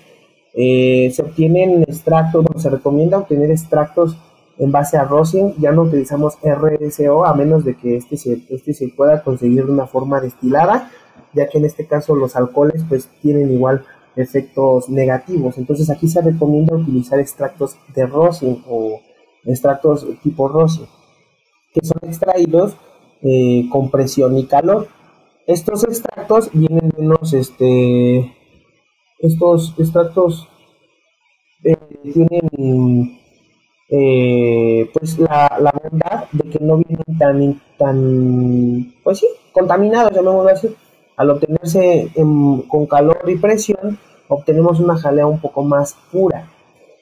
eh, 0.53 1.12
se 1.14 1.22
obtienen 1.22 1.84
extractos, 1.84 2.45
se 2.57 2.70
recomienda 2.70 3.18
obtener 3.18 3.51
extractos 3.51 4.18
en 4.60 4.74
base 4.74 4.97
a 4.97 5.05
rosin, 5.05 5.55
ya 5.57 5.72
no 5.72 5.84
utilizamos 5.84 6.38
RSO 6.43 7.26
a 7.26 7.34
menos 7.34 7.64
de 7.64 7.78
que 7.78 7.95
este 7.95 8.18
se, 8.18 8.43
este 8.49 8.74
se 8.74 8.89
pueda 8.89 9.24
conseguir 9.24 9.66
de 9.66 9.72
una 9.72 9.88
forma 9.88 10.20
destilada, 10.20 10.91
ya 11.34 11.47
que 11.47 11.60
en 11.60 11.66
este 11.66 11.88
caso 11.88 12.14
los 12.14 12.36
alcoholes 12.36 12.84
pues 12.88 13.10
tienen 13.22 13.51
igual 13.51 13.86
efectos 14.18 14.89
negativos. 14.89 15.57
Entonces 15.57 15.89
aquí 15.89 16.10
se 16.10 16.22
recomienda 16.22 16.76
utilizar 16.76 17.20
extractos 17.20 17.78
de 17.95 18.05
rosin 18.05 18.62
o 18.68 18.99
extractos 19.45 20.05
tipo 20.22 20.49
rosin, 20.49 20.88
que 21.74 21.80
son 21.86 21.99
extraídos 22.03 22.76
eh, 23.22 23.68
con 23.72 23.89
presión 23.89 24.38
y 24.38 24.45
calor. 24.45 24.89
Estos 25.47 25.86
extractos 25.86 26.49
vienen 26.51 26.91
menos, 26.97 27.34
este, 27.34 28.36
estos 29.20 29.74
extractos 29.78 30.49
eh, 31.64 31.78
tienen 32.14 33.18
eh, 33.90 34.90
pues 34.94 35.18
la, 35.18 35.58
la, 35.60 35.72
bondad 35.72 36.26
de 36.32 36.50
que 36.50 36.60
no 36.64 36.78
vienen 36.78 37.18
tan, 37.18 37.62
tan, 37.78 38.94
pues 39.04 39.20
sí, 39.20 39.28
contaminados, 39.52 40.12
llamémoslo 40.14 40.50
así. 40.50 40.76
Al 41.18 41.32
obtenerse 41.32 42.12
con 42.68 42.86
calor 42.86 43.24
y 43.28 43.36
presión, 43.36 44.00
obtenemos 44.30 44.80
una 44.80 44.98
jalea 44.98 45.28
un 45.28 45.40
poco 45.40 45.64
más 45.64 45.96
pura. 46.12 46.48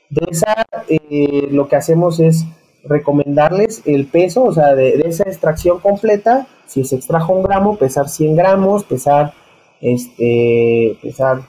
De 0.10 0.26
esa, 0.32 0.66
eh, 0.88 1.50
lo 1.52 1.68
que 1.68 1.76
hacemos 1.76 2.20
es 2.20 2.46
recomendarles 2.84 3.84
el 3.86 4.08
peso, 4.08 4.44
o 4.44 4.54
sea, 4.54 4.74
de, 4.74 5.02
esa 5.06 5.24
extracción 5.24 5.80
completa, 5.80 6.48
si 6.66 6.84
se 6.84 6.96
extrajo 6.96 7.34
un 7.34 7.44
gramo, 7.44 7.78
pesar 7.78 8.10
100 8.10 8.36
gramos, 8.36 8.86
pesar, 8.86 9.34
este, 9.82 10.98
pesar, 11.02 11.42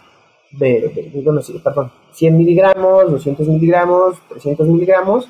de, 0.51 1.11
perdón, 1.63 1.91
100 2.19 2.37
miligramos, 2.37 3.13
200 3.13 3.47
miligramos, 3.47 4.17
300 4.29 4.67
miligramos, 4.67 5.29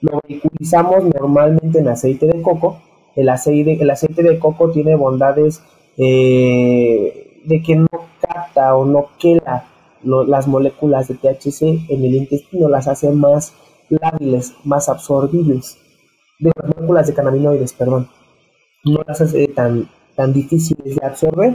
lo 0.00 0.18
utilizamos 0.26 1.04
normalmente 1.04 1.80
en 1.80 1.88
aceite 1.88 2.26
de 2.26 2.40
coco. 2.40 2.80
El 3.14 3.28
aceite, 3.28 4.22
de 4.22 4.38
coco 4.38 4.70
tiene 4.70 4.96
bondades 4.96 5.62
eh, 5.98 7.42
de 7.44 7.62
que 7.62 7.76
no 7.76 7.88
capta 8.20 8.74
o 8.74 8.86
no 8.86 9.08
queda 9.18 9.66
las 10.02 10.48
moléculas 10.48 11.08
de 11.08 11.16
THC 11.16 11.90
en 11.90 12.04
el 12.04 12.14
intestino, 12.14 12.70
las 12.70 12.88
hace 12.88 13.10
más 13.10 13.52
lábiles, 13.90 14.54
más 14.64 14.88
absorbibles. 14.88 15.76
De 16.38 16.52
las 16.56 16.74
moléculas 16.74 17.06
de 17.06 17.14
cannabinoides, 17.14 17.74
perdón. 17.74 18.08
No 18.84 19.02
las 19.06 19.20
hace 19.20 19.46
tan, 19.48 19.90
tan 20.16 20.32
difíciles 20.32 20.96
de 20.96 21.06
absorber. 21.06 21.54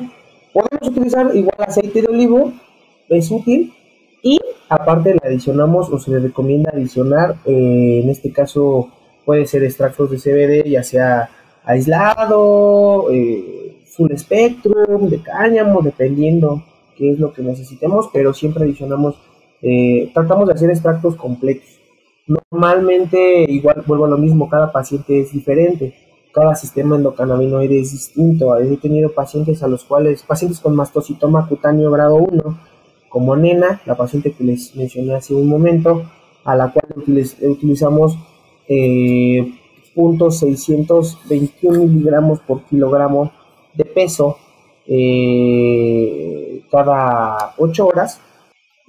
Podemos 0.54 0.90
utilizar 0.90 1.36
igual 1.36 1.56
aceite 1.58 2.04
de 2.04 2.08
olivo, 2.08 2.54
es 3.10 3.32
útil. 3.32 3.74
Y 4.28 4.40
aparte 4.70 5.14
le 5.14 5.20
adicionamos 5.24 5.92
o 5.92 6.00
se 6.00 6.10
le 6.10 6.18
recomienda 6.18 6.72
adicionar, 6.74 7.36
eh, 7.46 8.02
en 8.04 8.10
este 8.10 8.32
caso 8.32 8.90
puede 9.24 9.46
ser 9.46 9.64
extractos 9.64 10.10
de 10.10 10.18
CBD, 10.18 10.68
ya 10.68 10.82
sea 10.82 11.30
aislado, 11.64 13.06
eh, 13.12 13.84
full 13.86 14.12
spectrum, 14.18 15.10
de 15.10 15.22
cáñamo, 15.22 15.84
dependiendo 15.84 16.64
qué 16.98 17.12
es 17.12 17.20
lo 17.20 17.34
que 17.34 17.44
necesitemos, 17.44 18.10
pero 18.12 18.34
siempre 18.34 18.64
adicionamos, 18.64 19.14
eh, 19.62 20.10
tratamos 20.12 20.48
de 20.48 20.54
hacer 20.54 20.72
extractos 20.72 21.16
completos. 21.16 21.70
Normalmente, 22.26 23.46
igual 23.48 23.84
vuelvo 23.86 24.06
a 24.06 24.10
lo 24.10 24.18
mismo, 24.18 24.50
cada 24.50 24.72
paciente 24.72 25.22
es 25.22 25.34
diferente, 25.34 25.94
cada 26.34 26.56
sistema 26.56 26.96
endocannabinoide 26.96 27.80
es 27.80 27.92
distinto. 27.92 28.58
He 28.58 28.76
tenido 28.78 29.12
pacientes 29.12 29.62
a 29.62 29.68
los 29.68 29.84
cuales, 29.84 30.24
pacientes 30.24 30.60
con 30.60 30.76
mastocitoma 30.76 31.48
cutáneo 31.48 31.92
grado 31.92 32.16
1, 32.16 32.75
como 33.16 33.38
Nena, 33.38 33.82
la 33.86 33.96
paciente 33.96 34.34
que 34.34 34.44
les 34.44 34.76
mencioné 34.76 35.16
hace 35.16 35.34
un 35.34 35.48
momento, 35.48 36.04
a 36.44 36.54
la 36.54 36.74
cual 36.74 36.94
utilizamos 36.98 38.18
eh, 38.68 39.54
621 39.96 41.80
miligramos 41.86 42.42
por 42.42 42.64
kilogramo 42.64 43.32
de 43.74 43.86
peso 43.86 44.36
eh, 44.86 46.62
cada 46.70 47.54
8 47.58 47.88
horas 47.88 48.20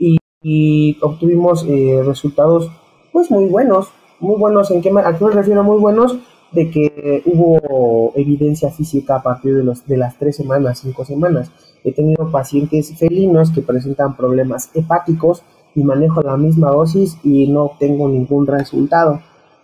y, 0.00 0.98
obtuvimos 1.02 1.64
eh, 1.68 2.02
resultados 2.04 2.68
pues 3.12 3.30
muy 3.30 3.44
buenos, 3.44 3.92
muy 4.18 4.36
buenos, 4.40 4.72
¿en 4.72 4.82
qué 4.82 4.90
¿a 4.90 5.16
qué 5.16 5.24
me 5.24 5.30
refiero 5.30 5.62
muy 5.62 5.78
buenos? 5.78 6.16
De 6.52 6.70
que 6.70 7.22
hubo 7.26 8.12
evidencia 8.14 8.70
física 8.70 9.16
a 9.16 9.22
partir 9.22 9.54
de, 9.54 9.64
los, 9.64 9.86
de 9.86 9.96
las 9.96 10.16
3 10.18 10.34
semanas, 10.34 10.80
5 10.80 11.04
semanas. 11.04 11.50
He 11.84 11.92
tenido 11.92 12.30
pacientes 12.30 12.96
felinos 12.96 13.50
que 13.50 13.62
presentan 13.62 14.16
problemas 14.16 14.70
hepáticos 14.74 15.42
y 15.74 15.84
manejo 15.84 16.22
la 16.22 16.36
misma 16.36 16.70
dosis 16.70 17.18
y 17.22 17.48
no 17.48 17.64
obtengo 17.64 18.08
ningún 18.08 18.46
resultado. 18.46 19.20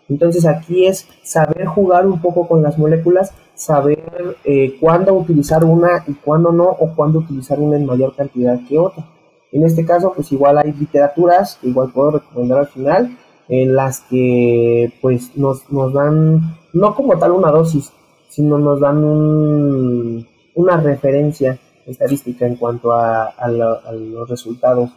Entonces 0.09 0.45
aquí 0.45 0.87
es 0.87 1.09
saber 1.22 1.66
jugar 1.66 2.07
un 2.07 2.20
poco 2.20 2.47
con 2.47 2.62
las 2.62 2.78
moléculas 2.78 3.33
saber 3.55 4.37
eh, 4.45 4.76
cuándo 4.80 5.14
utilizar 5.14 5.64
una 5.64 6.05
y 6.07 6.14
cuándo 6.14 6.53
no, 6.53 6.64
o 6.64 6.95
cuándo 6.95 7.20
utilizar 7.20 7.59
una 7.61 7.76
en 7.76 7.87
mayor 7.87 8.14
cantidad 8.14 8.59
que 8.68 8.78
otra. 8.78 9.07
En 9.53 9.64
este 9.64 9.85
caso, 9.85 10.12
pues 10.14 10.33
igual 10.33 10.59
hay 10.59 10.72
literaturas 10.72 11.59
igual 11.62 11.93
puedo 11.93 12.12
recomendar 12.12 12.61
al 12.61 12.68
final, 12.68 13.18
en 13.49 13.74
las 13.74 14.01
que 14.01 14.93
pues 15.03 15.37
nos, 15.37 15.70
nos 15.70 15.93
dan, 15.93 16.57
no 16.73 16.95
como 16.95 17.18
tal 17.18 17.33
una 17.33 17.51
dosis, 17.51 17.93
sino 18.29 18.59
nos 18.59 18.81
dan 18.81 19.05
un, 19.05 20.27
una 20.55 20.77
referencia 20.79 21.59
estadística 21.87 22.47
en 22.47 22.57
cuanto 22.57 22.93
a, 22.93 23.27
a, 23.27 23.49
los 23.51 24.29
resultados 24.29 24.91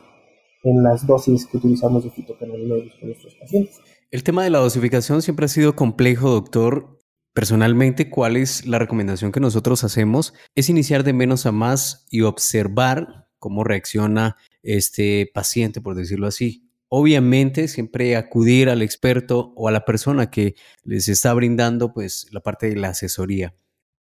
en 0.64 0.84
las 0.84 1.06
dosis 1.06 1.46
que 1.46 1.58
utilizamos 1.58 2.04
de 2.04 2.12
fitocannabinoides 2.12 2.94
con 3.00 3.10
nuestros 3.10 3.36
pacientes. 3.36 3.80
El 4.12 4.24
tema 4.24 4.44
de 4.44 4.50
la 4.50 4.60
dosificación 4.60 5.22
siempre 5.22 5.46
ha 5.46 5.50
sido 5.50 5.76
complejo, 5.76 6.30
doctor, 6.30 6.96
Personalmente, 7.36 8.10
¿cuál 8.10 8.38
es 8.38 8.66
la 8.66 8.80
recomendación 8.80 9.34
que 9.34 9.42
nosotros 9.42 9.84
hacemos? 9.84 10.34
Es 10.56 10.70
iniciar 10.70 11.04
de 11.04 11.12
menos 11.12 11.46
a 11.46 11.52
más 11.52 12.06
y 12.10 12.22
observar 12.22 13.28
cómo 13.40 13.66
reacciona 13.66 14.38
este 14.64 15.30
paciente, 15.34 15.82
por 15.82 15.96
decirlo 15.96 16.28
así. 16.28 16.65
Obviamente, 16.90 17.68
siempre 17.68 18.16
acudir 18.16 18.70
al 18.70 18.82
experto 18.82 19.54
o 19.56 19.68
a 19.68 19.72
la 19.72 19.86
persona 19.86 20.30
que 20.30 20.56
les 20.84 21.08
está 21.10 21.34
brindando 21.34 21.94
pues 21.94 22.28
la 22.32 22.42
parte 22.42 22.70
de 22.70 22.76
la 22.76 22.90
asesoría. 22.90 23.54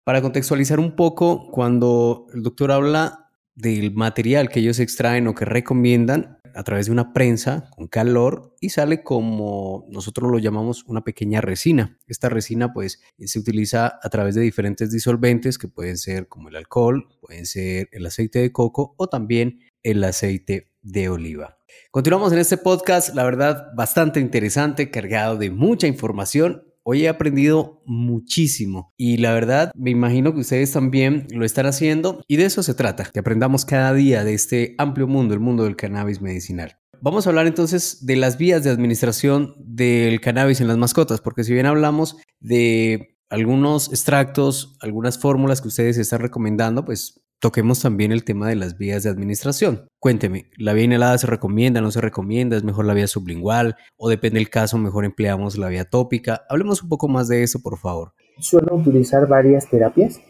Para 0.05 0.21
contextualizar 0.21 0.79
un 0.79 0.97
poco, 0.97 1.51
cuando 1.51 2.27
el 2.35 2.43
doctor 2.43 2.73
habla 2.73 3.31
del 3.55 3.93
material 3.95 4.49
que 4.49 4.61
ellos 4.61 4.79
extraen 4.81 5.27
o 5.29 5.35
que 5.35 5.45
recomiendan, 5.45 6.39
a 6.55 6.63
través 6.63 6.87
de 6.87 6.93
una 6.93 7.13
prensa 7.13 7.69
con 7.71 7.89
calor 7.89 8.55
y 8.61 8.71
sale 8.71 9.03
como 9.03 9.87
nosotros 9.91 10.31
lo 10.31 10.39
llamamos 10.39 10.85
una 10.87 11.03
pequeña 11.03 11.41
resina. 11.41 11.99
Esta 12.07 12.29
resina 12.29 12.73
pues 12.73 13.01
se 13.19 13.39
utiliza 13.39 13.99
a 14.03 14.09
través 14.09 14.35
de 14.35 14.43
diferentes 14.43 14.91
disolventes 14.91 15.59
que 15.59 15.69
pueden 15.69 15.99
ser 15.99 16.29
como 16.29 16.49
el 16.49 16.57
alcohol, 16.57 17.09
pueden 17.21 17.47
ser 17.47 17.89
el 17.93 18.07
aceite 18.07 18.39
de 18.39 18.53
coco 18.53 18.95
o 18.97 19.09
también 19.09 19.61
el 19.83 20.03
aceite 20.05 20.71
de 20.83 21.09
oliva. 21.09 21.59
Continuamos 21.91 22.33
en 22.33 22.39
este 22.39 22.57
podcast, 22.57 23.15
la 23.15 23.25
verdad, 23.25 23.69
bastante 23.77 24.21
interesante, 24.21 24.91
cargado 24.91 25.37
de 25.37 25.51
mucha 25.51 25.87
información 25.87 26.63
Hoy 26.87 27.07
he 27.07 27.09
aprendido 27.09 27.81
muchísimo 27.87 28.93
y 28.99 29.17
la 29.17 29.33
verdad 29.33 29.73
me 29.75 29.91
imagino 29.91 30.35
que 30.35 30.41
ustedes 30.41 30.71
también 30.71 31.27
lo 31.31 31.47
están 31.47 31.65
haciendo 31.65 32.23
y 32.29 32.37
de 32.37 32.45
eso 32.45 32.63
se 32.63 32.75
trata, 32.75 33.09
que 33.11 33.21
aprendamos 33.21 33.65
cada 33.65 33.95
día 33.95 34.23
de 34.23 34.35
este 34.35 34.75
amplio 34.77 35.07
mundo, 35.07 35.33
el 35.33 35.41
mundo 35.41 35.65
del 35.65 35.77
cannabis 35.77 36.21
medicinal. 36.21 36.77
Vamos 37.01 37.27
a 37.27 37.31
hablar 37.31 37.47
entonces 37.47 38.05
de 38.05 38.17
las 38.17 38.37
vías 38.37 38.65
de 38.65 38.71
administración 38.71 39.55
del 39.59 40.21
cannabis 40.21 40.61
en 40.61 40.69
las 40.69 40.77
mascotas, 40.77 41.23
porque 41.23 41.43
si 41.43 41.55
bien 41.55 41.65
hablamos 41.65 42.19
de 42.41 43.17
algunos 43.31 43.89
extractos, 43.89 44.77
algunas 44.81 45.19
fórmulas 45.19 45.63
que 45.63 45.69
ustedes 45.69 45.97
están 45.97 46.21
recomendando, 46.21 46.85
pues 46.85 47.24
toquemos 47.45 47.83
también 47.83 48.11
el 48.11 48.25
tema 48.25 48.49
de 48.49 48.57
las 48.57 48.79
vías 48.79 49.03
de 49.03 49.11
administración. 49.11 49.87
Cuénteme, 49.99 50.47
¿la 50.57 50.73
vía 50.73 50.85
inhalada 50.85 51.19
se 51.19 51.27
recomienda, 51.27 51.83
no 51.83 51.91
se 51.91 52.01
recomienda? 52.01 52.57
¿Es 52.57 52.65
mejor 52.65 52.87
la 52.87 52.95
vía 52.95 53.07
sublingual? 53.07 53.77
¿O 53.99 54.09
depende 54.09 54.39
del 54.39 54.49
caso, 54.49 54.79
mejor 54.79 55.05
empleamos 55.05 55.59
la 55.59 55.69
vía 55.69 55.85
tópica? 55.85 56.47
Hablemos 56.49 56.83
un 56.83 56.89
poco 56.89 57.07
más 57.07 57.29
de 57.29 57.43
eso, 57.43 57.61
por 57.61 57.77
favor. 57.77 58.13
Suelo 58.39 58.75
utilizar 58.75 59.29
varias 59.29 59.69
terapias. 59.69 60.23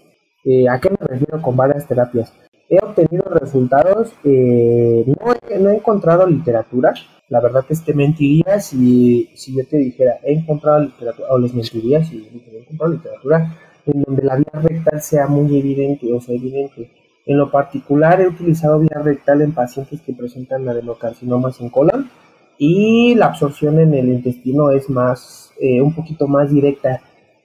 Eh, 0.44 0.68
¿A 0.68 0.80
qué 0.80 0.90
me 0.90 0.96
refiero 1.06 1.40
con 1.40 1.56
varias 1.56 1.86
terapias? 1.86 2.32
He 2.68 2.84
obtenido 2.84 3.26
resultados, 3.30 4.12
eh, 4.24 5.04
no, 5.06 5.70
he, 5.70 5.76
encontrado 5.76 6.26
literatura, 6.26 6.94
la 7.28 7.40
verdad 7.40 7.64
es 7.68 7.80
que 7.80 7.94
mentiría 7.94 8.58
si, 8.58 9.30
si 9.36 9.56
yo 9.56 9.64
te 9.64 9.76
dijera, 9.76 10.14
he 10.24 10.32
encontrado 10.32 10.80
literatura, 10.80 11.28
o 11.30 11.38
les 11.38 11.54
mentiría 11.54 12.02
si 12.02 12.28
he 12.50 12.58
encontrado 12.58 12.92
literatura 12.92 13.56
en 13.86 14.02
donde 14.02 14.22
la 14.24 14.34
vía 14.34 14.50
rectal 14.54 15.00
sea 15.00 15.28
muy 15.28 15.56
evidente, 15.56 16.12
o 16.12 16.20
sea, 16.20 16.34
evidente. 16.34 17.03
En 17.26 17.38
lo 17.38 17.50
particular 17.50 18.20
he 18.20 18.28
utilizado 18.28 18.78
vía 18.78 19.00
rectal 19.02 19.40
en 19.40 19.52
pacientes 19.52 20.02
que 20.02 20.12
presentan 20.12 20.68
adenocarcinomas 20.68 21.58
en 21.60 21.70
colon 21.70 22.10
y 22.58 23.14
la 23.14 23.26
absorción 23.26 23.80
en 23.80 23.94
el 23.94 24.08
intestino 24.10 24.70
es 24.70 24.90
más, 24.90 25.52
eh, 25.58 25.80
un 25.80 25.94
poquito 25.94 26.28
más 26.28 26.50
directa 26.50 27.00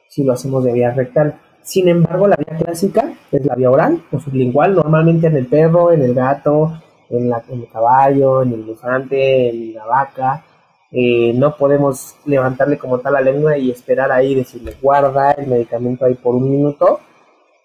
si 0.10 0.24
lo 0.24 0.34
hacemos 0.34 0.66
de 0.66 0.74
vía 0.74 0.92
rectal. 0.92 1.40
Sin 1.62 1.88
embargo, 1.88 2.28
la 2.28 2.36
vía 2.36 2.58
clásica 2.58 3.14
es 3.32 3.46
la 3.46 3.56
vía 3.56 3.72
oral 3.72 4.04
o 4.12 4.20
sublingual, 4.20 4.76
normalmente 4.76 5.28
en 5.28 5.38
el 5.38 5.48
perro, 5.48 5.94
en 5.94 6.02
el 6.02 6.14
gato, 6.14 6.74
en, 7.10 7.32
el 7.32 7.70
caballo, 7.72 8.42
en 8.44 8.54
el 8.54 8.64
elefante, 8.64 9.50
en 9.50 9.74
la 9.76 9.86
vaca. 9.86 10.44
Eh, 10.92 11.34
no 11.36 11.56
podemos 11.56 12.16
levantarle 12.26 12.78
como 12.78 13.00
tal 13.00 13.14
la 13.14 13.22
lengua 13.22 13.58
y 13.58 13.72
esperar 13.72 14.12
ahí, 14.12 14.36
decirle 14.36 14.76
guarda 14.82 15.32
el 15.32 15.48
medicamento 15.48 16.04
ahí 16.04 16.16
por 16.16 16.36
un 16.36 16.50
minuto 16.50 17.00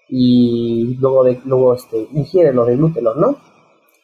y 0.08 0.96
luego, 1.00 1.24
de, 1.24 1.40
luego 1.44 1.74
este, 1.74 2.06
ingiérelo, 2.12 2.64
deglútelo, 2.64 3.14
¿no? 3.14 3.36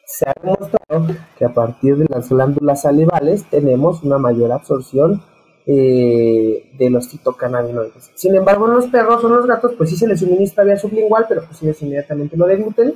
Se 0.05 0.27
ha 0.27 0.33
demostrado 0.41 1.15
que 1.37 1.45
a 1.45 1.53
partir 1.53 1.97
de 1.97 2.05
las 2.09 2.29
glándulas 2.29 2.81
salivales 2.81 3.45
tenemos 3.49 4.03
una 4.03 4.17
mayor 4.17 4.51
absorción 4.51 5.21
eh, 5.65 6.71
de 6.77 6.89
los 6.89 7.07
fitocannabinoides. 7.07 8.11
Sin 8.15 8.35
embargo, 8.35 8.67
en 8.67 8.73
los 8.73 8.87
perros 8.87 9.23
o 9.23 9.27
en 9.27 9.35
los 9.35 9.45
gatos, 9.45 9.73
pues 9.77 9.89
sí 9.89 9.95
se 9.95 10.07
les 10.07 10.19
suministra 10.19 10.63
vía 10.63 10.77
sublingual, 10.77 11.25
pero 11.29 11.45
pues 11.45 11.61
ellos 11.63 11.81
inmediatamente 11.81 12.35
lo 12.35 12.47
degluten, 12.47 12.95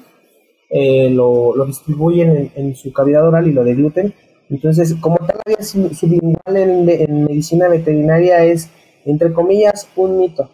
eh, 0.70 1.10
lo, 1.12 1.56
lo, 1.56 1.66
distribuyen 1.66 2.52
en, 2.56 2.76
su 2.76 2.92
cavidad 2.92 3.26
oral 3.26 3.48
y 3.48 3.54
lo 3.54 3.64
degluten. 3.64 4.14
Entonces, 4.50 4.96
como 5.00 5.18
tal, 5.18 5.38
la 5.46 5.56
vía 5.56 5.64
sublingual 5.64 6.58
en 6.58 7.24
medicina 7.26 7.70
veterinaria 7.70 8.44
es, 8.44 8.70
entre 9.06 9.32
comillas, 9.32 9.88
un 9.96 10.18
mito. 10.18 10.50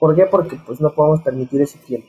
¿Por 0.00 0.16
qué? 0.16 0.24
Porque 0.26 0.56
pues 0.66 0.80
no 0.80 0.92
podemos 0.94 1.22
permitir 1.22 1.60
ese 1.60 1.78
tiempo. 1.78 2.08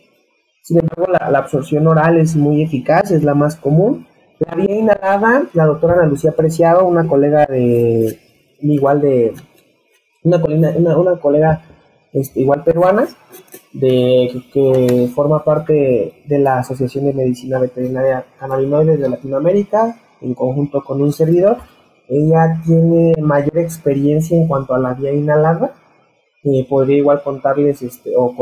Sin 0.64 0.80
embargo, 0.80 1.12
la, 1.12 1.38
absorción 1.38 1.86
oral 1.88 2.18
es 2.18 2.36
muy 2.36 2.64
eficaz, 2.64 3.12
es 3.12 3.24
la 3.24 3.36
más 3.36 3.58
común. 3.58 4.08
La 4.39 4.56
vía 4.56 4.76
inhalada, 4.76 5.44
la 5.54 5.66
doctora 5.66 5.96
Ana 5.96 6.06
Lucía 6.06 6.32
Preciado, 6.32 6.88
una 6.88 7.06
colega 7.06 7.46
de, 7.46 8.18
igual 8.62 9.02
de, 9.02 9.34
una, 10.24 10.39
colega 11.20 11.62
este, 12.14 12.39
igual 12.42 12.64
peruana, 12.64 13.08
de, 13.74 14.42
que 14.54 15.12
forma 15.14 15.44
parte 15.44 16.24
de 16.26 16.39
la 16.39 16.60
Asociación 16.60 17.06
de 17.06 17.14
Medicina 17.14 17.60
Veterinaria 17.60 18.26
Cannabinoides 18.39 19.00
de 19.00 19.10
Latinoamérica, 19.10 19.98
en 20.22 20.34
conjunto 20.34 20.82
con 20.82 21.02
un 21.02 21.12
servidor. 21.12 21.58
Ella 22.08 22.62
tiene 22.66 23.16
mayor 23.22 23.58
experiencia 23.58 24.38
en 24.38 24.48
cuanto 24.48 24.76
a 24.76 24.80
la 24.80 24.94
vía 24.94 25.12
inhalada. 25.12 25.74
Eh, 26.44 26.66
podría 26.68 26.98
igual 26.98 27.22
contarles 27.24 27.82
este, 27.84 28.14
o, 28.16 28.34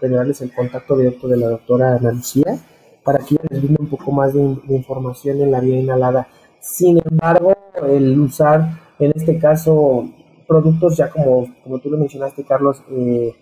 generarles 0.00 0.40
el 0.40 0.54
contacto 0.54 0.96
directo 0.96 1.28
de 1.28 1.36
la 1.36 1.48
doctora 1.48 1.96
Ana 1.96 2.12
Lucía 2.12 2.58
para 3.04 3.18
que 3.18 3.36
les 3.50 3.62
brinde 3.62 3.80
un 3.80 3.90
poco 3.90 4.10
más 4.10 4.32
de, 4.32 4.40
información 4.40 5.40
en 5.40 5.50
la 5.50 5.60
vía 5.60 5.78
inhalada. 5.78 6.28
Sin 6.60 7.00
embargo, 7.04 7.52
el 7.86 8.18
usar 8.18 8.94
en 8.98 9.12
este 9.14 9.38
caso 9.38 10.08
productos 10.46 10.96
ya 10.96 11.10
como, 11.10 11.46
como 11.62 11.78
tú 11.78 11.90
lo 11.90 11.98
mencionaste, 11.98 12.44
Carlos, 12.44 12.82
eh, 12.90 13.34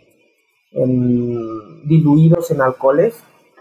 diluidos 1.85 2.51
en 2.51 2.61
alcoholes 2.61 3.15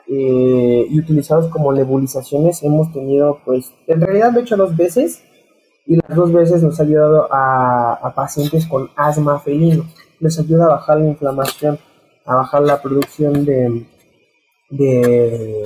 eh, 0.08 0.88
y 0.90 1.00
utilizados 1.00 1.48
como 1.48 1.72
nebulizaciones, 1.72 2.64
hemos 2.64 2.92
tenido, 2.92 3.40
pues, 3.46 3.72
en 3.88 4.02
realidad 4.02 4.32
lo 4.34 4.40
he 4.40 4.42
hecho 4.44 4.58
dos 4.58 4.76
veces 4.76 5.24
y 5.86 5.96
las 5.96 6.16
dos 6.16 6.32
veces 6.32 6.64
nos 6.64 6.80
ha 6.80 6.84
ayudado 6.84 7.28
a, 7.32 8.14
pacientes 8.16 8.66
con 8.66 8.90
asma 8.96 9.40
felino. 9.40 9.86
Les 10.20 10.40
ayuda 10.40 10.66
a 10.66 10.70
bajar 10.70 11.00
la 11.00 11.08
inflamación, 11.08 11.80
a 12.26 12.36
bajar 12.36 12.62
la 12.64 12.82
producción 12.82 13.46
de, 13.46 13.86
de, 14.70 15.64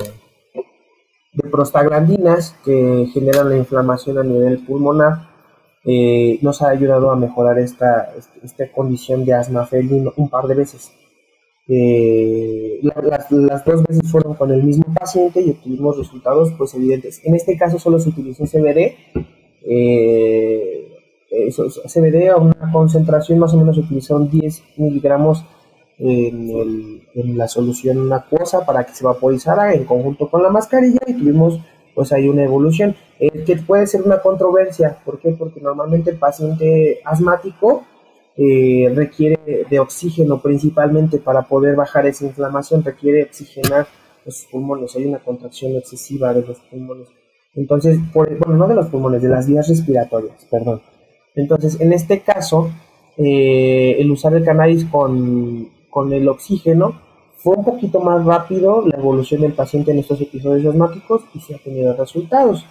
prostaglandinas 1.50 2.56
que 2.64 3.08
generan 3.12 3.50
la 3.50 3.56
inflamación 3.56 4.18
a 4.18 4.22
nivel 4.22 4.64
pulmonar 4.64 5.34
eh, 5.86 6.38
nos 6.40 6.62
ha 6.62 6.70
ayudado 6.70 7.10
a 7.10 7.16
mejorar 7.16 7.58
esta, 7.58 8.14
esta 8.42 8.72
condición 8.72 9.24
de 9.24 9.34
asma 9.34 9.66
felino 9.66 10.12
un 10.16 10.30
par 10.30 10.46
de 10.46 10.54
veces. 10.54 10.90
Eh, 11.68 12.80
las, 12.82 13.64
dos 13.64 13.82
veces 13.84 14.10
fueron 14.10 14.34
con 14.34 14.50
el 14.50 14.62
mismo 14.62 14.84
paciente 14.94 15.40
y 15.42 15.50
obtuvimos 15.50 15.98
resultados 15.98 16.52
pues 16.56 16.74
evidentes. 16.74 17.20
En 17.24 17.34
este 17.34 17.56
caso 17.58 17.78
solo 17.78 17.98
se 17.98 18.08
utilizó 18.08 18.44
CBD, 18.44 18.96
eh, 19.66 20.93
CBD 21.86 22.28
a 22.30 22.36
una 22.36 22.72
concentración 22.72 23.38
más 23.38 23.52
o 23.54 23.58
menos 23.58 23.76
se 23.76 23.82
utilizaron 23.82 24.30
10 24.30 24.62
miligramos 24.76 25.44
en, 25.98 27.02
en, 27.14 27.38
la 27.38 27.48
solución 27.48 28.12
acuosa 28.12 28.64
para 28.66 28.84
que 28.84 28.94
se 28.94 29.04
vaporizara 29.04 29.74
en 29.74 29.84
conjunto 29.84 30.28
con 30.28 30.42
la 30.42 30.50
mascarilla 30.50 31.00
y 31.06 31.14
tuvimos 31.14 31.60
pues 31.94 32.12
hay 32.12 32.28
una 32.28 32.42
evolución, 32.42 32.94
eh, 33.18 33.44
que 33.44 33.56
puede 33.56 33.86
ser 33.86 34.02
una 34.02 34.20
controversia. 34.20 34.98
¿Por 35.04 35.20
qué? 35.20 35.30
Porque 35.30 35.60
normalmente 35.60 36.10
el 36.10 36.18
paciente 36.18 37.00
asmático 37.04 37.84
eh, 38.36 38.92
requiere 38.94 39.66
de 39.70 39.78
oxígeno 39.78 40.40
principalmente 40.40 41.18
para 41.18 41.42
poder 41.42 41.76
bajar 41.76 42.06
esa 42.06 42.26
inflamación, 42.26 42.82
requiere 42.82 43.24
oxigenar 43.24 43.86
los 44.24 44.46
pulmones, 44.50 44.96
hay 44.96 45.06
una 45.06 45.18
contracción 45.18 45.76
excesiva 45.76 46.34
de 46.34 46.42
los 46.42 46.58
pulmones. 46.60 47.08
Entonces, 47.54 47.98
por, 48.12 48.28
bueno, 48.38 48.56
no 48.56 48.66
de 48.66 48.74
los 48.74 48.88
pulmones, 48.88 49.22
de 49.22 49.28
las 49.28 49.46
vías 49.46 49.68
respiratorias, 49.68 50.44
perdón. 50.50 50.82
Entonces, 51.34 51.80
en 51.80 51.92
este 51.92 52.20
caso, 52.20 52.70
eh, 53.16 53.96
el 53.98 54.10
usar 54.10 54.34
el 54.34 54.44
cannabis 54.44 54.84
con, 54.84 55.68
con 55.90 56.12
el 56.12 56.28
oxígeno 56.28 57.00
fue 57.36 57.56
un 57.56 57.64
poquito 57.64 58.00
más 58.00 58.24
rápido 58.24 58.82
la 58.86 58.96
evolución 58.96 59.42
del 59.42 59.52
paciente 59.52 59.90
en 59.90 59.98
estos 59.98 60.20
episodios 60.20 60.66
asmáticos 60.66 61.22
y 61.34 61.40
se 61.40 61.54
ha 61.54 61.58
tenido 61.58 61.94
resultados. 61.94 62.64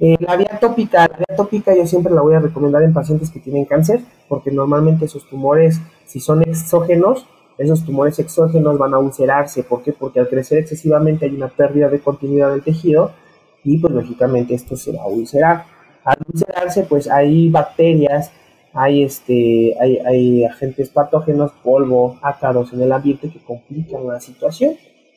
Eh, 0.00 0.16
la 0.20 0.36
vía 0.36 0.58
tópica, 0.60 1.08
la 1.08 1.44
vía 1.50 1.76
yo 1.76 1.86
siempre 1.86 2.12
la 2.12 2.22
voy 2.22 2.34
a 2.34 2.40
recomendar 2.40 2.82
en 2.82 2.92
pacientes 2.92 3.30
que 3.30 3.40
tienen 3.40 3.64
cáncer, 3.64 4.00
porque 4.28 4.50
normalmente 4.50 5.04
esos 5.04 5.28
tumores, 5.28 5.80
si 6.06 6.20
son 6.20 6.42
exógenos, 6.42 7.26
esos 7.58 7.84
tumores 7.84 8.18
exógenos 8.18 8.78
van 8.78 8.94
a 8.94 8.98
ulcerarse. 8.98 9.64
¿Por 9.64 9.82
qué? 9.82 9.92
Porque 9.92 10.20
al 10.20 10.28
crecer 10.28 10.58
excesivamente 10.58 11.26
hay 11.26 11.34
una 11.34 11.48
pérdida 11.48 11.88
de 11.88 12.00
continuidad 12.00 12.50
del 12.50 12.62
tejido 12.62 13.12
y 13.64 13.78
pues 13.78 13.92
lógicamente 13.92 14.54
esto 14.54 14.76
se 14.76 14.92
va 14.92 15.02
a 15.02 15.06
ulcerar. 15.06 15.64
Al 16.04 16.18
ulcerarse 16.32 16.82
pues 16.84 17.08
hay 17.08 17.48
bacterias 17.50 18.32
hay, 18.74 19.02
este, 19.02 19.76
hay, 19.80 19.98
hay 19.98 20.44
agentes 20.44 20.88
patógenos, 20.88 21.52
polvo, 21.62 22.18
ácaros 22.22 22.72
en 22.72 22.82
el 22.82 22.92
ambiente 22.92 23.30
que 23.30 23.38
complican 23.38 24.06
la 24.06 24.20
situación. 24.20 24.76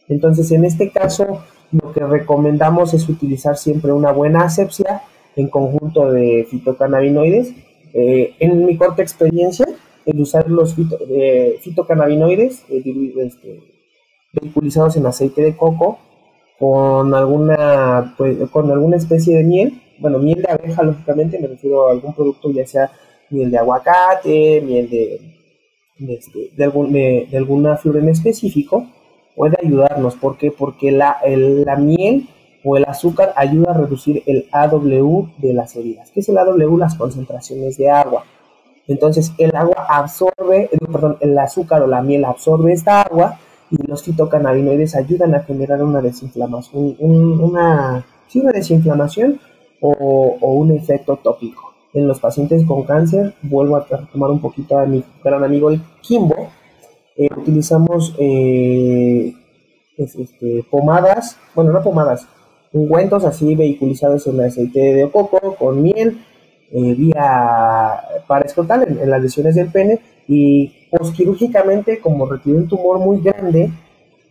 Entonces, 0.09 0.51
en 0.51 0.65
este 0.65 0.91
caso, 0.91 1.41
lo 1.71 1.93
que 1.93 2.01
recomendamos 2.01 2.93
es 2.93 3.07
utilizar 3.07 3.57
siempre 3.57 3.91
una 3.91 4.11
buena 4.11 4.43
asepsia 4.43 5.03
en 5.35 5.47
conjunto 5.49 6.11
de 6.11 6.45
fitocannabinoides. 6.49 7.53
Eh, 7.93 8.35
en 8.39 8.65
mi 8.65 8.77
corta 8.77 9.01
experiencia, 9.01 9.65
el 10.05 10.19
usar 10.19 10.49
los 10.49 10.75
eh, 11.09 11.57
fitocannabinoides 11.61 12.65
eh, 12.69 12.83
este, 13.19 13.61
vehiculizados 14.33 14.97
en 14.97 15.05
aceite 15.05 15.41
de 15.41 15.55
coco 15.55 15.97
con 16.59 17.13
alguna, 17.13 18.13
pues, 18.17 18.37
con 18.49 18.69
alguna 18.69 18.97
especie 18.97 19.37
de 19.37 19.43
miel, 19.43 19.81
bueno, 19.99 20.19
miel 20.19 20.41
de 20.41 20.51
abeja, 20.51 20.83
lógicamente, 20.83 21.39
me 21.39 21.47
refiero 21.47 21.87
a 21.87 21.91
algún 21.91 22.13
producto 22.13 22.51
ya 22.51 22.65
sea 22.65 22.91
miel 23.29 23.51
de 23.51 23.57
aguacate, 23.57 24.61
miel 24.61 24.89
de, 24.89 25.21
este, 26.13 26.51
de, 26.55 27.27
de, 27.29 27.37
alguna 27.37 27.77
flor 27.77 27.97
en 27.97 28.09
específico, 28.09 28.85
puede 29.35 29.57
ayudarnos. 29.63 30.15
¿Por 30.15 30.37
qué? 30.37 30.51
Porque 30.51 30.91
la, 30.91 31.17
la 31.25 31.75
miel 31.75 32.27
o 32.63 32.77
el 32.77 32.85
azúcar 32.85 33.33
ayuda 33.35 33.71
a 33.71 33.77
reducir 33.77 34.23
el 34.25 34.47
AW 34.51 35.29
de 35.37 35.53
las 35.53 35.75
heridas. 35.75 36.11
¿Qué 36.11 36.21
es 36.21 36.29
el 36.29 36.37
AW? 36.37 36.77
Las 36.77 36.95
concentraciones 36.95 37.77
de 37.77 37.89
agua. 37.89 38.25
Entonces 38.87 39.33
el 39.37 39.55
agua 39.55 39.85
absorbe, 39.89 40.69
eh, 40.71 40.77
perdón, 40.91 41.17
el 41.19 41.37
azúcar 41.37 41.81
o 41.83 41.87
la 41.87 42.01
miel 42.01 42.25
absorbe 42.25 42.73
esta 42.73 43.01
agua 43.01 43.39
y 43.71 43.77
los 43.87 44.03
fitocannabinoides 44.03 44.95
ayudan 44.95 45.33
a 45.33 45.41
generar 45.41 45.83
una 45.83 46.01
desinflamación, 46.01 46.95
una, 46.99 48.05
sí, 48.27 48.39
una 48.39 48.51
desinflamación 48.51 49.39
o, 49.87 50.53
un 50.53 50.71
efecto 50.71 51.17
tópico. 51.17 51.73
En 51.93 52.07
los 52.07 52.19
pacientes 52.19 52.65
con 52.65 52.83
cáncer, 52.83 53.33
vuelvo 53.41 53.77
a 53.77 53.85
tomar 53.85 54.29
un 54.29 54.41
poquito 54.41 54.77
a 54.77 54.85
mi 54.85 55.03
gran 55.23 55.43
amigo 55.43 55.69
el 55.69 55.81
Kimbo, 56.01 56.49
eh, 57.15 57.29
utilizamos 57.37 58.13
eh, 58.19 59.33
este, 59.97 60.65
pomadas, 60.69 61.37
bueno, 61.53 61.71
no 61.71 61.81
pomadas, 61.81 62.27
ungüentos 62.73 63.23
así 63.23 63.55
vehiculizados 63.55 64.27
en 64.27 64.41
aceite 64.41 64.79
de 64.79 65.09
coco 65.09 65.55
con 65.55 65.81
miel, 65.81 66.21
eh, 66.71 66.93
vía 66.95 68.01
paraescrotal 68.27 68.83
en, 68.83 68.99
en, 68.99 69.09
las 69.09 69.21
lesiones 69.21 69.55
del 69.55 69.71
pene 69.71 70.01
y 70.27 70.89
posquirúrgicamente, 70.91 71.99
como 71.99 72.25
retiró 72.25 72.57
un 72.57 72.67
tumor 72.67 72.99
muy 72.99 73.21
grande, 73.21 73.71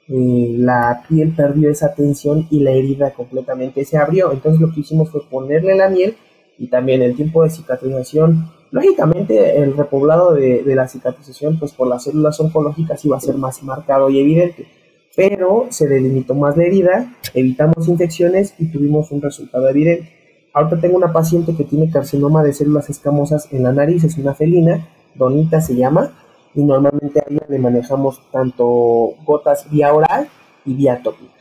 la 0.07 1.03
piel 1.09 1.35
perdió 1.35 1.71
esa 1.71 1.95
tensión 1.95 2.47
y 2.51 2.61
la 2.61 2.73
herida 2.73 3.13
completamente 3.13 3.85
se 3.85 3.97
abrió. 3.97 4.33
Entonces 4.33 4.61
lo 4.61 4.73
que 4.73 4.81
hicimos 4.81 5.11
fue 5.11 5.23
ponerle 5.29 5.75
la 5.77 5.89
miel 5.89 6.17
y 6.59 6.69
también 6.69 7.03
el 7.03 7.17
tiempo 7.17 7.43
de 7.43 7.51
cicatrización. 7.51 8.51
Lógicamente, 8.71 9.59
el 9.59 9.77
repoblado 9.77 10.35
de, 10.35 10.63
la 10.67 10.89
cicatrización, 10.89 11.59
pues 11.59 11.73
por 11.73 11.87
las 11.87 12.05
células 12.05 12.39
oncológicas 12.41 13.05
iba 13.05 13.17
a 13.17 13.21
ser 13.21 13.37
más 13.37 13.63
marcado 13.63 14.11
y 14.11 14.19
evidente, 14.19 14.67
pero 15.15 15.69
se 15.71 15.87
delimitó 15.87 16.35
más 16.35 16.57
la 16.57 16.65
herida, 16.65 17.15
evitamos 17.35 17.87
infecciones 17.87 18.55
y 18.59 18.67
tuvimos 18.67 19.13
un 19.13 19.23
resultado 19.23 19.69
evidente. 19.69 20.11
Ahorita 20.53 20.81
tengo 20.81 20.97
una 20.97 21.13
paciente 21.13 21.55
que 21.55 21.65
tiene 21.65 21.91
carcinoma 21.91 22.43
de 22.43 22.53
células 22.53 22.91
escamosas 22.91 23.49
en 23.53 23.63
la 23.63 23.73
nariz, 23.73 24.03
es 24.05 24.19
una 24.19 24.35
felina, 24.35 24.89
Donita 25.15 25.61
se 25.61 25.77
llama, 25.77 26.13
y 26.55 26.63
normalmente 26.63 27.21
a 27.21 27.25
ella 27.29 27.47
le 27.49 27.59
manejamos 27.59 28.21
tanto 28.31 29.15
gotas 29.25 29.71
vía 29.71 29.93
oral 29.93 30.29
y 30.65 30.75
vía 30.75 31.01
tópica. 31.03 31.33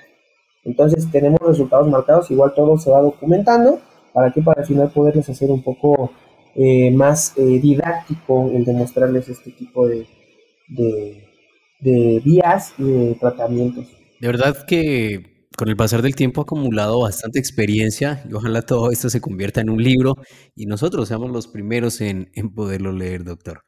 Entonces 0.63 1.09
tenemos 1.11 1.39
resultados 1.41 1.87
marcados, 1.87 2.31
igual 2.31 2.53
todo 2.55 2.77
se 2.77 2.89
va 2.89 3.01
documentando 3.01 3.79
¿Para 4.13 4.31
qué? 4.31 4.41
Para 4.41 4.61
al 4.61 4.67
final 4.67 4.91
poderles 4.91 5.27
hacer 5.27 5.49
un 5.49 5.63
poco 5.63 6.11
eh, 6.55 6.91
más 6.91 7.33
eh, 7.35 7.59
didáctico 7.59 8.51
el 8.53 8.63
demostrarles 8.63 9.27
este 9.27 9.51
tipo 9.51 9.87
de, 9.87 10.07
de, 11.79 12.21
vías 12.23 12.75
y 12.77 12.83
de 12.83 13.15
tratamientos. 13.15 13.87
De 14.21 14.27
verdad 14.27 14.55
que 14.67 15.47
con 15.57 15.67
el 15.67 15.75
pasar 15.75 16.03
del 16.03 16.15
tiempo 16.15 16.41
ha 16.41 16.43
acumulado 16.43 17.01
bastante 17.01 17.39
experiencia 17.39 18.23
y 18.29 18.33
ojalá 18.33 18.61
todo 18.61 18.91
esto 18.91 19.09
se 19.09 19.19
convierta 19.19 19.61
en 19.61 19.71
un 19.71 19.81
libro 19.81 20.15
y 20.55 20.67
nosotros 20.67 21.07
seamos 21.07 21.31
los 21.31 21.47
primeros 21.47 21.99
en, 21.99 22.29
en 22.35 22.53
poderlo 22.53 22.91
leer, 22.91 23.23
doctor. 23.23 23.63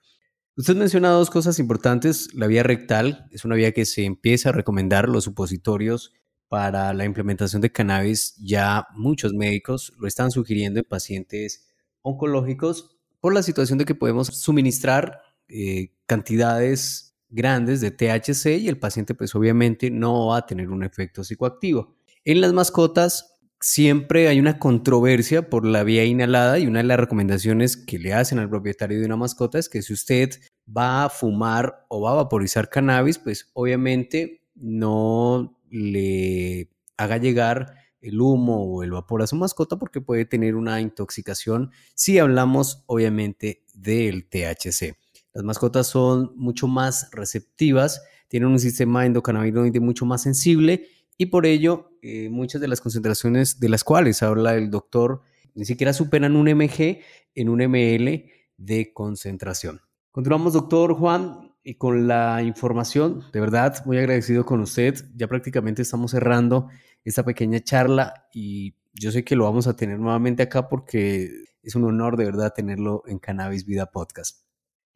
Usted 0.57 0.77
menciona 0.77 1.09
dos 1.09 1.29
cosas 1.29 1.59
importantes. 1.59 2.33
La 2.33 2.47
vía 2.47 2.63
rectal 2.63 3.27
es 3.31 3.43
una 3.43 3.55
vía 3.55 3.73
que 3.73 3.83
se 3.83 4.05
empieza 4.05 4.49
a 4.49 4.51
recomendar 4.53 5.09
los 5.09 5.25
supositorios 5.25 6.13
para 6.47 6.93
la 6.93 7.03
implementación 7.03 7.61
de 7.61 7.71
cannabis, 7.71 8.35
ya 8.37 8.87
muchos 8.93 9.33
médicos 9.33 9.91
lo 9.99 10.07
están 10.07 10.31
sugiriendo 10.31 10.79
en 10.79 10.85
pacientes 10.85 11.67
oncológicos 12.01 12.95
por 13.19 13.33
la 13.33 13.43
situación 13.43 13.79
de 13.79 13.85
que 13.85 13.95
podemos 13.95 14.27
suministrar 14.27 15.21
eh, 15.49 15.91
cantidades 16.05 17.17
grandes 17.27 17.81
de 17.81 17.91
THC 17.91 18.61
y 18.61 18.69
el 18.69 18.79
paciente 18.79 19.13
pues 19.15 19.35
obviamente 19.35 19.91
no 19.91 20.27
va 20.27 20.37
a 20.37 20.45
tener 20.45 20.69
un 20.69 20.83
efecto 20.83 21.23
psicoactivo. 21.23 21.97
En 22.23 22.39
las 22.39 22.53
mascotas 22.53 23.34
siempre 23.65 24.27
hay 24.27 24.39
una 24.39 24.59
controversia 24.59 25.49
por 25.49 25.65
la 25.65 25.83
vía 25.83 26.05
inhalada 26.05 26.59
y 26.59 26.67
una 26.67 26.83
de 26.83 26.85
las 26.85 26.99
recomendaciones 26.99 27.75
que 27.75 27.97
le 27.97 28.13
hacen 28.13 28.37
al 28.37 28.47
propietario 28.47 28.99
de 28.99 29.07
una 29.07 29.15
mascota 29.17 29.57
es 29.57 29.69
que 29.69 29.81
si 29.81 29.91
usted 29.91 30.29
va 30.69 31.05
a 31.05 31.09
fumar 31.09 31.83
o 31.87 31.99
va 31.99 32.11
a 32.11 32.15
vaporizar 32.15 32.69
cannabis, 32.69 33.17
pues 33.17 33.49
obviamente 33.53 34.43
no 34.53 35.59
le 35.71 36.69
haga 36.95 37.17
llegar 37.17 37.73
el 38.01 38.21
humo 38.21 38.63
o 38.65 38.83
el 38.83 38.91
vapor 38.91 39.23
a 39.23 39.27
su 39.27 39.35
mascota 39.35 39.79
porque 39.79 39.99
puede 39.99 40.25
tener 40.25 40.55
una 40.55 40.79
intoxicación 40.79 41.71
si 41.95 42.19
hablamos 42.19 42.83
obviamente 42.85 43.63
del 43.73 44.29
THC. 44.29 44.95
Las 45.33 45.43
mascotas 45.43 45.87
son 45.87 46.33
mucho 46.35 46.67
más 46.67 47.09
receptivas, 47.11 48.03
tienen 48.27 48.49
un 48.49 48.59
sistema 48.59 49.07
endocannabinoide 49.07 49.79
mucho 49.79 50.05
más 50.05 50.21
sensible 50.21 50.85
y 51.17 51.27
por 51.27 51.47
ello 51.47 51.94
eh, 52.07 52.29
muchas 52.29 52.61
de 52.61 52.67
las 52.67 52.81
concentraciones 52.81 53.59
de 53.59 53.67
las 53.67 53.83
cuales 53.83 54.21
habla 54.21 54.53
el 54.53 54.69
doctor 54.69 55.23
ni 55.55 55.65
siquiera 55.65 55.91
superan 55.91 56.35
un 56.35 56.45
mg 56.55 56.99
en 57.33 57.49
un 57.49 57.61
ml 57.61 58.25
de 58.57 58.93
concentración. 58.93 59.81
Continuamos, 60.11 60.53
doctor 60.53 60.93
Juan, 60.93 61.55
y 61.63 61.73
con 61.73 62.07
la 62.07 62.43
información. 62.43 63.23
De 63.33 63.39
verdad, 63.39 63.83
muy 63.85 63.97
agradecido 63.97 64.45
con 64.45 64.61
usted. 64.61 65.03
Ya 65.15 65.27
prácticamente 65.27 65.81
estamos 65.81 66.11
cerrando 66.11 66.69
esta 67.03 67.25
pequeña 67.25 67.59
charla 67.59 68.27
y 68.31 68.75
yo 68.93 69.11
sé 69.11 69.23
que 69.23 69.35
lo 69.35 69.45
vamos 69.45 69.65
a 69.65 69.75
tener 69.75 69.97
nuevamente 69.97 70.43
acá 70.43 70.69
porque 70.69 71.31
es 71.63 71.75
un 71.75 71.85
honor 71.85 72.17
de 72.17 72.25
verdad 72.25 72.53
tenerlo 72.55 73.01
en 73.07 73.17
Cannabis 73.17 73.65
Vida 73.65 73.87
Podcast. 73.87 74.43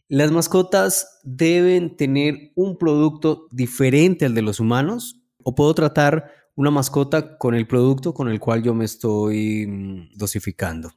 Las 0.07 0.32
mascotas 0.32 1.20
deben 1.24 1.97
tener 1.97 2.51
un 2.55 2.78
producto 2.78 3.47
diferente 3.49 4.26
al 4.26 4.36
de 4.36 4.43
los 4.43 4.60
humanos 4.60 5.24
o 5.43 5.55
puedo 5.55 5.74
tratar 5.74 6.32
una 6.55 6.71
mascota 6.71 7.37
con 7.37 7.55
el 7.55 7.67
producto 7.67 8.13
con 8.13 8.29
el 8.29 8.39
cual 8.39 8.63
yo 8.63 8.73
me 8.73 8.85
estoy 8.85 9.65
mm, 9.67 10.17
dosificando. 10.17 10.89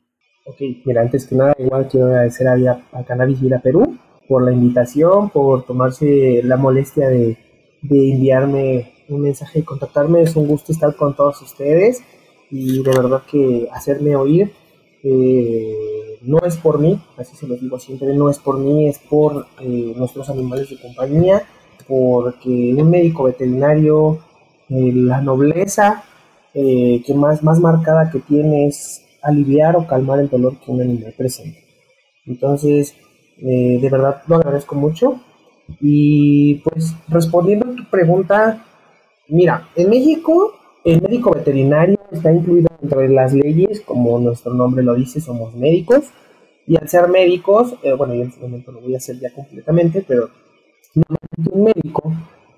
Ok, 0.45 0.57
mira, 0.85 1.03
antes 1.03 1.27
que 1.27 1.37
nada, 1.37 1.55
igual 1.59 1.89
quiero 1.89 2.07
agradecer 2.07 2.49
a, 2.49 2.85
a 2.93 3.05
Cannabis 3.05 3.41
Vida 3.41 3.61
Perú 3.61 3.97
por 4.29 4.45
la 4.45 4.53
invitación, 4.53 5.31
por 5.31 5.65
tomarse 5.65 6.43
la 6.43 6.57
molestia 6.57 7.09
de, 7.09 7.39
de 7.83 8.13
enviarme 8.13 8.93
un 9.09 9.23
mensaje 9.23 9.61
y 9.61 9.63
contactarme. 9.63 10.23
Es 10.23 10.35
un 10.37 10.47
gusto 10.49 10.73
estar 10.73 10.97
con 10.97 11.15
todos 11.15 11.41
ustedes 11.43 12.03
y 12.51 12.83
de 12.83 12.91
verdad 12.91 13.23
que 13.31 13.69
hacerme 13.73 14.17
oír 14.17 14.53
eh, 15.03 16.19
no 16.23 16.39
es 16.45 16.57
por 16.57 16.79
mí, 16.79 17.01
así 17.17 17.37
se 17.37 17.49
los 17.49 17.61
digo 17.61 17.79
siempre, 17.79 18.15
no 18.15 18.31
es 18.31 18.39
por 18.39 18.59
mí, 18.59 18.89
es 18.89 18.99
por 18.99 19.47
eh, 19.61 19.93
nuestros 19.97 20.31
animales 20.31 20.71
de 20.71 20.81
compañía, 20.81 21.43
porque 21.89 22.75
un 22.77 22.89
médico 22.89 23.25
veterinario, 23.25 24.21
eh, 24.73 24.93
la 24.95 25.21
nobleza 25.21 26.05
que 26.55 27.15
más, 27.15 27.43
más 27.43 27.59
marcada 27.61 28.11
que 28.11 28.19
tiene 28.19 28.67
es 28.67 29.03
aliviar 29.23 29.75
o 29.75 29.87
calmar 29.87 30.19
el 30.19 30.29
dolor 30.29 30.59
que 30.61 30.71
un 30.71 30.83
animal 30.83 31.15
presenta. 31.17 31.59
Entonces, 32.27 32.95
de 33.39 33.89
verdad 33.91 34.23
lo 34.27 34.37
agradezco 34.37 34.75
mucho. 34.75 35.19
Y 35.81 36.57
pues 36.57 36.95
respondiendo 37.09 37.71
a 37.71 37.75
tu 37.75 37.89
pregunta, 37.89 38.67
mira, 39.29 39.71
en 39.77 39.89
México 39.89 40.53
el 40.85 41.01
médico 41.01 41.31
veterinario 41.31 41.97
está 42.11 42.33
incluido 42.33 42.69
entre 42.83 43.09
las 43.09 43.33
leyes, 43.33 43.81
como 43.83 44.19
nuestro 44.19 44.53
nombre 44.53 44.83
lo 44.83 44.95
dice, 44.95 45.21
somos 45.21 45.55
médicos. 45.55 46.11
Y 46.67 46.77
al 46.77 46.89
ser 46.89 47.09
médicos, 47.09 47.75
eh, 47.83 47.93
bueno, 47.93 48.15
yo 48.15 48.23
en 48.23 48.29
este 48.29 48.41
momento 48.41 48.73
lo 48.73 48.81
voy 48.81 48.95
a 48.95 48.99
hacer 48.99 49.19
ya 49.19 49.33
completamente, 49.33 50.05
pero 50.07 50.31
un 50.95 51.65
médico 51.65 52.13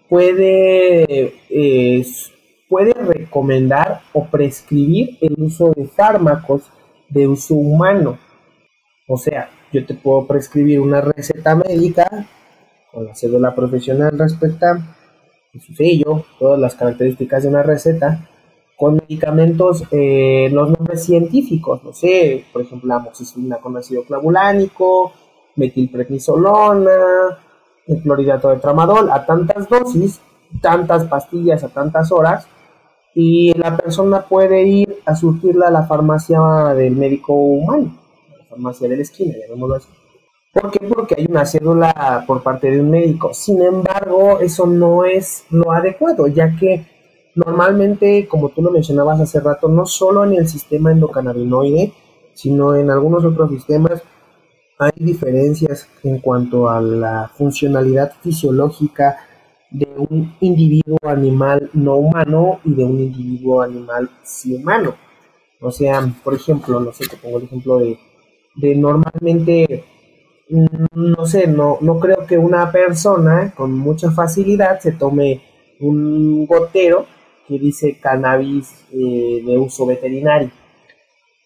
puede, 0.09 1.35
puede 2.69 2.93
recomendar 2.93 4.03
o 4.13 4.27
prescribir 4.27 5.19
el 5.21 5.35
uso 5.39 5.73
de 5.75 5.87
fármacos 5.87 6.71
de 7.09 7.27
uso 7.27 7.55
humano. 7.55 8.19
O 9.07 9.17
sea, 9.17 9.51
yo 9.73 9.85
te 9.85 9.95
puedo 9.95 10.27
prescribir 10.27 10.81
una 10.81 11.01
receta 11.01 11.55
médica 11.55 12.27
con 12.95 13.07
la 13.07 13.15
cédula 13.15 13.55
profesional 13.55 14.17
respecta 14.17 14.97
su 15.61 15.75
sello, 15.75 16.25
todas 16.39 16.59
las 16.59 16.75
características 16.75 17.43
de 17.43 17.49
una 17.49 17.63
receta, 17.63 18.29
con 18.77 18.97
medicamentos, 18.97 19.85
eh, 19.91 20.49
los 20.51 20.71
nombres 20.71 21.05
científicos, 21.05 21.83
no 21.85 21.93
sé, 21.93 22.45
por 22.53 22.63
ejemplo, 22.63 22.89
la 22.89 22.97
amoxicilina 22.97 23.59
con 23.59 23.77
ácido 23.77 24.05
clavulánico, 24.05 25.13
metilprednisolona, 25.57 27.39
el 27.87 28.03
clorhidrato 28.03 28.51
de 28.51 28.57
tramadol, 28.57 29.11
a 29.11 29.27
tantas 29.27 29.69
dosis, 29.69 30.21
tantas 30.61 31.05
pastillas 31.05 31.65
a 31.65 31.69
tantas 31.69 32.13
horas, 32.13 32.47
y 33.15 33.53
la 33.55 33.77
persona 33.77 34.23
puede 34.23 34.63
ir 34.65 34.97
a 35.07 35.15
surtirla 35.15 35.69
a 35.69 35.71
la 35.71 35.87
farmacia 35.87 36.41
del 36.75 36.97
médico 36.97 37.35
humano, 37.35 37.97
la 38.39 38.45
farmacia 38.47 38.89
de 38.89 38.97
la 38.97 39.03
esquina, 39.03 39.35
llamémoslo 39.41 39.77
así. 39.77 39.89
¿Por 40.53 40.71
qué? 40.71 40.87
Porque 40.87 41.17
hay 41.19 41.27
una 41.29 41.45
cédula 41.45 42.25
por 42.27 42.43
parte 42.43 42.71
de 42.71 42.81
un 42.81 42.91
médico. 42.91 43.35
Sin 43.35 43.61
embargo, 43.61 44.39
eso 44.39 44.67
no 44.67 45.05
es 45.05 45.45
lo 45.51 45.73
adecuado, 45.73 46.29
ya 46.29 46.55
que 46.57 46.87
normalmente, 47.35 48.29
como 48.29 48.51
tú 48.51 48.63
lo 48.63 48.71
mencionabas 48.71 49.21
hace 49.21 49.41
rato, 49.41 49.69
no 49.69 49.85
solo 49.85 50.25
en 50.25 50.35
el 50.35 50.49
sistema 50.49 50.93
endocannabinoide, 50.93 51.93
sino 52.35 52.75
en 52.77 52.91
algunos 52.91 53.25
otros 53.25 53.51
sistemas 53.51 54.03
hay 54.79 54.93
diferencias 54.97 55.89
en 56.03 56.19
cuanto 56.19 56.69
a 56.69 56.81
la 56.81 57.31
funcionalidad 57.35 58.13
fisiológica 58.23 59.19
de 59.71 59.89
un 59.97 60.35
individuo 60.41 60.99
animal 61.03 61.71
no 61.73 61.97
humano 61.97 62.61
y 62.65 62.75
de 62.75 62.85
un 62.85 63.01
individuo 63.01 63.63
animal 63.63 64.11
sí 64.23 64.55
humano. 64.55 64.95
O 65.61 65.71
sea, 65.71 66.01
por 66.23 66.35
ejemplo, 66.35 66.79
no 66.81 66.93
sé, 66.93 67.07
te 67.09 67.17
pongo 67.17 67.39
el 67.39 67.45
ejemplo 67.45 67.79
de, 67.79 67.99
de 68.57 68.75
normalmente 68.75 69.85
no 70.49 71.27
sé, 71.27 71.47
no, 71.47 71.79
no 71.81 71.99
creo 71.99 72.27
que 72.27 72.37
una 72.37 72.71
persona 72.71 73.53
con 73.57 73.73
mucha 73.73 74.11
facilidad 74.11 74.79
se 74.81 74.93
tome 74.93 75.43
un 75.81 76.47
gotero 76.47 77.07
que 77.49 77.59
dice 77.59 77.99
cannabis 78.01 78.85
eh, 78.93 79.43
de 79.45 79.59
uso 79.59 79.87
veterinario. 79.87 80.51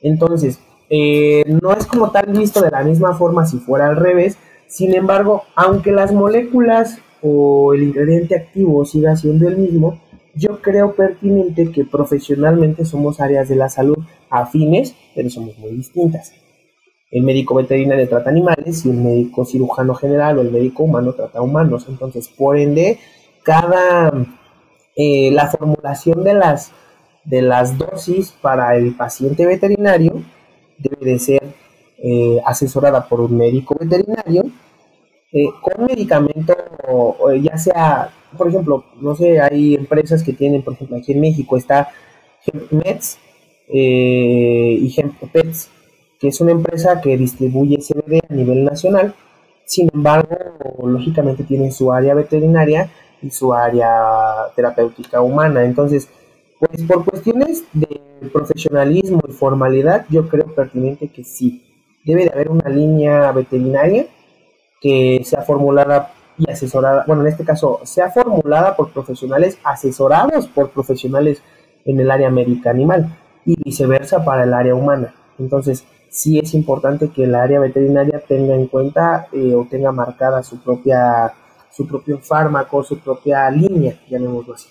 Entonces, 0.00 0.60
eh, 0.90 1.44
no 1.62 1.72
es 1.72 1.86
como 1.86 2.10
tal 2.10 2.26
visto 2.32 2.60
de 2.60 2.70
la 2.70 2.82
misma 2.82 3.14
forma 3.14 3.46
si 3.46 3.58
fuera 3.58 3.88
al 3.88 3.96
revés. 3.96 4.36
Sin 4.66 4.94
embargo, 4.94 5.42
aunque 5.54 5.92
las 5.92 6.12
moléculas 6.12 6.98
o 7.22 7.74
el 7.74 7.82
ingrediente 7.82 8.36
activo 8.36 8.84
siga 8.84 9.16
siendo 9.16 9.48
el 9.48 9.56
mismo, 9.56 10.00
yo 10.34 10.60
creo 10.60 10.94
pertinente 10.94 11.70
que 11.72 11.84
profesionalmente 11.84 12.84
somos 12.84 13.20
áreas 13.20 13.48
de 13.48 13.56
la 13.56 13.68
salud 13.68 13.98
afines, 14.30 14.94
pero 15.14 15.30
somos 15.30 15.58
muy 15.58 15.70
distintas. 15.72 16.32
El 17.10 17.22
médico 17.22 17.54
veterinario 17.54 18.08
trata 18.08 18.30
animales 18.30 18.84
y 18.84 18.90
el 18.90 18.98
médico 18.98 19.44
cirujano 19.44 19.94
general 19.94 20.38
o 20.38 20.42
el 20.42 20.52
médico 20.52 20.84
humano 20.84 21.14
trata 21.14 21.40
humanos. 21.40 21.86
Entonces, 21.88 22.28
por 22.28 22.58
ende, 22.58 22.98
cada 23.42 24.12
eh, 24.94 25.30
la 25.32 25.48
formulación 25.48 26.22
de 26.22 26.34
las 26.34 26.72
de 27.24 27.42
las 27.42 27.76
dosis 27.76 28.32
para 28.40 28.76
el 28.76 28.94
paciente 28.94 29.44
veterinario 29.44 30.22
de 31.08 31.18
ser 31.18 31.42
eh, 31.98 32.40
asesorada 32.44 33.08
por 33.08 33.20
un 33.20 33.36
médico 33.36 33.76
veterinario 33.78 34.44
eh, 35.32 35.48
con 35.60 35.86
medicamento, 35.86 36.54
ya 37.42 37.58
sea, 37.58 38.10
por 38.36 38.48
ejemplo, 38.48 38.84
no 39.00 39.14
sé, 39.14 39.40
hay 39.40 39.74
empresas 39.74 40.22
que 40.22 40.32
tienen, 40.32 40.62
por 40.62 40.74
ejemplo, 40.74 40.96
aquí 40.96 41.12
en 41.12 41.20
México 41.20 41.56
está 41.56 41.88
HempMeds 42.46 43.18
y 43.70 44.94
HempPets 44.96 45.70
que 46.18 46.28
es 46.28 46.40
una 46.40 46.52
empresa 46.52 47.00
que 47.00 47.16
distribuye 47.16 47.78
CBD 47.78 48.20
a 48.28 48.34
nivel 48.34 48.64
nacional. 48.64 49.14
Sin 49.64 49.88
embargo, 49.92 50.36
lógicamente 50.84 51.44
tiene 51.44 51.70
su 51.70 51.92
área 51.92 52.14
veterinaria 52.14 52.90
y 53.22 53.30
su 53.30 53.52
área 53.52 53.90
terapéutica 54.56 55.20
humana. 55.20 55.64
Entonces, 55.64 56.08
pues 56.58 56.82
por 56.82 57.04
cuestiones 57.04 57.64
de 57.72 58.00
profesionalismo 58.32 59.20
y 59.28 59.32
formalidad, 59.32 60.06
yo 60.10 60.28
creo 60.28 60.46
pertinente 60.54 61.08
que 61.08 61.24
sí. 61.24 61.64
Debe 62.04 62.24
de 62.24 62.30
haber 62.32 62.50
una 62.50 62.68
línea 62.68 63.30
veterinaria 63.32 64.06
que 64.80 65.20
sea 65.24 65.42
formulada 65.42 66.12
y 66.38 66.50
asesorada, 66.50 67.04
bueno, 67.06 67.22
en 67.22 67.28
este 67.28 67.44
caso, 67.44 67.80
sea 67.84 68.10
formulada 68.10 68.76
por 68.76 68.92
profesionales 68.92 69.58
asesorados 69.64 70.46
por 70.46 70.70
profesionales 70.70 71.42
en 71.84 72.00
el 72.00 72.10
área 72.10 72.30
médica 72.30 72.70
animal 72.70 73.16
y 73.44 73.56
viceversa 73.62 74.24
para 74.24 74.44
el 74.44 74.54
área 74.54 74.74
humana. 74.74 75.14
Entonces, 75.38 75.84
sí 76.10 76.38
es 76.38 76.54
importante 76.54 77.10
que 77.10 77.24
el 77.24 77.34
área 77.34 77.60
veterinaria 77.60 78.20
tenga 78.26 78.54
en 78.54 78.66
cuenta 78.66 79.28
eh, 79.32 79.54
o 79.54 79.66
tenga 79.68 79.92
marcada 79.92 80.42
su 80.42 80.62
propia 80.62 81.32
su 81.70 81.86
propio 81.86 82.18
fármaco, 82.18 82.82
su 82.82 82.98
propia 82.98 83.48
línea, 83.50 84.00
llamémoslo 84.10 84.54
así. 84.54 84.68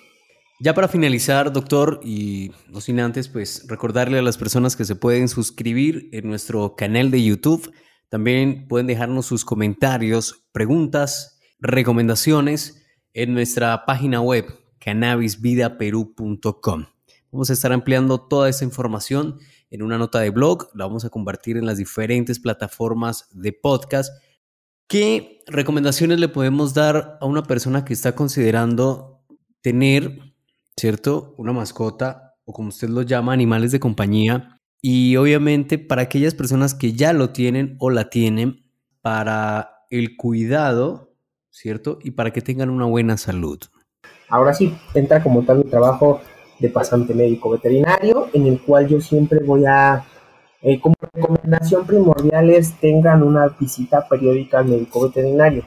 Ya 0.59 0.73
para 0.73 0.87
finalizar, 0.87 1.53
doctor, 1.53 1.99
y 2.03 2.51
no 2.69 2.81
sin 2.81 2.99
antes, 2.99 3.27
pues 3.27 3.67
recordarle 3.67 4.17
a 4.17 4.23
las 4.23 4.39
personas 4.39 4.75
que 4.75 4.85
se 4.85 4.95
pueden 4.95 5.27
suscribir 5.27 6.09
en 6.13 6.27
nuestro 6.27 6.75
canal 6.75 7.11
de 7.11 7.23
YouTube. 7.23 7.71
También 8.09 8.67
pueden 8.67 8.87
dejarnos 8.87 9.27
sus 9.27 9.45
comentarios, 9.45 10.47
preguntas 10.51 11.37
recomendaciones 11.59 12.83
en 13.13 13.33
nuestra 13.33 13.85
página 13.85 14.21
web 14.21 14.45
cannabisvidaperú.com. 14.79 16.85
Vamos 17.31 17.49
a 17.49 17.53
estar 17.53 17.71
ampliando 17.71 18.19
toda 18.21 18.49
esta 18.49 18.65
información 18.65 19.39
en 19.69 19.83
una 19.83 19.97
nota 19.97 20.19
de 20.19 20.29
blog, 20.29 20.69
la 20.73 20.85
vamos 20.85 21.05
a 21.05 21.09
compartir 21.09 21.57
en 21.57 21.65
las 21.65 21.77
diferentes 21.77 22.39
plataformas 22.39 23.27
de 23.31 23.53
podcast. 23.53 24.13
¿Qué 24.87 25.41
recomendaciones 25.47 26.19
le 26.19 26.29
podemos 26.29 26.73
dar 26.73 27.17
a 27.19 27.25
una 27.25 27.43
persona 27.43 27.83
que 27.83 27.93
está 27.93 28.15
considerando 28.15 29.25
tener, 29.61 30.33
¿cierto? 30.79 31.33
Una 31.37 31.53
mascota 31.53 32.35
o 32.45 32.53
como 32.53 32.69
usted 32.69 32.87
lo 32.87 33.01
llama, 33.01 33.33
animales 33.33 33.71
de 33.71 33.79
compañía. 33.79 34.59
Y 34.81 35.17
obviamente 35.17 35.77
para 35.77 36.03
aquellas 36.03 36.33
personas 36.33 36.73
que 36.73 36.93
ya 36.93 37.11
lo 37.11 37.31
tienen 37.31 37.75
o 37.79 37.89
la 37.89 38.09
tienen, 38.09 38.63
para 39.01 39.85
el 39.89 40.15
cuidado, 40.15 41.13
¿cierto? 41.49 41.99
Y 42.03 42.11
para 42.11 42.31
que 42.31 42.41
tengan 42.41 42.69
una 42.69 42.85
buena 42.85 43.17
salud. 43.17 43.59
Ahora 44.29 44.53
sí, 44.53 44.77
entra 44.93 45.23
como 45.23 45.43
tal 45.43 45.59
mi 45.59 45.63
trabajo 45.65 46.21
de 46.59 46.69
pasante 46.69 47.13
médico 47.13 47.49
veterinario, 47.49 48.29
en 48.33 48.47
el 48.47 48.61
cual 48.61 48.87
yo 48.87 48.99
siempre 49.01 49.39
voy 49.39 49.65
a, 49.65 50.05
eh, 50.61 50.79
como 50.79 50.95
recomendación 51.13 51.85
primordial 51.85 52.49
es 52.49 52.73
tengan 52.79 53.23
una 53.23 53.47
visita 53.59 54.07
periódica 54.07 54.59
al 54.59 54.65
médico 54.65 55.01
veterinario. 55.03 55.63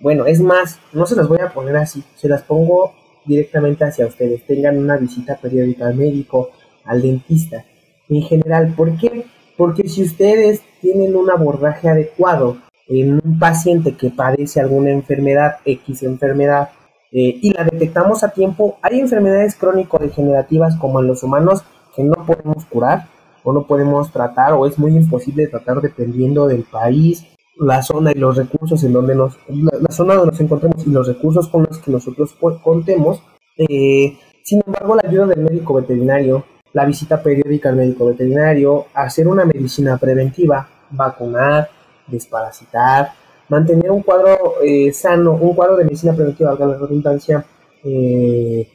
Bueno, 0.00 0.26
es 0.26 0.40
más, 0.40 0.78
no 0.92 1.06
se 1.06 1.16
las 1.16 1.28
voy 1.28 1.40
a 1.40 1.52
poner 1.52 1.76
así, 1.76 2.04
se 2.16 2.28
las 2.28 2.42
pongo 2.42 2.92
directamente 3.26 3.84
hacia 3.84 4.06
ustedes. 4.06 4.46
Tengan 4.46 4.78
una 4.78 4.96
visita 4.96 5.36
periódica 5.36 5.86
al 5.86 5.94
médico, 5.94 6.50
al 6.84 7.02
dentista. 7.02 7.64
En 8.08 8.22
general, 8.22 8.74
¿por 8.76 8.96
qué? 8.96 9.26
Porque 9.56 9.88
si 9.88 10.02
ustedes 10.02 10.62
tienen 10.80 11.16
un 11.16 11.30
abordaje 11.30 11.88
adecuado 11.88 12.58
en 12.88 13.14
un 13.14 13.38
paciente 13.38 13.96
que 13.96 14.10
padece 14.10 14.60
alguna 14.60 14.90
enfermedad, 14.90 15.56
X 15.64 16.02
enfermedad, 16.02 16.70
eh, 17.12 17.38
y 17.40 17.50
la 17.52 17.64
detectamos 17.64 18.22
a 18.24 18.30
tiempo, 18.30 18.78
hay 18.82 19.00
enfermedades 19.00 19.54
crónico-degenerativas 19.54 20.76
como 20.76 21.00
en 21.00 21.06
los 21.06 21.22
humanos 21.22 21.62
que 21.94 22.04
no 22.04 22.14
podemos 22.26 22.64
curar 22.66 23.08
o 23.42 23.52
no 23.52 23.66
podemos 23.66 24.12
tratar 24.12 24.52
o 24.52 24.66
es 24.66 24.78
muy 24.78 24.96
imposible 24.96 25.46
tratar 25.46 25.80
dependiendo 25.80 26.46
del 26.46 26.64
país, 26.64 27.24
la 27.58 27.82
zona 27.82 28.12
y 28.12 28.18
los 28.18 28.36
recursos 28.36 28.82
en 28.84 28.92
donde 28.92 29.14
nos, 29.14 29.38
la, 29.48 29.90
zona 29.90 30.14
donde 30.14 30.32
nos 30.32 30.40
encontremos 30.40 30.86
y 30.86 30.90
los 30.90 31.06
recursos 31.06 31.48
con 31.48 31.64
los 31.68 31.78
que 31.78 31.90
nosotros 31.90 32.36
contemos. 32.62 33.22
Eh, 33.56 34.18
sin 34.42 34.62
embargo, 34.66 34.94
la 34.94 35.08
ayuda 35.08 35.26
del 35.26 35.42
médico 35.42 35.74
veterinario, 35.74 36.44
la 36.72 36.84
visita 36.84 37.22
periódica 37.22 37.70
al 37.70 37.76
médico 37.76 38.06
veterinario, 38.06 38.86
hacer 38.94 39.26
una 39.26 39.44
medicina 39.44 39.96
preventiva, 39.96 40.68
vacunar, 40.90 41.68
desparasitar, 42.06 43.12
mantener 43.48 43.90
un 43.90 44.02
cuadro 44.02 44.62
eh, 44.62 44.92
sano, 44.92 45.34
un 45.34 45.54
cuadro 45.54 45.76
de 45.76 45.84
medicina 45.84 46.14
preventiva, 46.14 46.50
valga 46.50 46.66
la 46.66 46.78
redundancia, 46.78 47.44
eh, 47.82 48.68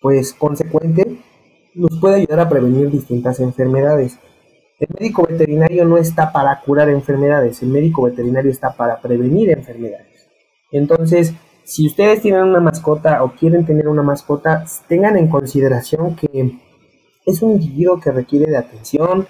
pues 0.00 0.32
consecuente, 0.34 1.20
nos 1.74 1.98
puede 2.00 2.16
ayudar 2.16 2.40
a 2.40 2.48
prevenir 2.48 2.90
distintas 2.90 3.40
enfermedades. 3.40 4.18
El 4.78 4.88
médico 4.98 5.26
veterinario 5.26 5.84
no 5.84 5.96
está 5.96 6.32
para 6.32 6.60
curar 6.60 6.90
enfermedades, 6.90 7.62
el 7.62 7.70
médico 7.70 8.02
veterinario 8.02 8.50
está 8.50 8.76
para 8.76 9.00
prevenir 9.00 9.50
enfermedades. 9.50 10.28
Entonces, 10.70 11.32
si 11.64 11.86
ustedes 11.86 12.20
tienen 12.20 12.42
una 12.42 12.60
mascota 12.60 13.24
o 13.24 13.32
quieren 13.32 13.64
tener 13.64 13.88
una 13.88 14.02
mascota, 14.02 14.64
tengan 14.88 15.16
en 15.16 15.28
consideración 15.28 16.14
que 16.14 16.58
es 17.24 17.42
un 17.42 17.52
individuo 17.52 18.00
que 18.00 18.12
requiere 18.12 18.50
de 18.50 18.56
atención, 18.56 19.26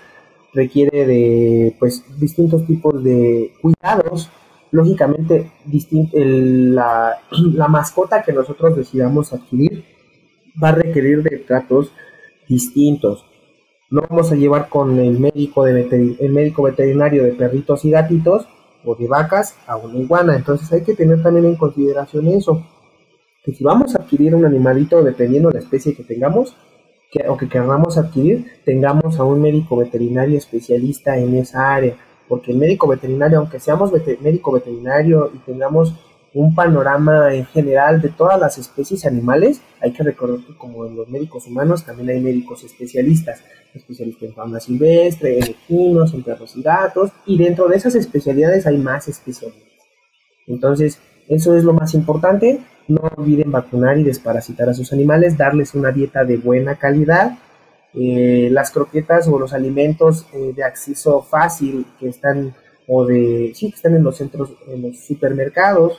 requiere 0.53 1.07
de 1.07 1.77
pues 1.79 2.05
distintos 2.19 2.67
tipos 2.67 3.03
de 3.03 3.53
cuidados 3.63 4.31
lógicamente 4.71 5.53
la, 6.13 7.19
la, 7.55 7.69
mascota 7.69 8.23
que 8.23 8.33
nosotros 8.33 8.77
decidamos 8.77 9.33
adquirir 9.33 9.85
va 10.63 10.69
a 10.71 10.73
requerir 10.73 11.23
de 11.23 11.39
tratos 11.39 11.93
distintos. 12.49 13.25
No 13.91 14.03
vamos 14.09 14.33
a 14.33 14.35
llevar 14.35 14.69
con 14.69 14.99
el 14.99 15.19
médico, 15.19 15.65
de 15.65 16.17
el 16.21 16.33
médico 16.33 16.63
veterinario 16.63 17.25
de 17.25 17.33
perritos 17.33 17.85
y 17.85 17.91
gatitos 17.91 18.47
o 18.85 18.95
de 18.95 19.07
vacas 19.07 19.57
a 19.67 19.77
una 19.77 19.99
iguana. 19.99 20.37
Entonces 20.37 20.73
hay 20.73 20.83
que 20.83 20.95
tener 20.95 21.23
también 21.23 21.47
en 21.47 21.57
consideración 21.57 22.29
eso. 22.29 22.65
Que 23.45 23.53
si 23.53 23.63
vamos 23.63 23.95
a 23.95 24.03
adquirir 24.03 24.35
un 24.35 24.45
animalito, 24.45 25.03
dependiendo 25.03 25.49
de 25.49 25.55
la 25.55 25.61
especie 25.61 25.95
que 25.95 26.03
tengamos, 26.03 26.57
que, 27.11 27.29
o 27.29 27.37
que 27.37 27.49
queramos 27.49 27.97
adquirir, 27.97 28.47
tengamos 28.65 29.21
a 29.21 29.25
un 29.25 29.41
médico 29.41 29.77
veterinario 29.77 30.37
especialista 30.37 31.17
en 31.17 31.37
esa 31.37 31.75
área 31.75 31.97
porque 32.29 32.53
el 32.53 32.59
médico 32.59 32.89
veterinario, 32.89 33.39
aunque 33.39 33.61
seamos 33.61 33.93
médico 34.21 34.53
veterinario 34.53 35.31
y 35.35 35.39
tengamos 35.39 35.95
un 36.37 36.55
panorama 36.55 37.33
en 37.33 37.47
general 37.47 38.03
de 38.03 38.11
todas 38.11 38.39
las 38.39 38.59
especies 38.59 39.07
animales, 39.07 39.63
hay 39.81 39.93
que 39.93 40.03
recordar 40.03 40.45
que 40.47 40.55
como 40.55 40.85
en 40.85 40.95
los 40.95 41.09
médicos 41.09 41.47
humanos 41.47 41.83
también 41.83 42.11
hay 42.11 42.21
médicos 42.21 42.63
especialistas, 42.63 43.43
especialistas 43.73 44.29
en 44.29 44.35
fauna 44.35 44.61
silvestre, 44.61 45.39
en 45.39 45.45
equinos, 45.45 46.13
en 46.13 46.23
perros 46.23 46.55
y 46.55 46.63
gatos, 46.63 47.11
y 47.25 47.39
dentro 47.39 47.69
de 47.69 47.77
esas 47.77 47.95
especialidades 47.95 48.67
hay 48.67 48.77
más 48.77 49.09
especialidades. 49.09 49.65
Entonces, 50.47 50.99
eso 51.27 51.57
es 51.57 51.65
lo 51.65 51.73
más 51.73 51.95
importante, 51.95 52.61
no 52.87 53.11
olviden 53.17 53.51
vacunar 53.51 53.97
y 53.97 54.03
desparasitar 54.03 54.69
a 54.69 54.75
sus 54.75 54.93
animales, 54.93 55.39
darles 55.39 55.75
una 55.75 55.91
dieta 55.91 56.25
de 56.25 56.37
buena 56.37 56.75
calidad, 56.75 57.39
eh, 57.95 58.51
las 58.53 58.71
croquetas 58.71 59.27
o 59.27 59.39
los 59.39 59.55
alimentos 59.55 60.27
eh, 60.35 60.53
de 60.55 60.65
acceso 60.65 61.23
fácil 61.23 61.87
que 61.99 62.11
están 62.11 62.55
o 62.87 63.07
de 63.07 63.53
sí 63.55 63.71
que 63.71 63.77
están 63.77 63.97
en 63.97 64.05
los 64.05 64.19
centros 64.19 64.51
en 64.69 64.83
los 64.83 65.01
supermercados 65.01 65.99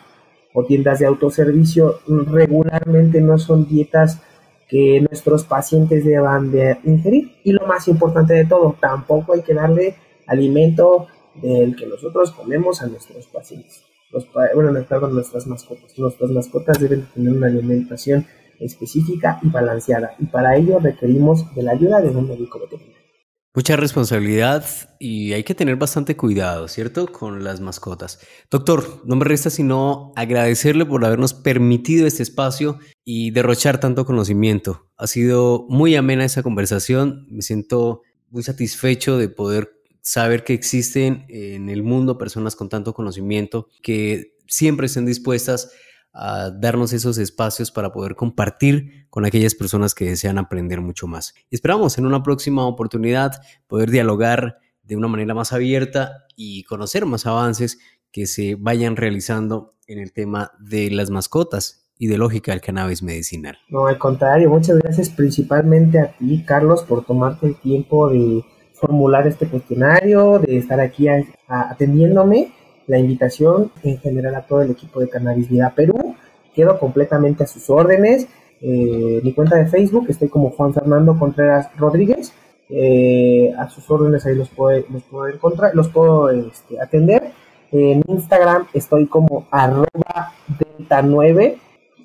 o 0.58 0.66
tiendas 0.66 0.98
de 0.98 1.06
autoservicio 1.06 2.00
regularmente 2.08 3.22
no 3.22 3.38
son 3.38 3.68
dietas 3.68 4.20
que 4.68 5.00
nuestros 5.02 5.44
pacientes 5.44 6.04
deban 6.04 6.52
de 6.52 6.80
ingerir. 6.84 7.36
Y 7.44 7.52
lo 7.52 7.68
más 7.68 7.88
importante 7.88 8.34
de 8.34 8.46
todo 8.46 8.76
tampoco 8.82 9.34
hay 9.34 9.44
que 9.44 9.54
darle 9.54 9.96
alimento 10.26 11.06
del 11.36 11.76
que 11.76 11.86
nosotros 11.86 12.32
comemos 12.32 12.82
a 12.82 12.88
nuestros 12.88 13.28
pacientes. 13.28 13.84
Los, 14.10 14.28
bueno 14.56 14.72
nuestras 14.72 15.46
mascotas. 15.46 15.94
Nuestras 16.00 16.32
mascotas 16.32 16.80
deben 16.80 17.06
tener 17.14 17.34
una 17.34 17.46
alimentación 17.46 18.26
específica 18.60 19.40
y 19.44 19.50
balanceada, 19.50 20.16
y 20.18 20.26
para 20.26 20.56
ello 20.56 20.80
requerimos 20.80 21.54
de 21.54 21.62
la 21.62 21.74
ayuda 21.74 22.02
de 22.02 22.10
un 22.10 22.28
médico 22.28 22.60
veterinario. 22.60 23.07
Mucha 23.54 23.76
responsabilidad 23.76 24.66
y 25.00 25.34
hay 25.34 25.44
que 25.44 25.56
tener 25.56 25.78
bastante 25.78 26.16
cuidado, 26.16 26.68
¿cierto? 26.68 27.08
Con 27.08 27.44
las 27.44 27.60
mascotas. 27.60 28.20
Doctor, 28.52 29.02
no 29.06 29.16
me 29.16 29.26
resta 29.26 29.50
sino 29.50 30.14
agradecerle 30.16 30.86
por 30.86 31.04
habernos 31.04 31.34
permitido 31.34 32.06
este 32.06 32.22
espacio 32.22 32.78
y 33.04 33.32
derrochar 33.32 33.80
tanto 33.80 34.06
conocimiento. 34.06 34.90
Ha 34.96 35.08
sido 35.08 35.66
muy 35.70 35.96
amena 35.96 36.24
esa 36.24 36.44
conversación. 36.44 37.26
Me 37.30 37.42
siento 37.42 38.04
muy 38.30 38.44
satisfecho 38.44 39.18
de 39.18 39.30
poder 39.30 39.72
saber 40.02 40.44
que 40.44 40.54
existen 40.54 41.26
en 41.28 41.70
el 41.70 41.82
mundo 41.82 42.18
personas 42.18 42.56
con 42.56 42.70
tanto 42.70 42.94
conocimiento 42.94 43.70
que 43.82 44.36
siempre 44.48 44.86
estén 44.86 45.06
dispuestas 45.06 45.72
a 46.14 46.50
darnos 46.50 46.94
esos 46.94 47.18
espacios 47.18 47.72
para 47.72 47.92
poder 47.92 48.16
compartir 48.16 49.08
con 49.10 49.26
aquellas 49.26 49.56
personas 49.56 49.94
que 49.94 50.06
desean 50.06 50.38
aprender 50.38 50.82
mucho 50.82 51.08
más. 51.08 51.34
Esperamos 51.52 51.98
en 51.98 52.06
una 52.06 52.24
próxima 52.24 52.66
oportunidad 52.66 53.42
poder 53.68 53.92
dialogar 53.92 54.58
de 54.84 54.96
una 54.96 55.08
manera 55.08 55.34
más 55.34 55.54
abierta 55.54 56.26
y 56.36 56.64
conocer 56.64 57.06
más 57.06 57.26
avances 57.26 57.80
que 58.12 58.26
se 58.26 58.56
vayan 58.56 58.96
realizando 58.96 59.76
en 59.86 60.00
el 60.00 60.12
tema 60.14 60.52
de 60.60 60.90
las 60.90 61.10
mascotas 61.10 61.88
y 62.00 62.08
de 62.08 62.18
lógica 62.18 62.52
del 62.52 62.62
cannabis 62.62 63.04
medicinal. 63.04 63.58
No, 63.70 63.88
al 63.88 63.98
contrario, 63.98 64.50
muchas 64.50 64.78
gracias 64.78 65.10
principalmente 65.10 66.00
a 66.00 66.16
ti, 66.18 66.44
Carlos, 66.46 66.84
por 66.84 67.06
tomarte 67.06 67.48
el 67.48 67.56
tiempo 67.56 68.10
de 68.10 68.44
formular 68.74 69.28
este 69.28 69.48
cuestionario, 69.48 70.40
de 70.40 70.58
estar 70.58 70.80
aquí 70.80 71.08
atendiéndome 71.48 72.54
la 72.88 72.98
invitación 72.98 73.72
en 73.84 74.00
general 74.00 74.36
a 74.36 74.48
todo 74.48 74.62
el 74.62 74.72
equipo 74.72 75.00
de 75.00 75.10
Cannabis 75.10 75.50
Vida 75.50 75.74
Perú. 75.76 76.16
Quedo 76.56 76.80
completamente 76.80 77.44
a 77.44 77.48
sus 77.48 77.70
órdenes. 77.70 78.28
Eh, 78.62 79.22
mi 79.24 79.34
cuenta 79.34 79.58
de 79.58 79.68
Facebook 79.68 80.08
estoy 80.10 80.30
como 80.30 80.50
Juan 80.52 80.74
Fernando 80.74 81.18
Contreras 81.20 81.70
Rodríguez. 81.78 82.34
Eh, 82.70 83.54
a 83.58 83.70
sus 83.70 83.90
órdenes 83.90 84.26
ahí 84.26 84.36
los 84.36 84.50
puedo, 84.50 84.84
los 84.92 85.04
puedo 85.04 85.28
encontrar, 85.28 85.76
los 85.76 85.90
puedo 85.90 86.30
este, 86.30 86.80
atender. 86.82 87.32
En 87.72 88.04
Instagram 88.08 88.68
estoy 88.74 89.08
como 89.08 89.48
arroba 89.52 90.34
delta 90.48 91.02
9, 91.02 91.58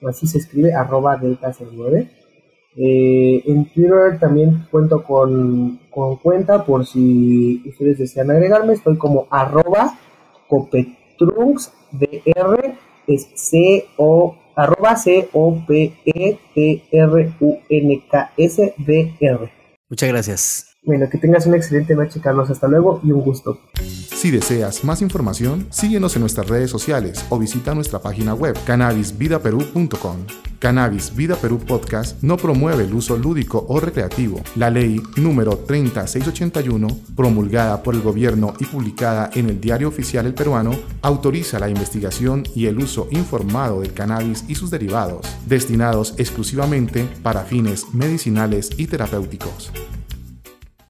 así 0.08 0.26
se 0.26 0.38
escribe, 0.38 0.74
arroba 0.74 1.16
delta 1.16 1.52
09. 1.52 2.08
Eh, 2.74 3.42
en 3.46 3.66
Twitter 3.66 4.18
también 4.18 4.66
cuento 4.70 5.04
con, 5.04 5.78
con, 5.90 6.16
cuenta 6.16 6.64
por 6.64 6.86
si 6.86 7.62
ustedes 7.68 7.98
desean 7.98 8.30
agregarme, 8.30 8.72
estoy 8.72 8.96
como 8.96 9.26
arroba 9.30 9.98
Copetrunks 10.52 11.72
DR 11.92 12.76
es 13.06 13.26
C 13.34 13.86
O 13.96 14.36
arroba 14.54 14.96
C 14.96 15.30
O 15.32 15.64
P 15.66 15.96
E 16.04 16.38
T 16.54 16.84
R 16.92 17.34
U 17.40 17.58
N 17.70 18.04
K 18.10 18.30
S 18.36 18.74
D 18.76 19.16
R. 19.22 19.50
Muchas 19.88 20.08
gracias. 20.10 20.71
Bueno, 20.84 21.08
que 21.08 21.16
tengas 21.16 21.46
una 21.46 21.56
excelente 21.56 21.94
noche, 21.94 22.20
Carlos. 22.20 22.50
Hasta 22.50 22.66
luego 22.66 23.00
y 23.04 23.12
un 23.12 23.20
gusto. 23.20 23.60
Si 23.80 24.32
deseas 24.32 24.84
más 24.84 25.00
información, 25.00 25.66
síguenos 25.70 26.16
en 26.16 26.20
nuestras 26.20 26.48
redes 26.48 26.70
sociales 26.70 27.24
o 27.28 27.38
visita 27.38 27.74
nuestra 27.74 28.00
página 28.00 28.34
web 28.34 28.56
cannabisvidaperú.com. 28.66 30.16
Cannabis 30.58 31.14
Vida 31.16 31.34
Perú 31.34 31.58
Podcast 31.58 32.22
no 32.22 32.36
promueve 32.36 32.84
el 32.84 32.94
uso 32.94 33.16
lúdico 33.16 33.64
o 33.68 33.80
recreativo. 33.80 34.40
La 34.54 34.70
ley 34.70 35.00
número 35.16 35.56
30681, 35.56 36.86
promulgada 37.16 37.82
por 37.82 37.96
el 37.96 38.00
gobierno 38.00 38.54
y 38.60 38.64
publicada 38.66 39.30
en 39.34 39.50
el 39.50 39.60
Diario 39.60 39.88
Oficial 39.88 40.26
El 40.26 40.34
Peruano, 40.34 40.72
autoriza 41.02 41.58
la 41.58 41.68
investigación 41.68 42.44
y 42.54 42.66
el 42.66 42.78
uso 42.78 43.08
informado 43.10 43.80
del 43.80 43.92
cannabis 43.92 44.44
y 44.46 44.54
sus 44.54 44.70
derivados, 44.70 45.26
destinados 45.46 46.14
exclusivamente 46.18 47.08
para 47.24 47.42
fines 47.42 47.92
medicinales 47.92 48.70
y 48.76 48.86
terapéuticos. 48.86 49.72